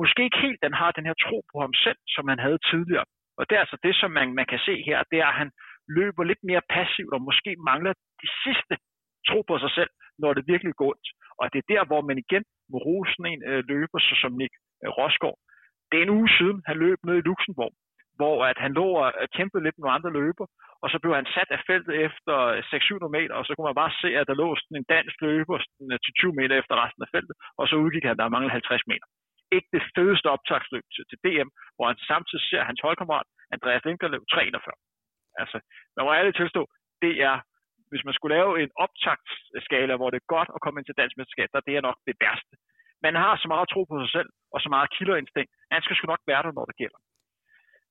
måske 0.00 0.20
ikke 0.24 0.44
helt 0.46 0.60
den 0.66 0.74
har 0.80 0.90
den 0.92 1.06
her 1.08 1.16
tro 1.24 1.38
på 1.52 1.56
ham 1.64 1.74
selv, 1.84 2.00
som 2.14 2.24
han 2.32 2.38
havde 2.46 2.60
tidligere. 2.70 3.06
Og 3.38 3.42
det 3.46 3.54
er 3.56 3.64
altså 3.64 3.78
det, 3.86 3.94
som 4.00 4.10
man, 4.18 4.34
man 4.40 4.46
kan 4.52 4.60
se 4.68 4.74
her, 4.88 4.98
det 5.10 5.18
er, 5.20 5.26
at 5.32 5.40
han 5.42 5.50
løber 5.98 6.24
lidt 6.24 6.42
mere 6.50 6.62
passivt, 6.76 7.12
og 7.16 7.22
måske 7.28 7.50
mangler 7.70 7.92
de 8.22 8.28
sidste 8.44 8.74
tro 9.28 9.38
på 9.50 9.54
sig 9.58 9.70
selv, 9.78 9.90
når 10.22 10.30
det 10.34 10.50
virkelig 10.52 10.74
går 10.74 10.88
ondt. 10.92 11.08
Og 11.40 11.44
det 11.52 11.58
er 11.60 11.72
der, 11.74 11.82
hvor 11.90 12.00
man 12.08 12.18
igen 12.24 12.44
må 12.70 12.78
rose 12.86 13.14
en 13.32 13.42
øh, 13.50 13.60
løber, 13.70 13.98
så 13.98 14.14
som 14.22 14.32
Nick 14.40 14.54
øh, 14.84 14.90
Rosgaard. 14.98 15.38
Det 15.88 15.96
er 15.98 16.04
en 16.04 16.16
uge 16.18 16.30
siden, 16.38 16.58
han 16.68 16.76
løb 16.84 16.98
ned 17.04 17.16
i 17.18 17.26
Luxembourg, 17.28 17.74
hvor 18.18 18.36
at 18.50 18.58
han 18.64 18.72
lå 18.80 18.86
og 19.02 19.08
øh, 19.20 19.28
kæmpede 19.36 19.64
lidt 19.64 19.76
med 19.76 19.82
nogle 19.84 19.96
andre 19.98 20.12
løber, 20.18 20.46
og 20.82 20.88
så 20.92 20.96
blev 21.02 21.14
han 21.20 21.28
sat 21.34 21.50
af 21.56 21.60
feltet 21.68 21.94
efter 22.06 22.36
øh, 22.54 22.62
600 22.70 23.12
meter, 23.16 23.34
og 23.38 23.44
så 23.44 23.50
kunne 23.52 23.68
man 23.70 23.80
bare 23.82 23.98
se, 24.02 24.08
at 24.20 24.28
der 24.28 24.40
lå 24.42 24.48
sådan 24.56 24.78
en 24.78 24.90
dansk 24.94 25.16
løber 25.26 25.56
sådan 25.64 25.88
øh, 25.92 25.98
til 26.04 26.12
20 26.18 26.32
meter 26.40 26.54
efter 26.60 26.74
resten 26.82 27.04
af 27.04 27.10
feltet, 27.14 27.34
og 27.60 27.64
så 27.68 27.74
udgik 27.84 28.04
han, 28.08 28.16
der 28.18 28.34
manglede 28.34 28.56
50 28.58 28.86
meter. 28.92 29.06
Ikke 29.56 29.68
det 29.76 29.82
fedeste 29.96 30.28
optagsløb 30.34 30.86
til, 30.94 31.04
til 31.10 31.18
DM, 31.24 31.48
hvor 31.76 31.86
han 31.90 31.98
samtidig 32.10 32.44
ser 32.50 32.62
hans 32.68 32.80
holdkammerat, 32.84 33.28
Andreas 33.54 33.84
Linker, 33.84 34.08
løb 34.08 34.24
43. 34.32 34.74
Altså, 35.40 35.56
man 35.96 36.04
må 36.04 36.10
ærligt 36.14 36.36
tilstå, 36.40 36.62
det 37.04 37.12
er, 37.28 37.36
hvis 37.90 38.04
man 38.06 38.14
skulle 38.14 38.34
lave 38.36 38.52
en 38.62 38.70
optagsskala, 38.84 39.92
hvor 39.96 40.10
det 40.10 40.18
er 40.20 40.32
godt 40.36 40.50
at 40.54 40.62
komme 40.62 40.78
ind 40.78 40.86
til 40.86 40.98
dansk 41.00 41.14
mesterskab, 41.16 41.48
der 41.52 41.66
det 41.68 41.74
er 41.76 41.86
nok 41.88 41.98
det 42.08 42.16
værste. 42.22 42.54
Man 43.06 43.14
har 43.22 43.32
så 43.36 43.48
meget 43.52 43.68
tro 43.72 43.80
på 43.90 43.96
sig 44.02 44.10
selv, 44.16 44.30
og 44.54 44.58
så 44.60 44.68
meget 44.74 44.94
killerinstinkt. 44.96 45.52
Han 45.74 45.82
skal 45.82 45.96
sgu 45.96 46.06
nok 46.06 46.24
være 46.30 46.42
der, 46.46 46.52
når 46.58 46.66
det 46.70 46.76
gælder. 46.82 47.00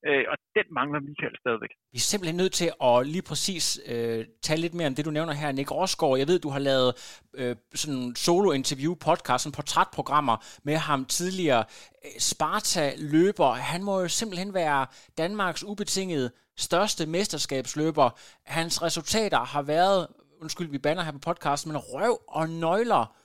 Øh, 0.07 0.25
og 0.31 0.37
den 0.55 0.73
mangler 0.73 0.99
Michael 0.99 1.35
stadigvæk. 1.39 1.69
Vi 1.91 1.97
er 1.97 1.99
simpelthen 2.11 2.37
nødt 2.37 2.53
til 2.53 2.71
at 2.83 3.07
lige 3.07 3.21
præcis 3.21 3.79
øh, 3.85 4.25
tale 4.41 4.61
lidt 4.61 4.73
mere 4.73 4.87
om 4.87 4.95
det, 4.95 5.05
du 5.05 5.11
nævner 5.11 5.33
her, 5.33 5.51
Nick 5.51 5.71
Rosgaard. 5.71 6.17
Jeg 6.17 6.27
ved, 6.27 6.39
du 6.39 6.49
har 6.49 6.59
lavet 6.59 7.19
øh, 7.33 7.55
sådan 7.75 8.15
solo-interview, 8.15 8.95
podcast, 8.95 9.43
sådan 9.43 9.55
portrætprogrammer 9.55 10.37
med 10.63 10.75
ham 10.75 11.05
tidligere. 11.05 11.63
Øh, 12.05 12.19
Sparta-løber, 12.19 13.51
han 13.51 13.83
må 13.83 13.99
jo 13.99 14.07
simpelthen 14.07 14.53
være 14.53 14.85
Danmarks 15.17 15.63
ubetingede 15.63 16.31
største 16.57 17.05
mesterskabsløber. 17.05 18.09
Hans 18.45 18.81
resultater 18.81 19.39
har 19.39 19.61
været, 19.61 20.07
undskyld, 20.41 20.69
vi 20.69 20.77
banner 20.77 21.03
her 21.03 21.11
på 21.11 21.19
podcasten, 21.19 21.71
men 21.71 21.81
røv 21.81 22.21
og 22.27 22.49
nøgler. 22.49 23.15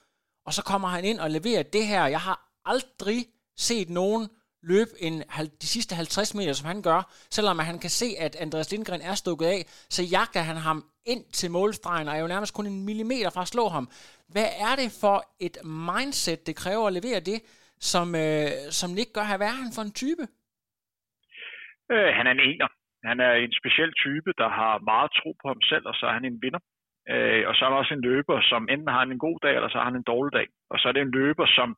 Og 0.45 0.53
så 0.53 0.63
kommer 0.63 0.87
han 0.87 1.05
ind 1.05 1.19
og 1.19 1.31
leverer 1.31 1.63
det 1.63 1.87
her. 1.87 2.05
Jeg 2.05 2.19
har 2.19 2.59
aldrig 2.65 3.25
set 3.57 3.89
nogen 3.89 4.29
løbe 4.63 4.89
en, 4.99 5.13
de 5.61 5.67
sidste 5.67 5.95
50 5.95 6.35
meter, 6.35 6.53
som 6.53 6.67
han 6.67 6.81
gør, 6.81 7.01
selvom 7.29 7.59
han 7.59 7.79
kan 7.79 7.89
se, 7.89 8.05
at 8.19 8.35
Andreas 8.35 8.71
Lindgren 8.71 9.01
er 9.01 9.15
stukket 9.15 9.45
af, 9.45 9.59
så 9.95 10.01
jagter 10.03 10.39
han 10.39 10.55
ham 10.55 10.83
ind 11.05 11.23
til 11.39 11.51
målstregen, 11.51 12.07
og 12.07 12.15
er 12.15 12.21
jo 12.21 12.27
nærmest 12.27 12.53
kun 12.53 12.67
en 12.67 12.85
millimeter 12.85 13.29
fra 13.29 13.41
at 13.41 13.47
slå 13.47 13.67
ham. 13.67 13.85
Hvad 14.33 14.49
er 14.67 14.73
det 14.81 14.89
for 15.01 15.17
et 15.47 15.57
mindset, 15.63 16.47
det 16.47 16.55
kræver 16.55 16.87
at 16.87 16.93
levere 16.93 17.19
det, 17.19 17.39
som, 17.91 18.07
øh, 18.15 18.49
som 18.79 18.89
Nick 18.97 19.09
gør 19.13 19.25
her? 19.29 19.37
Hvad 19.37 19.47
er 19.47 19.59
han 19.63 19.71
for 19.75 19.83
en 19.87 19.93
type? 20.03 20.23
Øh, 21.93 22.09
han 22.17 22.27
er 22.27 22.33
en 22.37 22.43
ener. 22.49 22.69
Han 23.09 23.19
er 23.27 23.33
en 23.33 23.53
speciel 23.59 23.91
type, 24.05 24.31
der 24.41 24.49
har 24.59 24.73
meget 24.91 25.09
tro 25.19 25.29
på 25.41 25.47
ham 25.47 25.61
selv, 25.61 25.85
og 25.91 25.95
så 25.99 26.05
er 26.09 26.13
han 26.17 26.25
en 26.25 26.41
vinder. 26.41 26.59
Øh, 27.13 27.43
og 27.49 27.53
så 27.55 27.61
er 27.65 27.69
der 27.69 27.81
også 27.81 27.93
en 27.93 28.07
løber, 28.09 28.37
som 28.51 28.61
enten 28.73 28.91
har 28.95 29.01
en 29.03 29.25
god 29.27 29.37
dag, 29.45 29.55
eller 29.55 29.69
så 29.69 29.77
har 29.77 29.87
han 29.89 29.99
en 29.99 30.11
dårlig 30.13 30.33
dag. 30.39 30.47
Og 30.71 30.77
så 30.79 30.85
er 30.87 30.93
det 30.93 31.01
en 31.01 31.17
løber, 31.19 31.45
som 31.57 31.69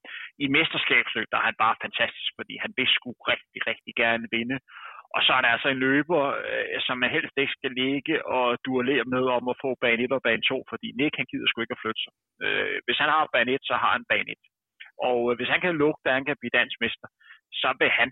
i 0.43 0.47
mesterskabsløb, 0.55 1.27
der 1.31 1.37
er 1.37 1.47
han 1.49 1.61
bare 1.63 1.81
fantastisk, 1.85 2.31
fordi 2.39 2.53
han 2.63 2.71
vil 2.77 2.87
sgu 2.95 3.09
rigtig, 3.31 3.59
rigtig 3.71 3.93
gerne 4.03 4.27
vinde. 4.37 4.57
Og 5.15 5.21
så 5.25 5.31
er 5.37 5.41
der 5.41 5.51
altså 5.55 5.69
en 5.71 5.83
løber, 5.87 6.21
øh, 6.49 6.77
som 6.87 6.95
man 7.03 7.11
helst 7.15 7.35
ikke 7.37 7.57
skal 7.57 7.73
ligge 7.83 8.15
og 8.35 8.47
duellere 8.65 9.05
med 9.13 9.23
om 9.37 9.43
at 9.51 9.59
få 9.63 9.69
bane 9.83 10.03
1 10.03 10.11
og 10.17 10.21
bane 10.27 10.43
2, 10.49 10.63
fordi 10.71 10.87
Nick 10.99 11.13
han 11.19 11.29
gider 11.31 11.47
sgu 11.47 11.57
ikke 11.61 11.77
at 11.77 11.83
flytte 11.83 12.01
sig. 12.05 12.13
Øh, 12.43 12.77
hvis 12.85 12.99
han 13.01 13.09
har 13.13 13.33
bane 13.35 13.51
1, 13.53 13.59
så 13.69 13.75
har 13.83 13.91
han 13.97 14.05
bane 14.11 14.31
1. 14.31 14.37
Og 15.09 15.19
øh, 15.29 15.33
hvis 15.37 15.51
han 15.53 15.61
kan 15.65 15.79
lukke, 15.83 16.01
at 16.05 16.13
han 16.17 16.25
kan 16.25 16.39
blive 16.39 16.57
dansk 16.59 16.77
mester, 16.83 17.07
så 17.61 17.69
vil 17.79 17.91
han 17.99 18.09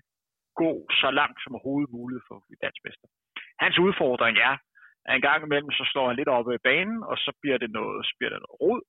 gå 0.64 0.72
så 1.02 1.10
langt 1.20 1.40
som 1.44 1.56
overhovedet 1.56 1.96
muligt 1.98 2.24
for 2.28 2.36
at 2.36 2.46
blive 2.48 2.64
dansk 2.66 2.82
mester. 2.88 3.08
Hans 3.64 3.78
udfordring 3.86 4.36
er, 4.50 4.54
en 5.16 5.26
gang 5.28 5.40
imellem, 5.44 5.72
så 5.72 5.84
slår 5.92 6.08
han 6.08 6.16
lidt 6.18 6.34
op 6.38 6.48
i 6.52 6.66
banen, 6.70 7.00
og 7.12 7.18
så 7.18 7.32
bliver 7.42 7.58
det 7.64 7.72
noget, 7.80 8.06
så 8.06 8.14
bliver 8.18 8.32
det 8.34 8.40
noget 8.44 8.60
rod. 8.64 8.82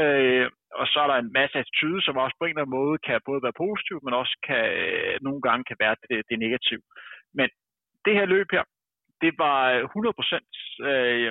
Øh, 0.00 0.46
og 0.80 0.86
så 0.92 0.96
er 1.04 1.08
der 1.10 1.18
en 1.18 1.32
masse 1.38 1.58
attitude, 1.58 2.00
som 2.02 2.16
også 2.24 2.36
på 2.36 2.44
en 2.44 2.50
eller 2.50 2.62
anden 2.62 2.78
måde 2.80 2.96
kan 3.06 3.26
både 3.28 3.44
være 3.46 3.60
positiv, 3.64 3.96
men 4.04 4.14
også 4.22 4.34
kan, 4.48 4.64
øh, 4.82 5.16
nogle 5.26 5.42
gange 5.46 5.64
kan 5.70 5.76
være 5.84 5.96
det, 6.08 6.18
det 6.28 6.38
negative. 6.46 6.82
Men 7.38 7.48
det 8.04 8.14
her 8.18 8.26
løb 8.34 8.48
her, 8.56 8.64
det 9.22 9.32
var 9.44 9.58
øh, 9.70 9.84
100% 9.84 10.88
øh, 10.90 11.30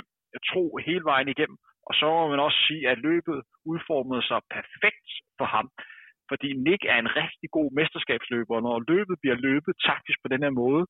tro 0.50 0.64
hele 0.88 1.04
vejen 1.12 1.30
igennem. 1.34 1.58
Og 1.88 1.94
så 2.00 2.06
må 2.06 2.28
man 2.30 2.46
også 2.48 2.60
sige, 2.68 2.90
at 2.90 2.98
løbet 3.08 3.38
udformede 3.72 4.24
sig 4.30 4.40
perfekt 4.56 5.10
for 5.40 5.48
ham. 5.56 5.68
Fordi 6.30 6.50
Nick 6.66 6.82
er 6.94 6.98
en 7.00 7.16
rigtig 7.22 7.50
god 7.58 7.70
mesterskabsløber, 7.78 8.56
og 8.56 8.62
når 8.62 8.90
løbet 8.94 9.16
bliver 9.22 9.38
løbet 9.48 9.74
taktisk 9.90 10.18
på 10.22 10.28
den 10.34 10.44
her 10.46 10.54
måde, 10.64 10.84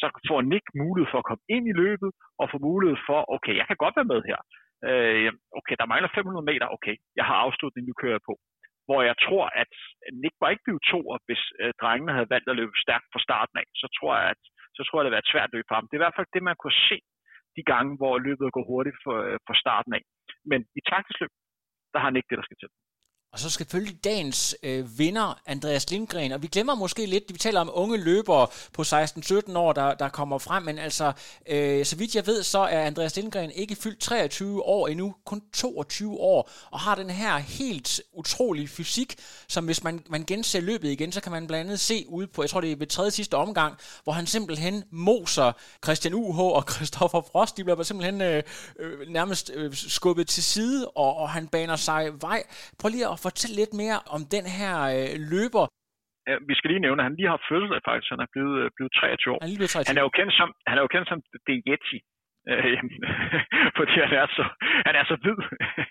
så 0.00 0.06
får 0.30 0.40
Nick 0.52 0.66
mulighed 0.82 1.08
for 1.12 1.18
at 1.20 1.28
komme 1.30 1.44
ind 1.56 1.64
i 1.72 1.78
løbet, 1.82 2.10
og 2.40 2.50
få 2.52 2.58
mulighed 2.68 2.98
for, 3.08 3.18
okay, 3.36 3.54
jeg 3.60 3.66
kan 3.68 3.82
godt 3.84 3.96
være 3.98 4.12
med 4.12 4.20
her. 4.30 4.40
Øh, 4.88 5.30
okay, 5.58 5.76
der 5.80 5.90
mangler 5.92 6.10
500 6.14 6.44
meter, 6.50 6.66
okay, 6.76 6.94
jeg 7.18 7.24
har 7.30 7.36
afslutningen, 7.44 7.88
nu 7.88 7.94
kører 8.00 8.16
jeg 8.18 8.28
på. 8.30 8.34
Hvor 8.86 9.00
jeg 9.10 9.16
tror, 9.26 9.44
at 9.62 9.72
Nick 10.22 10.34
var 10.40 10.50
ikke 10.50 10.66
blevet 10.66 10.84
to, 10.92 11.00
hvis 11.26 11.42
øh, 11.62 11.72
drengene 11.80 12.16
havde 12.16 12.32
valgt 12.34 12.48
at 12.50 12.58
løbe 12.60 12.82
stærkt 12.84 13.06
fra 13.12 13.24
starten 13.26 13.56
af. 13.62 13.66
Så 13.82 13.86
tror 13.96 14.12
jeg, 14.18 14.26
at 14.34 14.40
så 14.76 14.82
tror 14.84 14.96
jeg, 14.96 15.04
det 15.04 15.10
har 15.10 15.18
været 15.18 15.32
svært 15.32 15.50
at 15.50 15.54
løbe 15.54 15.68
for 15.68 15.76
ham. 15.78 15.86
Det 15.86 15.94
er 15.94 16.00
i 16.00 16.04
hvert 16.04 16.18
fald 16.18 16.34
det, 16.34 16.42
man 16.50 16.60
kunne 16.62 16.80
se 16.90 16.98
de 17.56 17.62
gange, 17.72 17.92
hvor 18.00 18.14
løbet 18.26 18.54
går 18.56 18.64
hurtigt 18.70 18.98
øh, 19.16 19.36
fra 19.46 19.54
starten 19.62 19.92
af. 19.98 20.02
Men 20.50 20.60
i 20.78 20.80
taktisk 20.92 21.18
løb, 21.20 21.32
der 21.92 21.98
har 21.98 22.08
han 22.08 22.18
ikke 22.18 22.30
det, 22.30 22.38
der 22.40 22.48
skal 22.48 22.60
til. 22.60 22.70
Og 23.34 23.40
så 23.40 23.50
selvfølgelig 23.50 24.04
dagens 24.04 24.56
øh, 24.62 24.98
vinder, 24.98 25.40
Andreas 25.46 25.90
Lindgren. 25.90 26.32
Og 26.32 26.42
vi 26.42 26.46
glemmer 26.46 26.74
måske 26.74 27.06
lidt, 27.06 27.24
vi 27.28 27.38
taler 27.38 27.60
om 27.60 27.70
unge 27.72 27.96
løbere 27.96 28.46
på 28.72 28.82
16-17 28.82 29.58
år, 29.58 29.72
der, 29.72 29.94
der 29.94 30.08
kommer 30.08 30.38
frem. 30.38 30.62
Men 30.62 30.78
altså, 30.78 31.12
øh, 31.48 31.86
så 31.86 31.96
vidt 31.96 32.14
jeg 32.14 32.26
ved, 32.26 32.42
så 32.42 32.58
er 32.58 32.86
Andreas 32.86 33.16
Lindgren 33.16 33.50
ikke 33.50 33.76
fyldt 33.76 34.00
23 34.00 34.62
år 34.62 34.88
endnu, 34.88 35.14
kun 35.24 35.42
22 35.52 36.20
år. 36.20 36.50
Og 36.70 36.80
har 36.80 36.94
den 36.94 37.10
her 37.10 37.38
helt 37.38 38.00
utrolige 38.12 38.68
fysik, 38.68 39.14
som 39.48 39.64
hvis 39.64 39.84
man, 39.84 40.04
man 40.08 40.24
genser 40.24 40.60
løbet 40.60 40.88
igen, 40.88 41.12
så 41.12 41.20
kan 41.20 41.32
man 41.32 41.46
blandt 41.46 41.66
andet 41.66 41.80
se 41.80 42.04
ude 42.08 42.26
på, 42.26 42.42
jeg 42.42 42.50
tror 42.50 42.60
det 42.60 42.72
er 42.72 42.76
ved 42.76 42.86
tredje 42.86 43.10
sidste 43.10 43.34
omgang, 43.34 43.74
hvor 44.04 44.12
han 44.12 44.26
simpelthen 44.26 44.84
moser 44.90 45.52
Christian 45.84 46.14
UH 46.14 46.38
og 46.38 46.64
Christoffer 46.70 47.22
Frost. 47.32 47.56
De 47.56 47.64
bliver 47.64 47.82
simpelthen 47.82 48.20
øh, 48.20 48.42
øh, 48.78 49.08
nærmest 49.08 49.50
øh, 49.54 49.74
skubbet 49.74 50.28
til 50.28 50.44
side, 50.44 50.88
og, 50.88 51.16
og 51.16 51.30
han 51.30 51.46
baner 51.48 51.76
sig 51.76 52.22
vej. 52.22 52.42
Prøv 52.78 52.88
lige 52.88 53.08
at 53.08 53.23
fortælle 53.26 53.56
lidt 53.62 53.74
mere 53.82 53.98
om 54.16 54.20
den 54.34 54.44
her 54.58 54.74
øh, 54.94 55.12
løber. 55.32 55.64
Ja, 56.28 56.34
vi 56.50 56.54
skal 56.56 56.68
lige 56.70 56.84
nævne, 56.86 57.00
at 57.00 57.06
han 57.08 57.16
lige 57.18 57.32
har 57.34 57.40
fødselsdag 57.48 57.82
faktisk. 57.88 58.10
Han 58.14 58.24
er 58.26 58.30
blevet, 58.34 58.56
øh, 58.62 58.66
blevet 58.76 58.92
23 58.92 59.34
år. 59.34 59.40
Han 59.42 59.50
er, 59.50 59.66
23. 59.66 59.90
han 59.90 59.98
er 60.00 60.04
jo 60.06 60.12
kendt 60.18 60.32
som, 60.40 60.48
han 60.70 60.76
er 60.78 60.82
jo 60.86 60.90
kendt 60.94 61.08
som 61.08 61.20
The 61.48 61.56
Yeti. 61.70 61.98
Øh, 62.52 62.78
fordi 63.78 63.94
han 64.04 64.12
er 64.22 64.26
så, 64.38 64.44
han 64.86 64.94
er 65.00 65.04
så 65.10 65.16
hvid. 65.22 65.38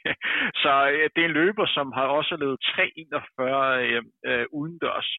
så 0.64 0.74
øh, 0.94 1.06
det 1.14 1.20
er 1.22 1.30
en 1.30 1.40
løber, 1.42 1.66
som 1.78 1.88
har 1.98 2.06
også 2.20 2.34
levet 2.44 2.58
3.41 2.66 3.44
øh, 3.86 4.02
øh, 4.30 4.46
udendørs. 4.58 5.10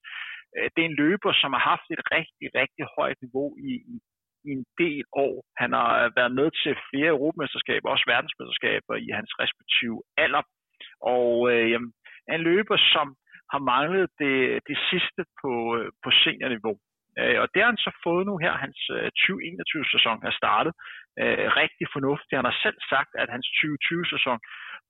Øh, 0.57 0.67
det 0.75 0.81
er 0.83 0.89
en 0.91 1.01
løber, 1.05 1.33
som 1.43 1.51
har 1.57 1.63
haft 1.73 1.87
et 1.95 2.03
rigtig, 2.17 2.49
rigtig 2.61 2.85
højt 2.99 3.19
niveau 3.25 3.49
i, 3.71 3.73
i, 3.93 3.97
i 4.49 4.51
en 4.59 4.65
del 4.83 5.05
år. 5.27 5.35
Han 5.63 5.71
har 5.79 6.13
været 6.19 6.35
med 6.41 6.49
til 6.63 6.73
flere 6.91 7.11
europamesterskaber, 7.17 7.87
også 7.91 8.07
verdensmesterskaber 8.13 8.95
i 9.07 9.09
hans 9.19 9.33
respektive 9.43 9.99
alder. 10.25 10.43
Og 11.17 11.31
øh, 11.53 11.81
en 12.33 12.41
løber, 12.49 12.79
som 12.95 13.07
har 13.53 13.61
manglet 13.73 14.07
det, 14.23 14.37
det 14.69 14.79
sidste 14.91 15.23
på, 15.41 15.53
øh, 15.77 15.89
på 16.03 16.09
seniorniveau. 16.23 16.77
Øh, 17.21 17.37
og 17.43 17.47
det 17.53 17.61
har 17.63 17.71
han 17.73 17.85
så 17.87 17.93
fået 18.07 18.25
nu 18.31 18.35
her. 18.45 18.53
Hans 18.65 18.81
øh, 18.97 19.09
2021-sæson 19.25 20.19
er 20.29 20.35
startet 20.41 20.73
øh, 21.23 21.47
rigtig 21.63 21.87
fornuftigt. 21.95 22.39
Han 22.41 22.51
har 22.51 22.59
selv 22.65 22.79
sagt, 22.93 23.13
at 23.23 23.29
hans 23.35 23.47
2020-sæson 23.59 24.39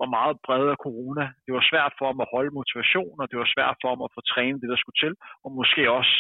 var 0.00 0.08
meget 0.18 0.36
bred 0.46 0.66
af 0.74 0.78
corona. 0.86 1.24
Det 1.44 1.52
var 1.56 1.64
svært 1.70 1.92
for 1.98 2.06
ham 2.10 2.20
at 2.24 2.32
holde 2.34 2.56
motivation, 2.58 3.14
og 3.22 3.26
det 3.30 3.38
var 3.42 3.48
svært 3.54 3.76
for 3.80 3.88
ham 3.92 4.02
at 4.06 4.14
få 4.16 4.20
trænet 4.32 4.62
det, 4.62 4.72
der 4.72 4.80
skulle 4.80 5.00
til, 5.04 5.14
og 5.44 5.48
måske 5.58 5.82
også 5.98 6.16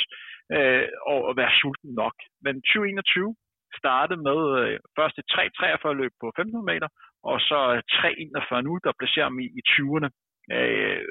øh, 0.56 0.84
at 1.30 1.34
være 1.40 1.56
sulten 1.60 1.92
nok. 2.02 2.16
Men 2.44 2.54
2021 2.54 3.36
startede 3.80 4.20
med 4.28 4.40
øh, 4.60 4.78
først 4.98 5.16
et 5.18 5.28
3.43 5.32 6.00
løb 6.00 6.12
på 6.20 6.26
1500 6.28 6.70
meter, 6.72 6.88
og 7.30 7.36
så 7.48 7.58
3.41 8.00 8.60
nu, 8.66 8.72
der 8.84 8.98
placerer 9.00 9.28
ham 9.30 9.38
i, 9.44 9.46
i 9.60 9.62
20'erne 9.72 10.10
øh, 10.52 11.02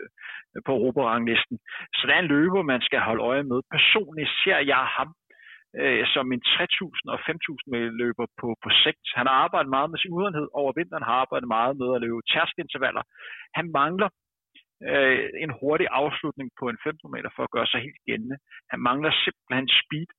på 0.66 0.72
Europaranglisten. 0.72 1.58
Så 1.96 2.02
der 2.08 2.14
er 2.16 2.20
en 2.20 2.34
løber, 2.36 2.62
man 2.62 2.82
skal 2.82 3.00
holde 3.00 3.24
øje 3.24 3.44
med. 3.44 3.60
Personligt 3.76 4.30
ser 4.44 4.60
jeg 4.74 4.86
ham 4.98 5.10
øh, 5.82 6.04
som 6.14 6.26
en 6.32 6.42
3.000 6.46 7.14
og 7.14 7.20
5.000 7.20 7.76
løber 8.02 8.26
på, 8.42 8.48
på 8.64 8.70
sigt. 8.84 9.06
Han 9.18 9.28
har 9.28 9.38
arbejdet 9.46 9.70
meget 9.70 9.90
med 9.92 10.00
sin 10.00 10.14
udenhed 10.20 10.48
over 10.54 10.72
vinteren, 10.80 11.04
har 11.10 11.18
arbejdet 11.24 11.48
meget 11.58 11.74
med 11.82 11.90
at 11.96 12.02
løbe 12.02 12.22
tærskintervaller. 12.34 13.04
Han 13.58 13.66
mangler 13.80 14.10
øh, 14.90 15.30
en 15.44 15.52
hurtig 15.60 15.88
afslutning 16.02 16.48
på 16.60 16.66
en 16.70 16.78
15 16.84 17.12
meter 17.16 17.30
for 17.36 17.44
at 17.44 17.54
gøre 17.56 17.68
sig 17.68 17.80
helt 17.88 18.02
gældende. 18.08 18.38
Han 18.72 18.80
mangler 18.90 19.12
simpelthen 19.24 19.68
speed, 19.82 20.10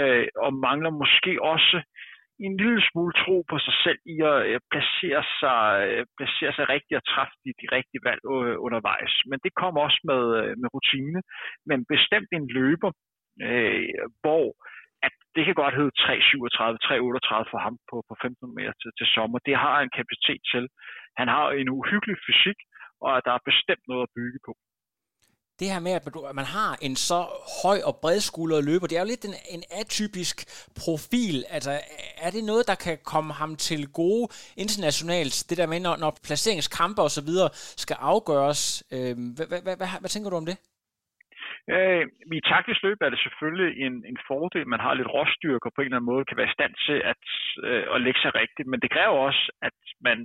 øh, 0.00 0.26
og 0.44 0.50
mangler 0.68 0.90
måske 1.02 1.32
også 1.52 1.76
en 2.46 2.56
lille 2.62 2.82
smule 2.88 3.14
tro 3.22 3.36
på 3.50 3.56
sig 3.66 3.76
selv 3.84 4.00
i 4.14 4.16
at 4.32 4.38
øh, 4.50 4.60
placere 4.72 5.24
sig, 5.40 5.60
øh, 5.88 6.02
placere 6.18 6.52
sig 6.54 6.66
rigtigt 6.74 7.00
og 7.00 7.06
træffe 7.12 7.36
de, 7.44 7.50
de 7.62 7.66
rigtige 7.76 8.04
valg 8.08 8.22
øh, 8.36 8.56
undervejs. 8.66 9.14
Men 9.30 9.38
det 9.44 9.52
kommer 9.60 9.80
også 9.86 10.00
med, 10.10 10.22
øh, 10.40 10.52
med 10.60 10.68
rutine. 10.74 11.20
Men 11.68 11.78
bestemt 11.94 12.30
en 12.38 12.46
løber, 12.58 12.90
øh, 13.46 13.88
hvor 14.22 14.46
at 15.06 15.14
det 15.34 15.42
kan 15.44 15.56
godt 15.62 15.78
hedde 15.78 15.94
3,37, 16.02 16.78
3,38 16.88 17.50
for 17.52 17.60
ham 17.66 17.76
på, 17.90 17.96
på 18.08 18.14
15 18.22 18.54
meter 18.56 18.74
til, 18.82 18.90
til 18.98 19.06
sommer. 19.14 19.38
Det 19.48 19.56
har 19.64 19.74
han 19.80 19.90
kapacitet 19.98 20.42
til. 20.52 20.64
Han 21.20 21.28
har 21.34 21.44
en 21.60 21.68
uhyggelig 21.78 22.18
fysik, 22.26 22.58
og 23.04 23.12
der 23.26 23.32
er 23.34 23.48
bestemt 23.50 23.84
noget 23.88 24.04
at 24.06 24.14
bygge 24.18 24.38
på 24.46 24.52
det 25.58 25.70
her 25.70 25.80
med, 25.80 25.92
at 25.92 26.34
man 26.34 26.44
har 26.44 26.78
en 26.80 26.96
så 26.96 27.26
høj 27.62 27.80
og 27.84 27.96
bredskuldret 27.96 28.64
løber, 28.64 28.86
det 28.86 28.96
er 28.96 29.00
jo 29.00 29.06
lidt 29.06 29.24
en, 29.24 29.34
en 29.48 29.62
atypisk 29.70 30.44
profil. 30.74 31.44
Altså, 31.50 31.80
er 32.16 32.30
det 32.30 32.44
noget, 32.44 32.66
der 32.66 32.74
kan 32.74 32.98
komme 33.04 33.32
ham 33.32 33.56
til 33.56 33.88
gode 33.88 34.28
internationalt? 34.56 35.44
Det 35.48 35.58
der 35.58 35.66
med, 35.66 35.80
når, 35.80 35.96
når 35.96 36.18
placeringskampe 36.22 37.02
og 37.02 37.10
så 37.10 37.20
videre 37.20 37.50
skal 37.76 37.96
afgøres. 38.00 38.82
Øh, 38.90 39.18
hvad, 39.18 39.46
hvad, 39.46 39.60
hvad, 39.60 39.76
hvad, 39.76 39.88
hvad 40.00 40.10
tænker 40.10 40.30
du 40.30 40.36
om 40.36 40.46
det? 40.46 40.56
Øh, 41.70 42.04
I 42.38 42.40
taktisk 42.52 42.82
løb 42.82 42.98
er 43.00 43.10
det 43.10 43.20
selvfølgelig 43.22 43.70
en, 43.86 43.94
en 44.10 44.18
fordel, 44.28 44.68
man 44.68 44.80
har 44.80 44.94
lidt 44.94 45.12
råstyrke 45.16 45.66
og 45.66 45.72
på 45.74 45.80
en 45.80 45.84
eller 45.84 45.96
anden 45.96 46.12
måde 46.12 46.24
kan 46.24 46.36
være 46.36 46.50
i 46.50 46.56
stand 46.58 46.74
til 46.86 46.98
at, 47.12 47.22
øh, 47.68 47.84
at 47.94 48.00
lægge 48.04 48.20
sig 48.20 48.34
rigtigt, 48.34 48.68
men 48.68 48.80
det 48.80 48.90
kræver 48.90 49.18
også, 49.28 49.42
at 49.62 49.76
man 50.08 50.18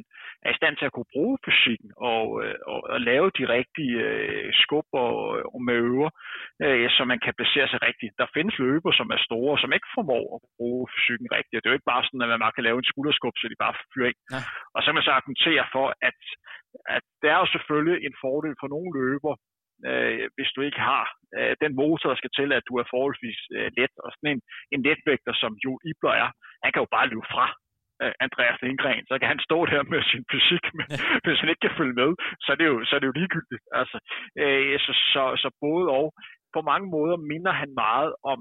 er 0.46 0.52
i 0.52 0.60
stand 0.60 0.76
til 0.78 0.86
at 0.86 0.96
kunne 0.96 1.14
bruge 1.16 1.38
fysikken 1.46 1.92
og, 1.98 2.26
øh, 2.44 2.56
og, 2.72 2.80
og 2.94 3.00
lave 3.02 3.28
de 3.38 3.46
rigtige 3.58 3.98
øh, 4.10 4.54
skub 4.62 4.88
og, 4.94 5.14
og 5.54 5.62
møver, 5.72 6.10
øh, 6.66 6.90
så 6.96 7.02
man 7.12 7.20
kan 7.26 7.34
placere 7.40 7.68
sig 7.70 7.82
rigtigt. 7.88 8.14
Der 8.22 8.34
findes 8.36 8.56
løber, 8.60 8.92
som 9.00 9.08
er 9.16 9.20
store, 9.28 9.60
som 9.60 9.74
ikke 9.74 9.94
formår 9.96 10.26
at 10.36 10.42
bruge 10.58 10.84
fysikken 10.94 11.28
rigtigt. 11.38 11.60
Det 11.60 11.68
er 11.68 11.74
jo 11.74 11.80
ikke 11.80 11.94
bare 11.94 12.06
sådan, 12.06 12.24
at 12.26 12.32
man 12.34 12.44
bare 12.46 12.56
kan 12.56 12.68
lave 12.68 12.80
en 12.80 12.92
skulderskub, 12.92 13.36
så 13.38 13.46
de 13.48 13.64
bare 13.66 13.76
fyrer 13.94 14.10
ind. 14.12 14.22
Ja. 14.34 14.42
Og 14.74 14.80
så 14.80 14.88
kan 14.88 14.98
man 14.98 15.08
så 15.08 15.14
argumentere 15.20 15.66
for, 15.76 15.88
at, 16.10 16.20
at 16.96 17.06
det 17.22 17.30
er 17.34 17.40
jo 17.44 17.48
selvfølgelig 17.56 17.98
en 18.08 18.16
fordel 18.24 18.56
for 18.62 18.68
nogle 18.74 18.92
løber, 19.00 19.34
øh, 19.90 20.30
hvis 20.36 20.52
du 20.56 20.62
ikke 20.68 20.82
har 20.92 21.06
øh, 21.38 21.54
den 21.64 21.74
motor, 21.82 22.10
der 22.10 22.20
skal 22.20 22.34
til, 22.40 22.50
at 22.58 22.68
du 22.70 22.74
er 22.82 22.92
forholdsvis 22.94 23.40
øh, 23.58 23.70
let. 23.78 23.94
Og 24.04 24.10
sådan 24.12 24.32
en, 24.34 24.42
en 24.74 24.82
letvægter, 24.88 25.34
som 25.42 25.52
Jo 25.64 25.74
Ibler 25.90 26.14
er, 26.24 26.30
han 26.64 26.72
kan 26.72 26.84
jo 26.84 26.90
bare 26.96 27.10
løbe 27.12 27.28
fra 27.34 27.48
øh, 28.02 28.14
Andreas 28.26 28.60
Lindgren, 28.64 29.06
så 29.10 29.16
kan 29.20 29.28
han 29.34 29.46
stå 29.48 29.58
der 29.72 29.84
med 29.94 30.02
sin 30.12 30.26
fysik, 30.32 30.66
men 30.78 30.88
hvis 31.26 31.40
han 31.42 31.50
ikke 31.50 31.66
kan 31.66 31.78
følge 31.80 32.00
med, 32.02 32.12
så 32.44 32.48
er 32.54 32.58
det 32.60 32.68
jo, 32.72 32.78
så 32.88 32.92
er 32.96 33.00
det 33.00 33.10
jo 33.10 33.20
ligegyldigt. 33.20 33.64
Altså, 33.80 33.98
øh, 34.42 34.80
så, 34.86 34.92
så, 35.14 35.24
så 35.44 35.50
både 35.66 35.88
og. 36.00 36.08
På 36.56 36.62
mange 36.72 36.88
måder 36.96 37.18
minder 37.32 37.54
han 37.62 37.72
meget 37.86 38.12
om 38.32 38.40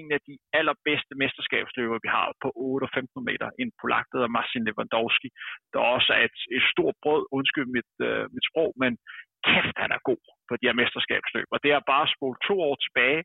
en 0.00 0.10
af 0.16 0.20
de 0.28 0.34
allerbedste 0.58 1.14
mesterskabsløber, 1.22 1.98
vi 2.04 2.10
har 2.16 2.26
på 2.44 2.48
8 2.56 2.84
og 2.86 2.90
15 2.94 3.24
meter, 3.28 3.48
en 3.62 3.70
polak, 3.80 4.06
der 4.08 4.16
hedder 4.18 4.36
Marcin 4.38 4.64
Lewandowski, 4.68 5.28
der 5.72 5.80
også 5.96 6.10
er 6.18 6.22
et, 6.28 6.38
et 6.56 6.64
stort 6.72 6.96
brød, 7.02 7.22
undskyld 7.38 7.68
mit, 7.76 7.92
øh, 8.08 8.24
mit 8.34 8.46
sprog, 8.50 8.70
men 8.82 8.92
kæft, 9.48 9.76
han 9.84 9.90
er 9.96 10.00
god 10.10 10.22
på 10.48 10.52
de 10.58 10.66
her 10.68 10.78
mesterskabsløb. 10.80 11.48
Og 11.54 11.58
det 11.64 11.70
er 11.72 11.88
bare 11.92 12.06
at 12.08 12.42
to 12.48 12.54
år 12.68 12.76
tilbage, 12.86 13.20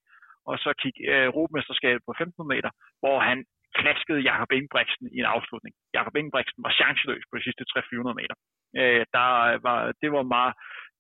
og 0.49 0.55
så 0.64 0.70
kigge 0.82 0.99
øh, 1.14 1.26
Europamesterskabet 1.30 2.01
på 2.07 2.14
15 2.18 2.47
meter, 2.53 2.72
hvor 3.01 3.18
han 3.30 3.38
klaskede 3.80 4.22
Jakob 4.30 4.49
Ingebrigtsen 4.57 5.05
i 5.16 5.18
en 5.24 5.32
afslutning. 5.36 5.74
Jakob 5.97 6.14
Ingebrigtsen 6.20 6.61
var 6.66 6.74
chanceløs 6.82 7.24
på 7.28 7.34
de 7.38 7.43
sidste 7.47 7.64
300-400 7.72 8.20
meter. 8.22 8.36
Øh, 8.80 9.01
der 9.16 9.28
var, 9.66 9.80
det 10.01 10.09
var 10.16 10.24
meget, 10.36 10.53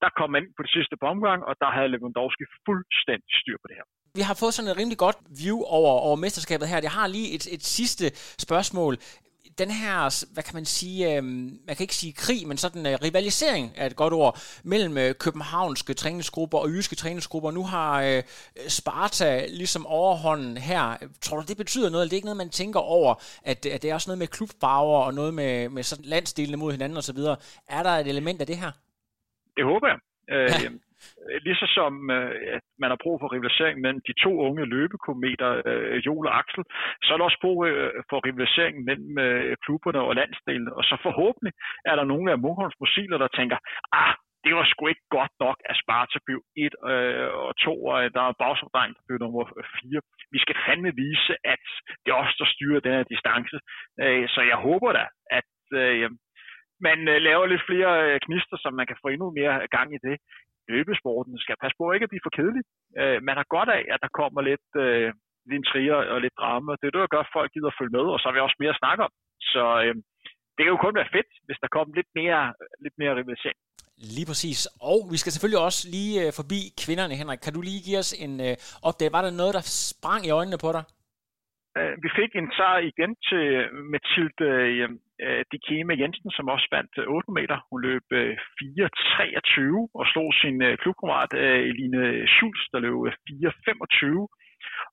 der 0.03 0.09
kom 0.17 0.29
man 0.31 0.41
ind 0.43 0.53
på 0.57 0.63
det 0.65 0.71
sidste 0.77 0.95
på 1.01 1.05
omgang, 1.13 1.39
og 1.49 1.53
der 1.61 1.69
havde 1.75 1.89
Lewandowski 1.93 2.45
fuldstændig 2.67 3.31
styr 3.41 3.57
på 3.61 3.67
det 3.69 3.77
her. 3.79 3.87
Vi 4.19 4.23
har 4.29 4.37
fået 4.41 4.53
sådan 4.53 4.71
et 4.71 4.79
rimelig 4.79 4.99
godt 5.05 5.19
view 5.41 5.59
over, 5.77 5.91
over 6.07 6.17
mesterskabet 6.25 6.65
her. 6.71 6.79
Jeg 6.87 6.95
har 6.99 7.07
lige 7.17 7.29
et, 7.35 7.45
et 7.55 7.63
sidste 7.77 8.05
spørgsmål 8.45 8.93
den 9.57 9.71
her, 9.71 10.25
hvad 10.33 10.43
kan 10.43 10.55
man 10.55 10.65
sige, 10.65 11.15
øh, 11.15 11.23
man 11.23 11.75
kan 11.75 11.79
ikke 11.79 11.95
sige 11.95 12.13
krig, 12.13 12.47
men 12.47 12.57
sådan 12.57 12.85
øh, 12.85 12.97
rivalisering 13.03 13.73
er 13.75 13.85
et 13.85 13.95
godt 13.95 14.13
ord, 14.13 14.39
mellem 14.63 14.97
øh, 14.97 15.15
københavnske 15.15 15.93
træningsgrupper 15.93 16.57
og 16.57 16.69
jyske 16.69 16.95
træningsgrupper. 16.95 17.51
Nu 17.51 17.63
har 17.63 18.01
øh, 18.01 18.23
Sparta 18.67 19.45
ligesom 19.49 19.87
overhånden 19.87 20.57
her. 20.57 20.97
Tror 21.21 21.37
du, 21.37 21.45
det 21.47 21.57
betyder 21.57 21.89
noget, 21.89 22.03
eller 22.03 22.09
det 22.09 22.13
er 22.13 22.17
ikke 22.17 22.25
noget, 22.25 22.37
man 22.37 22.49
tænker 22.49 22.79
over, 22.79 23.15
at, 23.43 23.65
at 23.65 23.81
det 23.81 23.89
er 23.89 23.93
også 23.93 24.09
noget 24.09 24.19
med 24.19 24.27
klubfarver 24.27 24.99
og 25.03 25.13
noget 25.13 25.33
med, 25.33 25.69
med 25.69 25.83
sådan 25.83 26.05
landsdelene 26.05 26.57
mod 26.57 26.71
hinanden 26.71 26.97
osv.? 26.97 27.17
Er 27.67 27.83
der 27.83 27.89
et 27.89 28.07
element 28.07 28.41
af 28.41 28.47
det 28.47 28.57
her? 28.57 28.71
Det 29.57 29.65
håber 29.65 29.87
jeg. 29.87 29.97
Øh, 30.35 30.63
ja. 30.63 30.69
Ligesom 31.47 31.67
som 31.77 31.93
øh, 32.17 32.31
at 32.57 32.65
man 32.81 32.89
har 32.93 32.99
brug 33.03 33.15
for 33.19 33.33
rivalisering 33.35 33.77
mellem 33.81 34.01
de 34.07 34.13
to 34.23 34.31
unge 34.47 34.65
løbekometer, 34.75 35.49
øh, 35.69 35.97
Joel 36.05 36.27
og 36.29 36.37
Axel, 36.39 36.63
så 37.03 37.09
er 37.13 37.17
der 37.17 37.29
også 37.29 37.41
brug 37.45 37.57
øh, 37.67 37.91
for 38.09 38.17
rivalisering 38.27 38.75
mellem 38.87 39.13
øh, 39.25 39.55
klubberne 39.65 40.01
og 40.07 40.15
landsdelen. 40.15 40.69
Og 40.77 40.83
så 40.89 40.95
forhåbentlig 41.07 41.53
er 41.89 41.95
der 41.95 42.05
nogle 42.13 42.31
af 42.31 42.39
Munkholms 42.39 42.79
musiler, 42.83 43.17
der 43.17 43.27
tænker, 43.39 43.57
ah, 44.01 44.13
det 44.45 44.53
var 44.57 44.65
sgu 44.67 44.81
ikke 44.87 45.07
godt 45.17 45.33
nok, 45.45 45.57
at 45.69 45.79
Sparta 45.81 46.17
blev 46.25 46.39
1 46.57 46.75
øh, 46.93 47.27
og 47.43 47.51
2, 47.57 47.85
og 47.91 47.97
øh, 48.03 48.11
der 48.15 48.21
er 48.27 48.39
Bagsomdreng, 48.41 48.91
der 48.95 49.03
blev 49.07 49.17
nummer 49.19 49.43
4. 49.45 50.01
Vi 50.33 50.39
skal 50.43 50.55
fandme 50.65 50.91
vise, 51.03 51.33
at 51.53 51.65
det 52.03 52.09
er 52.11 52.21
os, 52.23 52.35
der 52.39 52.47
styrer 52.53 52.79
den 52.85 52.93
her 52.97 53.07
distance. 53.13 53.57
Øh, 54.03 54.25
så 54.33 54.41
jeg 54.51 54.57
håber 54.67 54.89
da, 54.99 55.05
at 55.39 55.53
øh, 55.83 56.09
man 56.87 56.99
øh, 57.13 57.17
laver 57.27 57.45
lidt 57.45 57.67
flere 57.69 58.19
knister, 58.25 58.57
så 58.57 58.67
man 58.79 58.87
kan 58.87 59.01
få 59.01 59.07
endnu 59.07 59.27
mere 59.39 59.55
gang 59.75 59.89
i 59.97 59.99
det. 60.07 60.15
Løbesporten 60.71 61.35
skal 61.43 61.55
passe 61.61 61.75
på 61.79 61.85
ikke 61.91 62.07
at 62.07 62.11
blive 62.13 62.25
for 62.25 62.35
kedelig. 62.37 62.63
Øh, 63.01 63.17
man 63.27 63.35
har 63.39 63.47
godt 63.55 63.69
af, 63.77 63.83
at 63.93 63.99
der 64.03 64.17
kommer 64.19 64.41
lidt, 64.49 64.69
øh, 64.85 65.07
lidt 65.45 65.57
intriger 65.59 65.97
og 66.13 66.17
lidt 66.25 66.37
drama. 66.41 66.71
Det 66.79 66.85
er 66.85 66.93
det, 66.93 67.03
der 67.05 67.13
gør, 67.15 67.23
at 67.25 67.35
folk 67.37 67.49
gider 67.53 67.69
at 67.71 67.79
følge 67.79 67.95
med, 67.97 68.05
og 68.13 68.19
så 68.19 68.25
har 68.27 68.35
vi 68.35 68.45
også 68.45 68.59
mere 68.61 68.75
at 68.75 68.81
snakke 68.83 69.01
om. 69.07 69.11
Så 69.53 69.63
øh, 69.83 69.95
det 70.55 70.61
kan 70.61 70.73
jo 70.75 70.85
kun 70.85 70.99
være 70.99 71.13
fedt, 71.15 71.31
hvis 71.47 71.59
der 71.63 71.69
kommer 71.75 71.91
lidt 71.99 72.11
mere, 72.19 72.41
lidt 72.85 72.95
mere 73.01 73.13
rivalisering. 73.19 73.59
Lige 74.15 74.27
præcis. 74.31 74.59
Og 74.91 74.99
vi 75.13 75.17
skal 75.21 75.31
selvfølgelig 75.31 75.61
også 75.67 75.81
lige 75.95 76.13
øh, 76.23 76.29
forbi 76.39 76.59
kvinderne, 76.83 77.13
Henrik. 77.21 77.39
Kan 77.45 77.53
du 77.53 77.61
lige 77.61 77.81
give 77.87 77.99
os 78.03 78.11
en 78.25 78.33
øh, 78.47 78.55
opdage? 78.87 79.15
Var 79.15 79.21
der 79.25 79.31
noget, 79.41 79.53
der 79.57 79.63
sprang 79.91 80.21
i 80.25 80.35
øjnene 80.39 80.57
på 80.65 80.69
dig? 80.77 80.83
Øh, 81.79 81.95
vi 82.03 82.09
fik 82.19 82.31
en 82.35 82.49
sejr 82.57 82.79
igen 82.91 83.11
til 83.29 83.45
Mathilde 83.91 84.47
øh, 84.49 84.89
de 84.89 84.97
øh, 85.25 85.41
Dikeme 85.51 85.93
Jensen, 86.01 86.31
som 86.37 86.53
også 86.55 86.67
vandt 86.75 86.93
8 86.97 87.31
meter. 87.37 87.57
Hun 87.69 87.79
løb 87.87 88.05
4.23 88.59 89.99
og 89.99 90.05
slog 90.11 90.29
sin 90.41 90.57
klubkammerat 90.81 91.33
Eline 91.69 92.03
Schulz, 92.33 92.61
der 92.73 92.79
løb 92.85 92.95
4.25. 92.95 94.27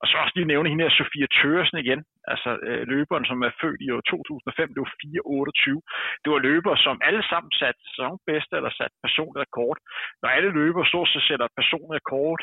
Og 0.01 0.05
så 0.07 0.15
også 0.23 0.35
lige 0.35 0.51
nævne 0.53 0.69
hende 0.69 0.83
her, 0.83 0.97
Sofia 0.99 1.27
Tøresen 1.37 1.77
igen, 1.83 2.01
altså 2.33 2.49
løberen, 2.93 3.25
som 3.29 3.37
er 3.47 3.57
født 3.61 3.81
i 3.85 3.89
år 3.95 4.01
2005, 4.01 4.73
det 4.73 4.81
var 4.83 4.93
4.28. 5.03 6.23
Det 6.23 6.29
var 6.33 6.41
løbere, 6.49 6.77
som 6.85 6.95
alle 7.07 7.23
sammen 7.31 7.51
satte 7.59 7.79
sæsonbedste 7.87 8.53
eller 8.59 8.71
sat 8.79 8.93
personligt 9.05 9.43
rekord. 9.45 9.77
Når 10.21 10.29
alle 10.29 10.51
løbere 10.59 10.85
stort 10.91 11.09
set 11.09 11.23
sætter 11.27 11.47
personligt 11.59 11.97
rekord 11.99 12.39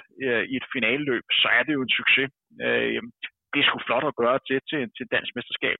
i 0.52 0.54
et 0.60 0.66
finaleløb, 0.74 1.24
så 1.40 1.48
er 1.58 1.62
det 1.66 1.72
jo 1.76 1.82
en 1.82 1.96
succes. 1.98 2.28
Det 3.52 3.58
er 3.60 3.66
sgu 3.66 3.78
flot 3.86 4.06
at 4.10 4.18
gøre 4.22 4.38
til, 4.48 4.58
til, 4.70 4.80
til 4.96 5.06
dansk 5.14 5.30
mesterskab. 5.36 5.78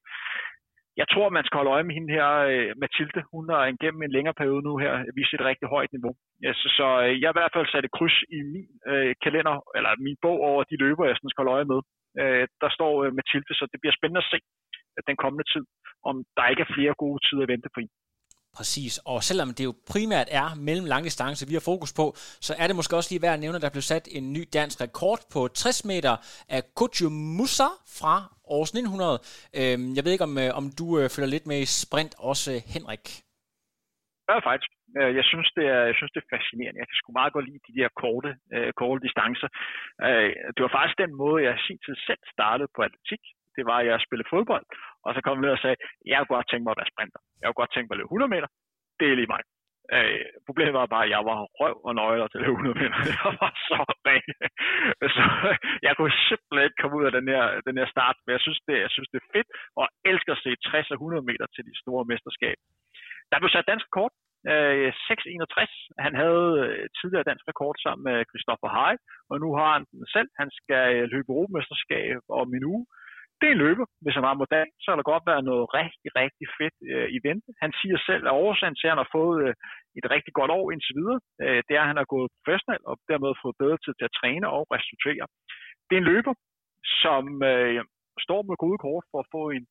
Jeg 1.00 1.06
tror, 1.12 1.36
man 1.36 1.44
skal 1.44 1.58
holde 1.58 1.74
øje 1.76 1.86
med 1.88 1.94
hende 1.98 2.14
her, 2.18 2.28
øh, 2.52 2.70
Mathilde. 2.82 3.20
Hun 3.34 3.44
har 3.52 3.62
gennem 3.82 4.02
en 4.02 4.14
længere 4.16 4.38
periode 4.40 4.62
nu 4.68 4.72
her 4.84 4.92
vist 5.18 5.34
et 5.34 5.48
rigtig 5.50 5.68
højt 5.74 5.92
niveau. 5.96 6.12
Ja, 6.44 6.52
så, 6.60 6.66
så 6.78 6.86
øh, 7.04 7.12
jeg 7.20 7.26
har 7.28 7.34
i 7.34 7.40
hvert 7.40 7.54
fald 7.54 7.66
sat 7.68 7.84
et 7.84 7.96
kryds 7.98 8.18
i 8.36 8.38
min 8.52 8.70
øh, 8.92 9.12
kalender, 9.24 9.56
eller 9.76 9.90
min 10.06 10.18
bog 10.24 10.38
over 10.50 10.62
de 10.70 10.76
løber, 10.84 11.04
jeg 11.04 11.16
sådan 11.16 11.32
skal 11.32 11.42
holde 11.42 11.56
øje 11.58 11.70
med. 11.72 11.80
Øh, 12.20 12.44
der 12.62 12.70
står 12.76 12.92
øh, 13.04 13.10
Mathilde, 13.18 13.52
så 13.58 13.64
det 13.72 13.80
bliver 13.80 13.96
spændende 13.98 14.24
at 14.24 14.30
se 14.32 14.38
at 14.98 15.02
den 15.10 15.16
kommende 15.22 15.46
tid, 15.52 15.64
om 16.10 16.14
der 16.36 16.50
ikke 16.50 16.64
er 16.66 16.74
flere 16.76 16.94
gode 17.02 17.20
tider 17.26 17.44
at 17.44 17.52
vente 17.54 17.68
på 17.74 17.78
hende. 17.80 17.94
Præcis, 18.58 18.94
og 19.12 19.18
selvom 19.28 19.50
det 19.58 19.64
jo 19.68 19.72
primært 19.92 20.28
er 20.40 20.48
mellem 20.68 20.86
langdistance, 20.94 21.48
vi 21.50 21.54
har 21.58 21.64
fokus 21.72 21.92
på, 22.00 22.06
så 22.46 22.52
er 22.62 22.66
det 22.66 22.76
måske 22.78 22.96
også 22.98 23.10
lige 23.12 23.24
værd 23.24 23.36
at 23.38 23.44
nævne, 23.44 23.58
at 23.58 23.64
der 23.66 23.76
blev 23.76 23.86
sat 23.92 24.06
en 24.18 24.24
ny 24.36 24.42
dansk 24.58 24.76
rekord 24.86 25.20
på 25.34 25.40
60 25.48 25.84
meter 25.92 26.14
af 26.56 26.60
Kutjo 26.78 27.08
Musa 27.38 27.70
fra 27.98 28.14
års 28.56 28.70
1900. 28.70 29.18
Øhm, 29.58 29.88
jeg 29.96 30.02
ved 30.04 30.12
ikke, 30.14 30.28
om, 30.30 30.34
øh, 30.44 30.50
om 30.60 30.64
du 30.80 30.86
øh, 30.98 31.06
følger 31.14 31.30
lidt 31.34 31.46
med 31.50 31.58
i 31.64 31.68
sprint 31.82 32.14
også, 32.30 32.46
øh, 32.54 32.60
Henrik? 32.74 33.04
Ja, 34.28 34.36
faktisk. 34.50 34.72
Øh, 34.98 35.10
jeg 35.18 35.24
synes, 35.30 35.48
det 35.58 35.66
er, 35.76 35.82
jeg 35.90 35.96
synes, 35.98 36.12
det 36.14 36.20
er 36.22 36.32
fascinerende. 36.34 36.80
Jeg 36.80 36.88
kan 36.88 36.98
sgu 36.98 37.08
meget 37.20 37.34
godt 37.34 37.46
lide 37.48 37.66
de 37.68 37.76
der 37.78 37.88
korte, 38.02 38.30
øh, 38.54 38.70
korte 38.80 39.00
distancer. 39.06 39.48
Øh, 40.06 40.30
det 40.54 40.60
var 40.64 40.72
faktisk 40.76 40.98
den 41.04 41.12
måde, 41.22 41.38
jeg 41.46 41.54
sin 41.68 41.80
tid 41.84 41.96
selv 42.08 42.22
startede 42.34 42.70
på 42.74 42.80
atletik. 42.88 43.22
Det 43.56 43.64
var, 43.70 43.78
at 43.80 43.86
jeg 43.86 44.04
spillede 44.06 44.32
fodbold, 44.34 44.66
og 45.08 45.12
så 45.14 45.20
kom 45.22 45.36
jeg 45.36 45.44
ned 45.44 45.56
og 45.56 45.62
sagde, 45.62 45.78
jeg 46.10 46.18
kunne 46.18 46.36
godt 46.36 46.48
tænke 46.50 46.64
mig 46.64 46.74
at 46.74 46.80
være 46.80 46.92
sprinter. 46.92 47.20
Jeg 47.40 47.46
kunne 47.46 47.62
godt 47.62 47.72
tænke 47.72 47.86
mig 47.88 47.94
at 47.96 48.00
løbe 48.00 48.14
100 48.14 48.34
meter. 48.34 48.48
Det 48.98 49.06
er 49.08 49.18
lige 49.18 49.32
mig. 49.34 49.42
Øh, 49.96 50.26
problemet 50.48 50.74
var 50.80 50.94
bare, 50.94 51.06
at 51.06 51.12
jeg 51.16 51.22
var 51.30 51.38
røv 51.60 51.76
og 51.88 51.92
nøgler 52.00 52.28
til 52.28 52.38
at 52.38 52.44
løbe 52.44 52.58
100 52.58 52.80
meter. 52.80 52.98
Jeg 53.16 53.30
var 53.40 53.52
så 53.68 53.80
ren. 54.08 54.32
så 55.16 55.24
jeg 55.86 55.92
kunne 55.94 56.14
simpelthen 56.28 56.66
ikke 56.66 56.80
komme 56.82 56.96
ud 56.98 57.04
af 57.08 57.12
den 57.18 57.26
her, 57.32 57.44
den 57.68 57.76
her 57.80 57.88
start, 57.94 58.16
men 58.24 58.30
jeg 58.36 58.42
synes, 58.46 58.60
det, 58.68 58.76
jeg 58.86 58.90
synes, 58.94 59.08
det 59.12 59.18
er 59.20 59.32
fedt, 59.36 59.48
og 59.76 59.82
jeg 59.84 59.92
elsker 60.10 60.32
at 60.34 60.42
se 60.44 60.50
60 60.56 60.90
og 60.92 60.96
100 60.96 61.28
meter 61.30 61.46
til 61.54 61.62
de 61.68 61.74
store 61.82 62.04
mesterskaber. 62.10 62.64
Der 63.30 63.38
blev 63.38 63.50
sat 63.52 63.70
dansk 63.72 63.88
kort. 63.98 64.14
Øh, 64.52 64.88
6.61. 65.08 66.04
Han 66.06 66.14
havde 66.22 66.48
øh, 66.64 66.84
tidligere 66.98 67.28
dansk 67.30 67.44
rekord 67.50 67.76
sammen 67.84 68.02
med 68.08 68.18
Christopher 68.30 68.70
Hej, 68.78 68.94
og 69.30 69.36
nu 69.42 69.48
har 69.58 69.70
han 69.76 69.84
den 69.92 70.06
selv. 70.16 70.28
Han 70.40 70.48
skal 70.58 70.84
øh, 70.96 71.04
løbe 71.12 71.30
Europamesterskab 71.32 72.20
om 72.40 72.48
en 72.58 72.64
uge 72.74 72.84
det 73.40 73.46
er 73.48 73.54
en 73.54 73.64
løber. 73.66 73.86
Hvis 74.02 74.16
han 74.16 74.26
rammer 74.26 74.44
model, 74.44 74.68
så 74.80 74.86
kan 74.88 74.98
der 75.00 75.12
godt 75.12 75.24
være 75.30 75.42
noget 75.50 75.64
rigtig, 75.80 76.10
rigtig 76.22 76.46
fedt 76.58 76.76
øh, 76.92 77.08
i 77.16 77.18
vente. 77.28 77.50
Han 77.64 77.72
siger 77.80 77.96
selv, 78.08 78.24
at 78.26 78.38
årsagen 78.44 78.76
til, 78.76 78.86
at 78.86 78.92
han 78.94 79.02
har 79.04 79.14
fået 79.18 79.36
øh, 79.44 79.54
et 79.98 80.06
rigtig 80.14 80.32
godt 80.38 80.52
år 80.58 80.66
indtil 80.72 80.94
videre, 81.00 81.20
øh, 81.44 81.60
det 81.66 81.74
er, 81.74 81.82
at 81.84 81.90
han 81.92 82.00
har 82.02 82.08
gået 82.14 82.28
professionel 82.36 82.82
og 82.90 82.94
dermed 83.10 83.40
fået 83.42 83.60
bedre 83.62 83.78
tid 83.84 83.92
til 83.96 84.08
at 84.08 84.16
træne 84.20 84.46
og 84.56 84.62
restituere. 84.74 85.26
Det 85.86 85.94
er 85.94 86.02
en 86.02 86.10
løber, 86.12 86.34
som 87.02 87.22
øh, 87.50 87.80
står 88.26 88.40
med 88.48 88.56
gode 88.64 88.78
kort 88.86 89.04
for 89.10 89.18
at 89.22 89.30
få 89.36 89.42
en 89.56 89.64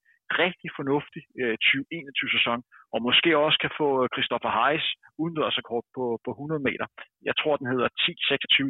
rigtig 0.43 0.69
fornuftig 0.79 1.21
øh, 1.41 1.55
2021-sæson, 1.69 2.59
og 2.93 2.99
måske 3.07 3.29
også 3.45 3.57
kan 3.63 3.71
få 3.81 3.89
øh, 4.03 4.09
Christopher 4.13 4.51
udendørs 4.57 4.87
udendørsrekord 5.23 5.85
på, 5.95 6.03
på 6.25 6.31
100 6.31 6.61
meter. 6.67 6.87
Jeg 7.29 7.35
tror, 7.39 7.53
den 7.61 7.67
hedder 7.73 7.89
10-26, 8.03 8.69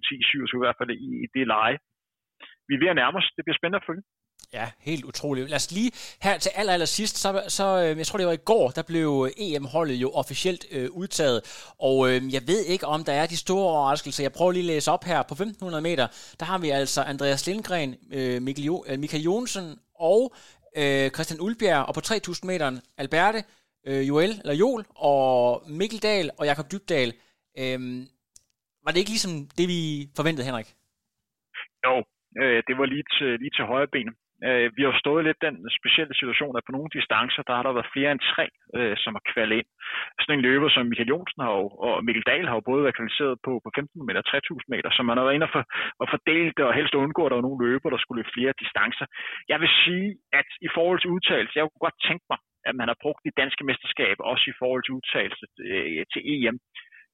10-27, 0.54 0.58
i 0.60 0.64
hvert 0.64 0.80
fald 0.80 0.92
i, 1.08 1.10
i 1.24 1.28
det 1.36 1.46
leje. 1.56 1.78
Vi 2.68 2.74
er 2.76 2.82
ved 2.84 2.94
at 2.94 3.00
nærme 3.02 3.18
os. 3.22 3.30
Det 3.36 3.44
bliver 3.44 3.60
spændende 3.60 3.82
at 3.82 3.88
følge. 3.90 4.04
Ja, 4.54 4.66
helt 4.80 5.06
utroligt. 5.06 5.50
Lad 5.50 5.56
os 5.56 5.72
lige 5.72 5.92
her 6.22 6.38
til 6.38 6.52
aller, 6.56 6.74
aller 6.74 6.86
sidst, 6.86 7.18
så, 7.18 7.44
så 7.48 7.66
øh, 7.84 7.98
jeg 7.98 8.06
tror 8.06 8.18
det 8.18 8.28
var 8.28 8.34
i 8.34 8.46
går, 8.52 8.70
der 8.70 8.84
blev 8.88 9.30
EM-holdet 9.38 9.96
jo 9.96 10.10
officielt 10.12 10.66
øh, 10.72 10.88
udtaget, 10.92 11.40
og 11.80 11.96
øh, 12.10 12.34
jeg 12.34 12.42
ved 12.48 12.66
ikke, 12.66 12.86
om 12.86 13.04
der 13.04 13.14
er 13.14 13.26
de 13.28 13.38
store 13.38 13.70
overraskelser. 13.72 14.24
Jeg 14.24 14.32
prøver 14.38 14.52
lige 14.52 14.64
at 14.64 14.74
læse 14.74 14.92
op 14.92 15.04
her. 15.04 15.20
På 15.30 15.34
1500 15.34 15.82
meter, 15.82 16.08
der 16.40 16.46
har 16.46 16.58
vi 16.58 16.70
altså 16.70 17.02
Andreas 17.02 17.48
Lindgren, 17.48 17.96
øh, 18.14 18.42
Mikkel, 18.42 18.66
jo, 18.66 18.86
øh, 18.90 19.00
Michael 19.00 19.24
Jonsen 19.24 19.66
og 19.96 20.22
øh, 20.78 21.10
Christian 21.16 21.42
Ulbjerg, 21.42 21.86
og 21.88 21.94
på 21.94 22.02
3000 22.02 22.48
meter 22.52 22.68
Alberte, 22.98 23.40
øh, 23.88 24.08
Joel, 24.08 24.32
eller 24.44 24.54
Joel, 24.54 24.86
og 24.96 25.64
Mikkel 25.80 26.00
Dahl 26.04 26.30
og 26.40 26.46
Jakob 26.46 26.72
Dybdal. 26.72 27.10
Øh, 27.62 27.80
var 28.84 28.92
det 28.92 29.00
ikke 29.00 29.14
ligesom 29.16 29.34
det, 29.58 29.68
vi 29.74 29.82
forventede, 30.20 30.46
Henrik? 30.50 30.70
Jo, 31.86 31.96
øh, 32.42 32.64
det 32.68 32.78
var 32.80 32.86
lige 32.86 33.06
til, 33.18 33.30
lige 33.40 33.56
til 33.58 33.66
højre 33.66 33.94
ben. 33.96 34.10
Øh, 34.46 34.68
vi 34.78 34.82
har 34.84 34.94
stået 35.04 35.26
lidt 35.26 35.46
den 35.48 35.56
specielle 35.80 36.16
situation, 36.22 36.58
at 36.58 36.66
på 36.66 36.72
nogle 36.72 36.90
distancer, 36.98 37.42
der 37.48 37.56
har 37.56 37.64
der 37.64 37.78
været 37.78 37.94
flere 37.96 38.12
end 38.12 38.22
tre, 38.34 38.46
øh, 38.78 38.96
som 39.04 39.12
har 39.18 39.24
kvalet 39.32 39.58
ind. 39.60 39.70
Sådan 40.22 40.36
en 40.36 40.46
løber 40.48 40.70
som 40.70 40.86
Michael 40.86 41.12
Jonsen 41.14 41.42
har 41.46 41.54
jo, 41.60 41.68
og 41.88 42.06
Mikkel 42.06 42.28
Dahl 42.30 42.48
har 42.48 42.56
jo 42.60 42.70
både 42.70 42.84
været 42.84 42.98
kvalificeret 42.98 43.36
på, 43.46 43.52
på 43.64 43.70
15 43.76 44.06
meter 44.08 44.22
og 44.24 44.26
3000 44.26 44.74
meter, 44.74 44.90
så 44.92 45.02
man 45.04 45.18
har 45.18 45.24
været 45.26 45.38
inde 45.38 45.50
og, 45.50 45.54
for, 45.56 45.64
og 46.02 46.08
fordelt 46.14 46.54
det, 46.58 46.66
og 46.66 46.78
helst 46.80 46.94
undgå, 47.04 47.22
at 47.26 47.30
der 47.30 47.40
var 47.40 47.48
nogle 47.48 47.64
løber, 47.66 47.90
der 47.90 48.00
skulle 48.02 48.20
løbe 48.20 48.36
flere 48.38 48.60
distancer. 48.64 49.06
Jeg 49.52 49.60
vil 49.62 49.72
sige, 49.84 50.10
at 50.40 50.50
i 50.68 50.70
forhold 50.76 51.00
til 51.00 51.14
udtalelse, 51.16 51.58
jeg 51.58 51.64
kunne 51.66 51.86
godt 51.88 52.06
tænke 52.08 52.26
mig, 52.32 52.40
at 52.70 52.76
man 52.80 52.88
har 52.92 52.98
brugt 53.04 53.22
de 53.28 53.38
danske 53.42 53.64
mesterskaber, 53.70 54.24
også 54.34 54.46
i 54.54 54.58
forhold 54.62 54.84
til 54.84 54.96
udtalelse 55.00 55.46
øh, 55.70 56.06
til 56.14 56.22
EM. 56.34 56.58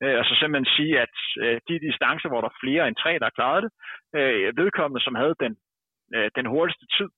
Øh, 0.03 0.15
og 0.19 0.26
så 0.26 0.34
simpelthen 0.36 0.76
sige, 0.78 0.93
at 1.05 1.15
øh, 1.43 1.57
de 1.67 1.86
distancer, 1.88 2.30
hvor 2.30 2.41
der 2.41 2.49
er 2.49 2.61
flere 2.63 2.84
end 2.88 2.95
tre, 3.03 3.11
der 3.24 3.38
klarede 3.38 3.61
det, 3.65 3.71
øh, 4.19 4.57
vedkommende, 4.61 5.01
som 5.03 5.15
havde 5.21 5.36
den 5.43 5.53
øh, 6.16 6.30
den 6.38 6.45
hurtigste 6.53 6.86
tid 6.97 7.09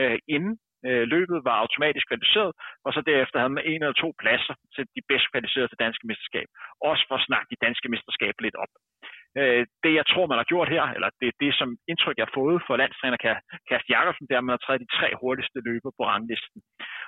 øh, 0.00 0.18
inden 0.34 0.54
øh, 0.86 1.04
løbet 1.14 1.38
var 1.48 1.56
automatisk 1.64 2.06
kvalificeret, 2.08 2.52
og 2.84 2.90
så 2.94 3.00
derefter 3.10 3.38
havde 3.38 3.56
man 3.56 3.64
en 3.70 3.82
eller 3.82 4.02
to 4.02 4.08
pladser 4.22 4.54
til 4.74 4.84
de 4.94 5.00
bedst 5.10 5.26
kvalificerede 5.32 5.70
til 5.70 5.82
danske 5.84 6.06
mesterskab. 6.10 6.48
Også 6.90 7.02
for 7.08 7.16
at 7.18 7.26
snakke 7.28 7.48
de 7.52 7.62
danske 7.66 7.88
mesterskab 7.92 8.34
lidt 8.46 8.56
op. 8.64 8.72
Øh, 9.40 9.62
det 9.84 9.92
jeg 10.00 10.06
tror, 10.12 10.26
man 10.26 10.40
har 10.40 10.48
gjort 10.52 10.68
her, 10.76 10.84
eller 10.96 11.08
det 11.20 11.26
er 11.28 11.36
det, 11.44 11.52
som 11.60 11.68
indtryk 11.90 12.16
jeg 12.18 12.26
har 12.28 12.38
fået 12.40 12.58
for 12.66 12.74
landstræner 12.82 13.18
Kast 13.70 13.86
Jakobsen, 13.94 14.26
det 14.26 14.34
er, 14.34 14.42
at 14.42 14.48
man 14.48 14.56
har 14.56 14.64
taget 14.64 14.84
de 14.84 14.94
tre 14.98 15.08
hurtigste 15.22 15.58
løber 15.68 15.90
på 15.98 16.02
ranglisten. 16.10 16.60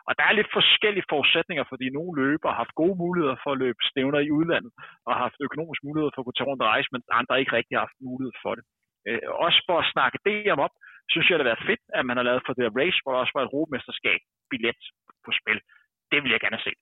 Og 0.08 0.12
der 0.18 0.24
er 0.26 0.38
lidt 0.38 0.50
forskellige 0.58 1.08
forudsætninger, 1.12 1.64
fordi 1.72 1.86
nogle 1.96 2.14
løber 2.22 2.48
har 2.50 2.60
haft 2.62 2.78
gode 2.82 2.96
muligheder 3.04 3.36
for 3.44 3.50
at 3.52 3.60
løbe 3.64 3.80
stævner 3.90 4.20
i 4.26 4.30
udlandet, 4.38 4.72
og 5.04 5.10
har 5.14 5.22
haft 5.26 5.44
økonomisk 5.46 5.80
mulighed 5.88 6.10
for 6.12 6.20
at 6.20 6.26
kunne 6.26 6.38
tage 6.38 6.50
rundt 6.50 6.62
og 6.64 6.70
rejse, 6.74 6.88
men 6.92 7.02
andre 7.20 7.40
ikke 7.40 7.56
rigtig 7.58 7.74
har 7.76 7.84
haft 7.86 8.06
mulighed 8.10 8.34
for 8.44 8.52
det. 8.56 8.64
Øh, 9.08 9.20
også 9.46 9.58
for 9.68 9.76
at 9.78 9.90
snakke 9.94 10.18
det 10.26 10.52
om 10.54 10.60
op, 10.66 10.74
synes 11.12 11.26
jeg, 11.26 11.34
det 11.36 11.44
har 11.44 11.52
været 11.52 11.68
fedt, 11.70 11.84
at 11.98 12.06
man 12.08 12.16
har 12.16 12.26
lavet 12.28 12.42
for 12.46 12.52
det 12.52 12.76
race, 12.80 13.00
hvor 13.02 13.12
der 13.12 13.22
også 13.22 13.34
var 13.36 13.44
et 13.44 13.52
romesterskab 13.56 14.20
billet 14.50 14.82
på 15.24 15.30
spil. 15.40 15.60
det 16.10 16.18
vil 16.22 16.34
jeg 16.34 16.40
gerne 16.40 16.60
se. 16.66 16.72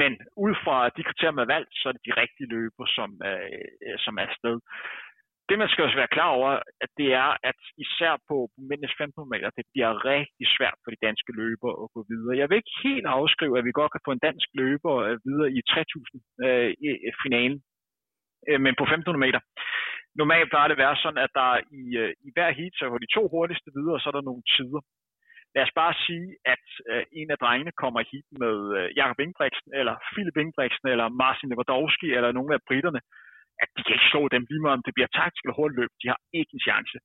Men 0.00 0.12
ud 0.46 0.54
fra 0.64 0.76
de 0.96 1.02
kriterier, 1.08 1.36
man 1.36 1.44
har 1.46 1.54
valgt, 1.56 1.72
så 1.78 1.84
er 1.88 1.92
det 1.94 2.06
de 2.08 2.20
rigtige 2.22 2.52
løber, 2.56 2.86
som, 2.96 3.10
øh, 3.28 3.96
som 4.04 4.18
er 4.20 4.24
afsted. 4.28 4.56
Det, 5.48 5.58
man 5.58 5.68
skal 5.70 5.84
også 5.84 6.00
være 6.02 6.14
klar 6.16 6.30
over, 6.38 6.50
at 6.84 6.90
det 7.00 7.08
er, 7.24 7.30
at 7.50 7.60
især 7.84 8.12
på 8.28 8.36
mændenes 8.68 8.94
15 8.98 9.30
meter, 9.32 9.50
det 9.58 9.66
bliver 9.72 9.92
rigtig 10.12 10.46
svært 10.56 10.78
for 10.82 10.90
de 10.90 11.04
danske 11.06 11.32
løbere 11.40 11.74
at 11.82 11.88
gå 11.94 12.00
videre. 12.12 12.38
Jeg 12.40 12.46
vil 12.48 12.60
ikke 12.60 12.76
helt 12.88 13.06
afskrive, 13.18 13.58
at 13.58 13.66
vi 13.68 13.78
godt 13.78 13.92
kan 13.92 14.06
få 14.06 14.12
en 14.12 14.24
dansk 14.28 14.48
løber 14.60 14.94
øh, 15.06 15.18
videre 15.26 15.50
i 15.58 15.60
3000 15.62 16.22
øh, 16.46 16.70
i 16.86 17.10
finalen, 17.24 17.58
øh, 18.48 18.60
men 18.64 18.74
på 18.78 18.84
1500 18.84 19.24
meter. 19.26 19.40
Normalt 20.18 20.50
plejer 20.50 20.68
det 20.68 20.76
at 20.76 20.84
være 20.84 20.96
sådan, 21.02 21.22
at 21.26 21.32
der 21.40 21.50
i, 21.80 21.82
øh, 22.02 22.12
i 22.26 22.28
hver 22.34 22.50
heat, 22.58 22.74
så 22.74 22.98
de 23.04 23.14
to 23.16 23.22
hurtigste 23.34 23.70
videre, 23.78 24.00
så 24.00 24.06
er 24.08 24.16
der 24.16 24.28
nogle 24.28 24.42
tider 24.56 24.80
lad 25.54 25.62
os 25.66 25.74
bare 25.82 25.94
sige, 26.06 26.28
at 26.54 26.66
øh, 26.90 27.04
en 27.20 27.28
af 27.34 27.38
drengene 27.42 27.72
kommer 27.82 28.00
hit 28.10 28.28
med 28.42 28.56
øh, 28.78 28.86
Jakob 28.98 29.18
Ingebrigtsen, 29.24 29.70
eller 29.80 29.94
Philip 30.12 30.36
Ingebrigtsen, 30.42 30.86
eller 30.92 31.06
Marcin 31.22 31.50
Lewandowski, 31.50 32.08
eller 32.16 32.30
nogle 32.38 32.52
af 32.56 32.60
britterne, 32.68 33.00
at 33.62 33.68
de 33.74 33.80
kan 33.82 33.96
ikke 33.96 34.10
slå 34.12 34.22
dem 34.34 34.42
lige 34.50 34.62
meget, 34.64 34.78
om 34.78 34.84
det 34.86 34.96
bliver 34.96 35.10
taktisk 35.18 35.42
eller 35.42 35.58
hurtigt 35.58 35.78
løb. 35.80 35.92
De 36.02 36.08
har 36.12 36.20
ikke 36.38 36.52
en 36.54 36.66
chance. 36.68 36.96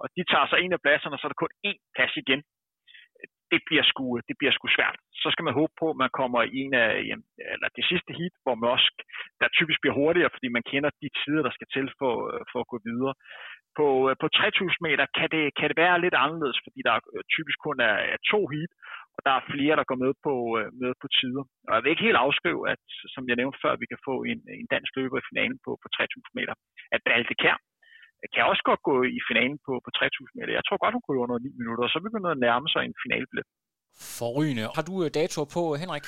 Og 0.00 0.06
de 0.16 0.22
tager 0.32 0.46
sig 0.48 0.58
en 0.60 0.76
af 0.76 0.82
pladserne, 0.84 1.14
og 1.14 1.18
så 1.18 1.26
er 1.26 1.32
der 1.32 1.42
kun 1.42 1.54
én 1.68 1.78
plads 1.96 2.14
igen. 2.22 2.40
Det 3.54 3.62
bliver 3.68 3.84
sgu, 3.90 4.04
øh, 4.16 4.22
det 4.28 4.34
bliver 4.38 4.54
sgu 4.54 4.66
svært. 4.76 4.96
Så 5.22 5.28
skal 5.32 5.46
man 5.46 5.58
håbe 5.60 5.74
på, 5.80 5.86
at 5.90 6.00
man 6.04 6.10
kommer 6.20 6.40
i 6.42 6.50
en 6.62 6.72
af, 6.84 6.90
øh, 7.12 7.18
eller 7.54 7.68
det 7.76 7.84
sidste 7.90 8.10
heat, 8.18 8.34
hvor 8.44 8.54
man 8.60 8.68
også, 8.76 8.88
der 9.40 9.56
typisk 9.58 9.78
bliver 9.80 9.98
hurtigere, 10.00 10.34
fordi 10.34 10.48
man 10.56 10.68
kender 10.70 10.90
de 11.02 11.08
tider, 11.20 11.42
der 11.46 11.52
skal 11.54 11.68
til 11.74 11.86
for, 12.00 12.14
øh, 12.30 12.42
for 12.50 12.58
at 12.62 12.70
gå 12.72 12.78
videre. 12.88 13.14
På, 13.78 13.86
på 14.22 14.26
3000 14.28 14.86
meter 14.88 15.06
kan 15.18 15.28
det, 15.34 15.44
kan 15.58 15.68
det 15.70 15.76
være 15.84 16.02
lidt 16.04 16.16
anderledes, 16.24 16.58
fordi 16.64 16.80
der 16.88 16.94
typisk 17.36 17.58
kun 17.66 17.78
er, 17.90 17.96
er 18.14 18.18
to 18.32 18.40
heat, 18.52 18.72
og 19.14 19.20
der 19.26 19.32
er 19.36 19.48
flere, 19.52 19.78
der 19.78 19.88
går 19.90 19.98
med 20.04 20.12
på, 20.26 20.34
med 20.82 20.92
på 21.02 21.06
tider. 21.18 21.44
Og 21.68 21.72
jeg 21.74 21.82
vil 21.82 21.92
ikke 21.92 22.06
helt 22.08 22.24
afskrive, 22.26 22.62
at 22.72 22.82
som 23.14 23.22
jeg 23.28 23.36
nævnte 23.40 23.62
før, 23.64 23.80
vi 23.82 23.86
kan 23.92 24.00
få 24.08 24.14
en, 24.30 24.40
en 24.60 24.68
dansk 24.74 24.90
løber 24.98 25.18
i 25.18 25.28
finalen 25.30 25.58
på, 25.64 25.70
på 25.82 25.88
3000 25.96 26.38
meter. 26.38 26.54
At 26.94 27.00
Balte 27.06 27.34
Kær 27.42 27.58
kan 28.32 28.50
også 28.52 28.64
godt 28.68 28.82
gå 28.90 28.96
i 29.18 29.20
finalen 29.28 29.58
på, 29.66 29.72
på 29.84 29.90
3000 29.90 30.38
meter. 30.38 30.52
Jeg 30.58 30.64
tror 30.64 30.78
godt, 30.82 30.96
hun 30.96 31.04
kunne 31.04 31.22
under 31.24 31.38
9 31.38 31.60
minutter, 31.60 31.84
og 31.86 31.92
så 31.92 31.98
begynder 32.06 32.30
at 32.32 32.42
nærme 32.46 32.68
sig 32.72 32.82
en 32.82 33.00
finalbillet 33.02 33.46
forrygende. 34.18 34.64
Har 34.76 34.84
du 34.88 34.94
øh, 35.04 35.08
datoer 35.18 35.48
på, 35.56 35.62
Henrik? 35.82 36.04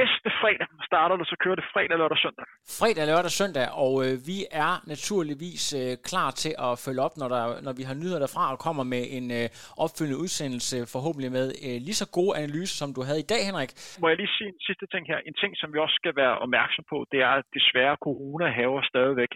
Næste 0.00 0.28
fredag 0.40 0.66
starter 0.90 1.16
det, 1.20 1.26
så 1.32 1.36
kører 1.42 1.58
det 1.60 1.66
fredag, 1.74 1.96
lørdag, 2.02 2.18
søndag. 2.24 2.44
Fredag, 2.80 3.04
lørdag, 3.10 3.32
søndag, 3.40 3.66
og 3.84 3.92
øh, 4.04 4.14
vi 4.30 4.38
er 4.64 4.72
naturligvis 4.94 5.64
øh, 5.80 5.92
klar 6.08 6.30
til 6.42 6.52
at 6.66 6.72
følge 6.84 7.00
op, 7.06 7.14
når, 7.20 7.28
der, 7.34 7.42
når 7.66 7.74
vi 7.78 7.84
har 7.88 7.94
nyheder 8.00 8.20
derfra, 8.24 8.44
og 8.52 8.58
kommer 8.66 8.84
med 8.94 9.02
en 9.18 9.26
øh, 9.38 9.46
opfølgende 9.84 10.22
udsendelse, 10.24 10.76
forhåbentlig 10.94 11.30
med 11.38 11.46
øh, 11.66 11.76
lige 11.86 12.00
så 12.02 12.06
gode 12.18 12.32
analyser, 12.42 12.76
som 12.82 12.90
du 12.96 13.00
havde 13.08 13.20
i 13.24 13.30
dag, 13.32 13.42
Henrik. 13.48 13.70
Må 14.02 14.06
jeg 14.08 14.18
lige 14.20 14.34
sige 14.36 14.48
en 14.54 14.60
sidste 14.68 14.86
ting 14.92 15.02
her? 15.10 15.18
En 15.30 15.36
ting, 15.42 15.52
som 15.60 15.68
vi 15.72 15.78
også 15.84 15.96
skal 16.00 16.14
være 16.22 16.34
opmærksom 16.44 16.84
på, 16.92 16.98
det 17.12 17.20
er, 17.28 17.32
at 17.40 17.46
desværre 17.58 17.96
corona 18.06 18.46
haver 18.58 18.82
stadigvæk. 18.92 19.32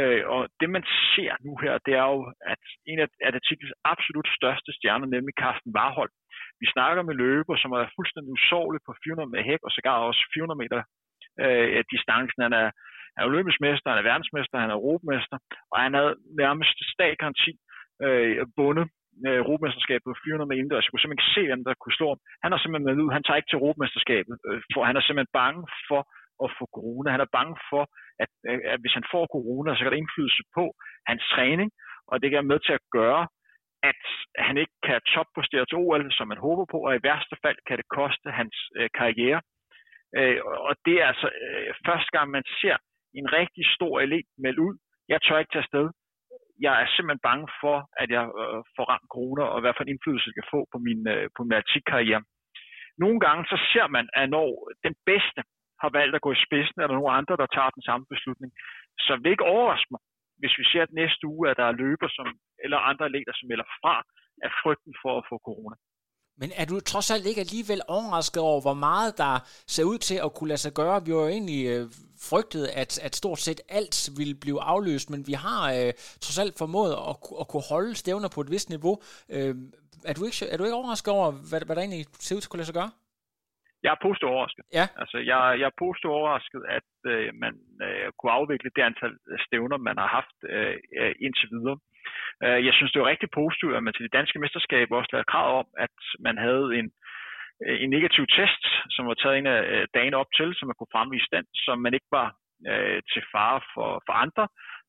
Øh, 0.00 0.22
og 0.34 0.40
det, 0.60 0.68
man 0.76 0.84
ser 1.12 1.32
nu 1.46 1.52
her, 1.64 1.74
det 1.86 1.94
er 2.02 2.06
jo, 2.14 2.20
at 2.52 2.62
en 2.90 2.98
af, 3.04 3.08
af 3.26 3.30
artiklens 3.40 3.74
absolut 3.92 4.28
største 4.38 4.70
stjerner, 4.76 5.08
nemlig 5.14 5.34
Carsten 5.42 5.70
Warhold, 5.76 6.12
vi 6.64 6.74
snakker 6.76 7.02
med 7.08 7.14
løber, 7.24 7.54
som 7.62 7.70
er 7.78 7.94
fuldstændig 7.96 8.30
usårlig 8.38 8.80
på 8.86 8.92
400 9.04 9.30
meter 9.32 9.46
hæk, 9.50 9.62
og 9.66 9.70
sågar 9.72 10.06
også 10.08 10.22
400 10.34 10.60
meter 10.62 10.80
øh, 11.42 11.84
distancen. 11.92 12.40
Han 12.46 12.54
er, 12.62 12.68
han 13.14 13.20
er 13.22 13.30
olympisk 13.30 13.58
han 13.92 14.00
er 14.00 14.10
verdensmester, 14.12 14.62
han 14.64 14.72
er 14.72 14.80
europamester, 14.80 15.38
og 15.72 15.76
han 15.84 15.92
havde 15.98 16.14
nærmest 16.42 16.76
statgaranti 16.94 17.52
øh, 18.04 18.46
bundet 18.58 18.86
øh, 19.26 19.36
europamesterskabet 19.42 20.06
på 20.08 20.14
400 20.24 20.48
meter 20.48 20.60
indendørs. 20.60 20.84
Jeg 20.84 20.90
kunne 20.90 21.02
simpelthen 21.02 21.24
ikke 21.24 21.36
se, 21.36 21.42
hvem 21.48 21.62
der 21.66 21.74
kunne 21.82 21.98
slå 21.98 22.08
ham. 22.12 22.20
Han 22.44 22.50
er 22.52 22.58
simpelthen 22.58 22.86
med 22.88 23.02
ud, 23.04 23.14
han 23.16 23.24
tager 23.24 23.40
ikke 23.40 23.50
til 23.50 23.60
europamesterskabet, 23.60 24.34
øh, 24.48 24.58
for 24.72 24.80
han 24.88 24.96
er 24.96 25.02
simpelthen 25.04 25.38
bange 25.42 25.62
for 25.90 26.02
at 26.44 26.48
få 26.58 26.64
corona. 26.76 27.08
Han 27.16 27.24
er 27.26 27.34
bange 27.38 27.56
for, 27.70 27.84
at, 28.22 28.30
øh, 28.48 28.60
at 28.72 28.78
hvis 28.82 28.96
han 28.98 29.06
får 29.12 29.24
corona, 29.34 29.68
så 29.70 29.80
kan 29.82 29.90
der 29.92 30.02
indflydelse 30.02 30.42
på 30.56 30.64
hans 31.10 31.24
træning, 31.34 31.68
og 32.10 32.14
det 32.16 32.26
kan 32.28 32.38
være 32.40 32.52
med 32.52 32.60
til 32.66 32.74
at 32.78 32.86
gøre, 32.98 33.22
at 33.90 34.02
han 34.46 34.56
ikke 34.62 34.76
kan 34.86 35.00
toppostere 35.14 35.66
til 35.66 35.78
OL, 35.84 36.12
som 36.12 36.28
man 36.28 36.44
håber 36.46 36.64
på, 36.72 36.78
og 36.86 36.92
i 36.96 37.04
værste 37.08 37.36
fald 37.44 37.58
kan 37.66 37.76
det 37.80 37.88
koste 37.98 38.28
hans 38.40 38.56
øh, 38.78 38.88
karriere. 38.98 39.40
Øh, 40.18 40.38
og 40.68 40.74
det 40.86 40.96
er 41.02 41.06
altså 41.12 41.28
øh, 41.42 41.74
første 41.88 42.10
gang, 42.16 42.26
man 42.30 42.44
ser 42.60 42.76
en 43.20 43.26
rigtig 43.38 43.64
stor 43.76 43.94
elit 44.00 44.28
melde 44.44 44.60
ud. 44.68 44.74
Jeg 45.08 45.22
tør 45.22 45.38
ikke 45.38 45.52
tage 45.52 45.66
afsted. 45.66 45.86
Jeg 46.66 46.74
er 46.82 46.86
simpelthen 46.86 47.26
bange 47.30 47.48
for, 47.62 47.76
at 48.02 48.08
jeg 48.16 48.24
øh, 48.42 48.60
får 48.76 48.86
ramt 48.92 49.12
corona, 49.14 49.44
og 49.54 49.60
hvad 49.60 49.72
for 49.74 49.82
en 49.84 49.92
indflydelse 49.94 50.28
jeg 50.28 50.36
kan 50.38 50.52
få 50.54 50.60
på 50.72 50.78
min, 50.86 51.00
øh, 51.14 51.26
på 51.36 51.40
min 51.44 51.58
atletikkarriere. 51.58 52.22
Nogle 53.04 53.18
gange 53.26 53.42
så 53.52 53.56
ser 53.72 53.86
man, 53.96 54.06
at 54.20 54.26
når 54.36 54.48
den 54.86 54.94
bedste 55.10 55.40
har 55.82 55.90
valgt 55.98 56.14
at 56.16 56.24
gå 56.26 56.30
i 56.32 56.44
spidsen, 56.46 56.78
er 56.80 56.86
der 56.86 56.98
nogle 56.98 57.16
andre, 57.20 57.36
der 57.42 57.46
tager 57.46 57.70
den 57.76 57.84
samme 57.88 58.04
beslutning. 58.14 58.50
Så 59.04 59.10
det 59.16 59.30
ikke 59.30 59.52
overraske 59.54 59.90
mig, 59.94 60.00
hvis 60.40 60.54
vi 60.60 60.64
ser, 60.70 60.82
at 60.86 60.92
næste 61.02 61.24
uge, 61.34 61.44
at 61.50 61.56
der 61.60 61.66
er 61.70 61.80
løber 61.82 62.08
som, 62.16 62.28
eller 62.64 62.78
andre 62.90 63.04
atleter, 63.08 63.32
som 63.36 63.48
melder 63.50 63.68
fra 63.80 63.94
af 64.46 64.50
frygten 64.62 64.94
for 65.02 65.12
at 65.18 65.24
få 65.30 65.36
corona. 65.48 65.76
Men 66.36 66.50
er 66.56 66.64
du 66.64 66.80
trods 66.80 67.10
alt 67.10 67.26
ikke 67.26 67.40
alligevel 67.40 67.80
overrasket 67.88 68.42
over, 68.42 68.60
hvor 68.60 68.74
meget 68.74 69.18
der 69.18 69.34
ser 69.66 69.84
ud 69.84 69.98
til 69.98 70.18
at 70.24 70.34
kunne 70.34 70.48
lade 70.48 70.58
sig 70.58 70.72
gøre? 70.72 71.04
Vi 71.04 71.10
har 71.10 71.18
jo 71.18 71.28
egentlig 71.28 71.66
øh, 71.66 71.86
frygtet, 72.30 72.66
at, 72.66 72.98
at 73.06 73.16
stort 73.16 73.38
set 73.38 73.60
alt 73.68 74.10
ville 74.16 74.34
blive 74.34 74.60
afløst, 74.62 75.10
men 75.10 75.26
vi 75.26 75.32
har 75.32 75.72
øh, 75.72 75.92
trods 76.20 76.38
alt 76.38 76.58
formået 76.58 76.92
at, 76.92 77.16
at 77.40 77.48
kunne 77.48 77.68
holde 77.68 77.94
stævner 77.94 78.28
på 78.34 78.40
et 78.40 78.50
vist 78.50 78.68
niveau. 78.68 79.02
Øh, 79.28 79.54
er, 80.04 80.12
du 80.12 80.24
ikke, 80.24 80.46
er 80.50 80.56
du 80.56 80.64
ikke 80.64 80.76
overrasket 80.76 81.12
over, 81.12 81.30
hvad, 81.30 81.60
hvad 81.66 81.76
der 81.76 81.82
egentlig 81.82 82.06
ser 82.20 82.36
ud 82.36 82.40
til 82.40 82.46
at 82.46 82.50
kunne 82.50 82.58
lade 82.58 82.66
sig 82.66 82.74
gøre? 82.74 82.90
Jeg 83.84 83.90
er 83.92 84.04
positivt 84.06 84.32
overrasket. 84.34 84.64
Ja. 84.78 84.86
Altså, 85.02 85.16
jeg, 85.30 85.38
jeg 85.60 85.66
er 85.70 85.80
positivt 85.84 86.16
overrasket, 86.18 86.62
at 86.78 86.90
øh, 87.12 87.28
man 87.44 87.54
øh, 87.86 88.08
kunne 88.18 88.36
afvikle 88.38 88.70
det 88.76 88.82
antal 88.88 89.14
stævner, 89.46 89.86
man 89.88 89.96
har 90.02 90.10
haft 90.18 90.38
øh, 90.54 91.14
indtil 91.26 91.48
videre. 91.54 91.78
Øh, 92.44 92.60
jeg 92.66 92.74
synes, 92.74 92.92
det 92.92 93.00
er 93.00 93.12
rigtig 93.12 93.30
positivt, 93.40 93.76
at 93.76 93.84
man 93.84 93.94
til 93.94 94.06
de 94.06 94.16
danske 94.18 94.38
mesterskaber 94.42 94.96
også 94.96 95.10
lavede 95.12 95.32
krav 95.32 95.48
om, 95.62 95.68
at 95.86 95.96
man 96.26 96.36
havde 96.46 96.66
en, 96.78 96.86
øh, 97.64 97.76
en 97.82 97.90
negativ 97.96 98.24
test, 98.36 98.62
som 98.94 99.02
var 99.08 99.16
taget 99.18 99.38
en 99.38 99.48
af 99.56 99.60
øh, 99.74 99.86
dagene 99.96 100.20
op 100.22 100.30
til, 100.38 100.48
så 100.54 100.62
man 100.66 100.76
kunne 100.76 100.94
fremvise 100.96 101.28
den, 101.36 101.44
som 101.64 101.76
man 101.84 101.94
ikke 101.94 102.10
var 102.18 102.28
øh, 102.70 103.00
til 103.12 103.22
fare 103.32 103.60
for, 103.74 103.90
for 104.06 104.14
andre, 104.24 104.44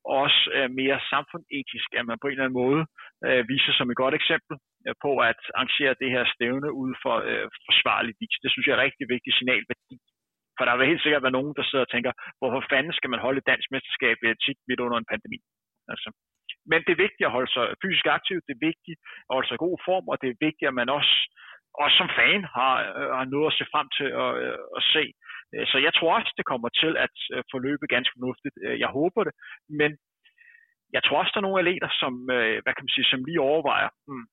og 0.09 0.15
også 0.25 0.41
øh, 0.55 0.69
mere 0.81 0.99
samfundsetisk, 1.13 1.89
at 1.99 2.05
man 2.09 2.17
på 2.19 2.27
en 2.27 2.31
eller 2.31 2.45
anden 2.45 2.61
måde 2.63 2.81
øh, 3.27 3.41
viser 3.53 3.73
som 3.75 3.91
et 3.91 4.01
godt 4.03 4.15
eksempel 4.21 4.55
øh, 4.87 4.95
på 5.03 5.11
at 5.29 5.41
arrangere 5.57 5.99
det 6.01 6.09
her 6.15 6.23
stævne 6.35 6.69
ud 6.81 6.91
for 7.03 7.15
øh, 7.29 7.47
forsvarlig 7.67 8.13
vis. 8.21 8.35
Det 8.43 8.49
synes 8.51 8.65
jeg 8.65 8.73
er 8.73 8.79
et 8.79 8.87
rigtig 8.87 9.05
vigtigt 9.15 9.37
signalværdi. 9.37 9.97
For 10.57 10.63
der 10.65 10.75
vil 10.75 10.91
helt 10.91 11.03
sikkert 11.03 11.25
være 11.25 11.37
nogen, 11.37 11.53
der 11.57 11.63
sidder 11.65 11.85
og 11.85 11.91
tænker, 11.91 12.11
hvorfor 12.39 12.61
fanden 12.71 12.93
skal 12.97 13.11
man 13.13 13.23
holde 13.25 13.39
et 13.39 13.49
dansk 13.51 13.67
mesterskab 13.75 14.17
øh, 14.23 14.29
i 14.29 14.33
etik 14.35 14.57
midt 14.67 14.83
under 14.85 14.97
en 14.99 15.09
pandemi? 15.11 15.39
Altså. 15.93 16.09
Men 16.71 16.79
det 16.85 16.91
er 16.93 17.03
vigtigt 17.05 17.27
at 17.27 17.35
holde 17.37 17.51
sig 17.55 17.65
fysisk 17.83 18.05
aktiv, 18.17 18.37
det 18.47 18.53
er 18.55 18.67
vigtigt 18.69 18.99
at 19.27 19.33
holde 19.35 19.47
sig 19.47 19.57
i 19.57 19.65
god 19.67 19.77
form, 19.87 20.05
og 20.11 20.15
det 20.21 20.27
er 20.29 20.43
vigtigt, 20.47 20.69
at 20.69 20.79
man 20.81 20.89
også, 20.97 21.15
også 21.83 21.95
som 22.01 22.09
fan 22.19 22.41
har, 22.57 22.73
øh, 22.99 23.09
har 23.17 23.25
noget 23.33 23.49
at 23.51 23.57
se 23.57 23.65
frem 23.73 23.87
til 23.97 24.09
at, 24.23 24.31
øh, 24.43 24.59
at 24.79 24.83
se. 24.95 25.05
Så 25.71 25.77
jeg 25.87 25.93
tror 25.93 26.11
også, 26.17 26.31
det 26.39 26.49
kommer 26.51 26.69
til 26.81 26.93
at 27.05 27.15
forløbe 27.51 27.93
ganske 27.95 28.15
fornuftigt. 28.17 28.55
Jeg 28.83 28.89
håber 28.97 29.21
det, 29.27 29.33
men 29.79 29.91
jeg 30.93 31.01
tror 31.03 31.19
også, 31.19 31.31
der 31.33 31.39
er 31.39 31.47
nogle 31.47 31.61
atleter, 31.63 31.89
som, 32.01 32.13
øh, 32.37 32.57
hvad 32.63 32.73
kan 32.73 32.85
man 32.85 32.95
sige, 32.95 33.11
som 33.11 33.25
lige 33.27 33.47
overvejer, 33.51 33.89
hmm, 34.07 34.25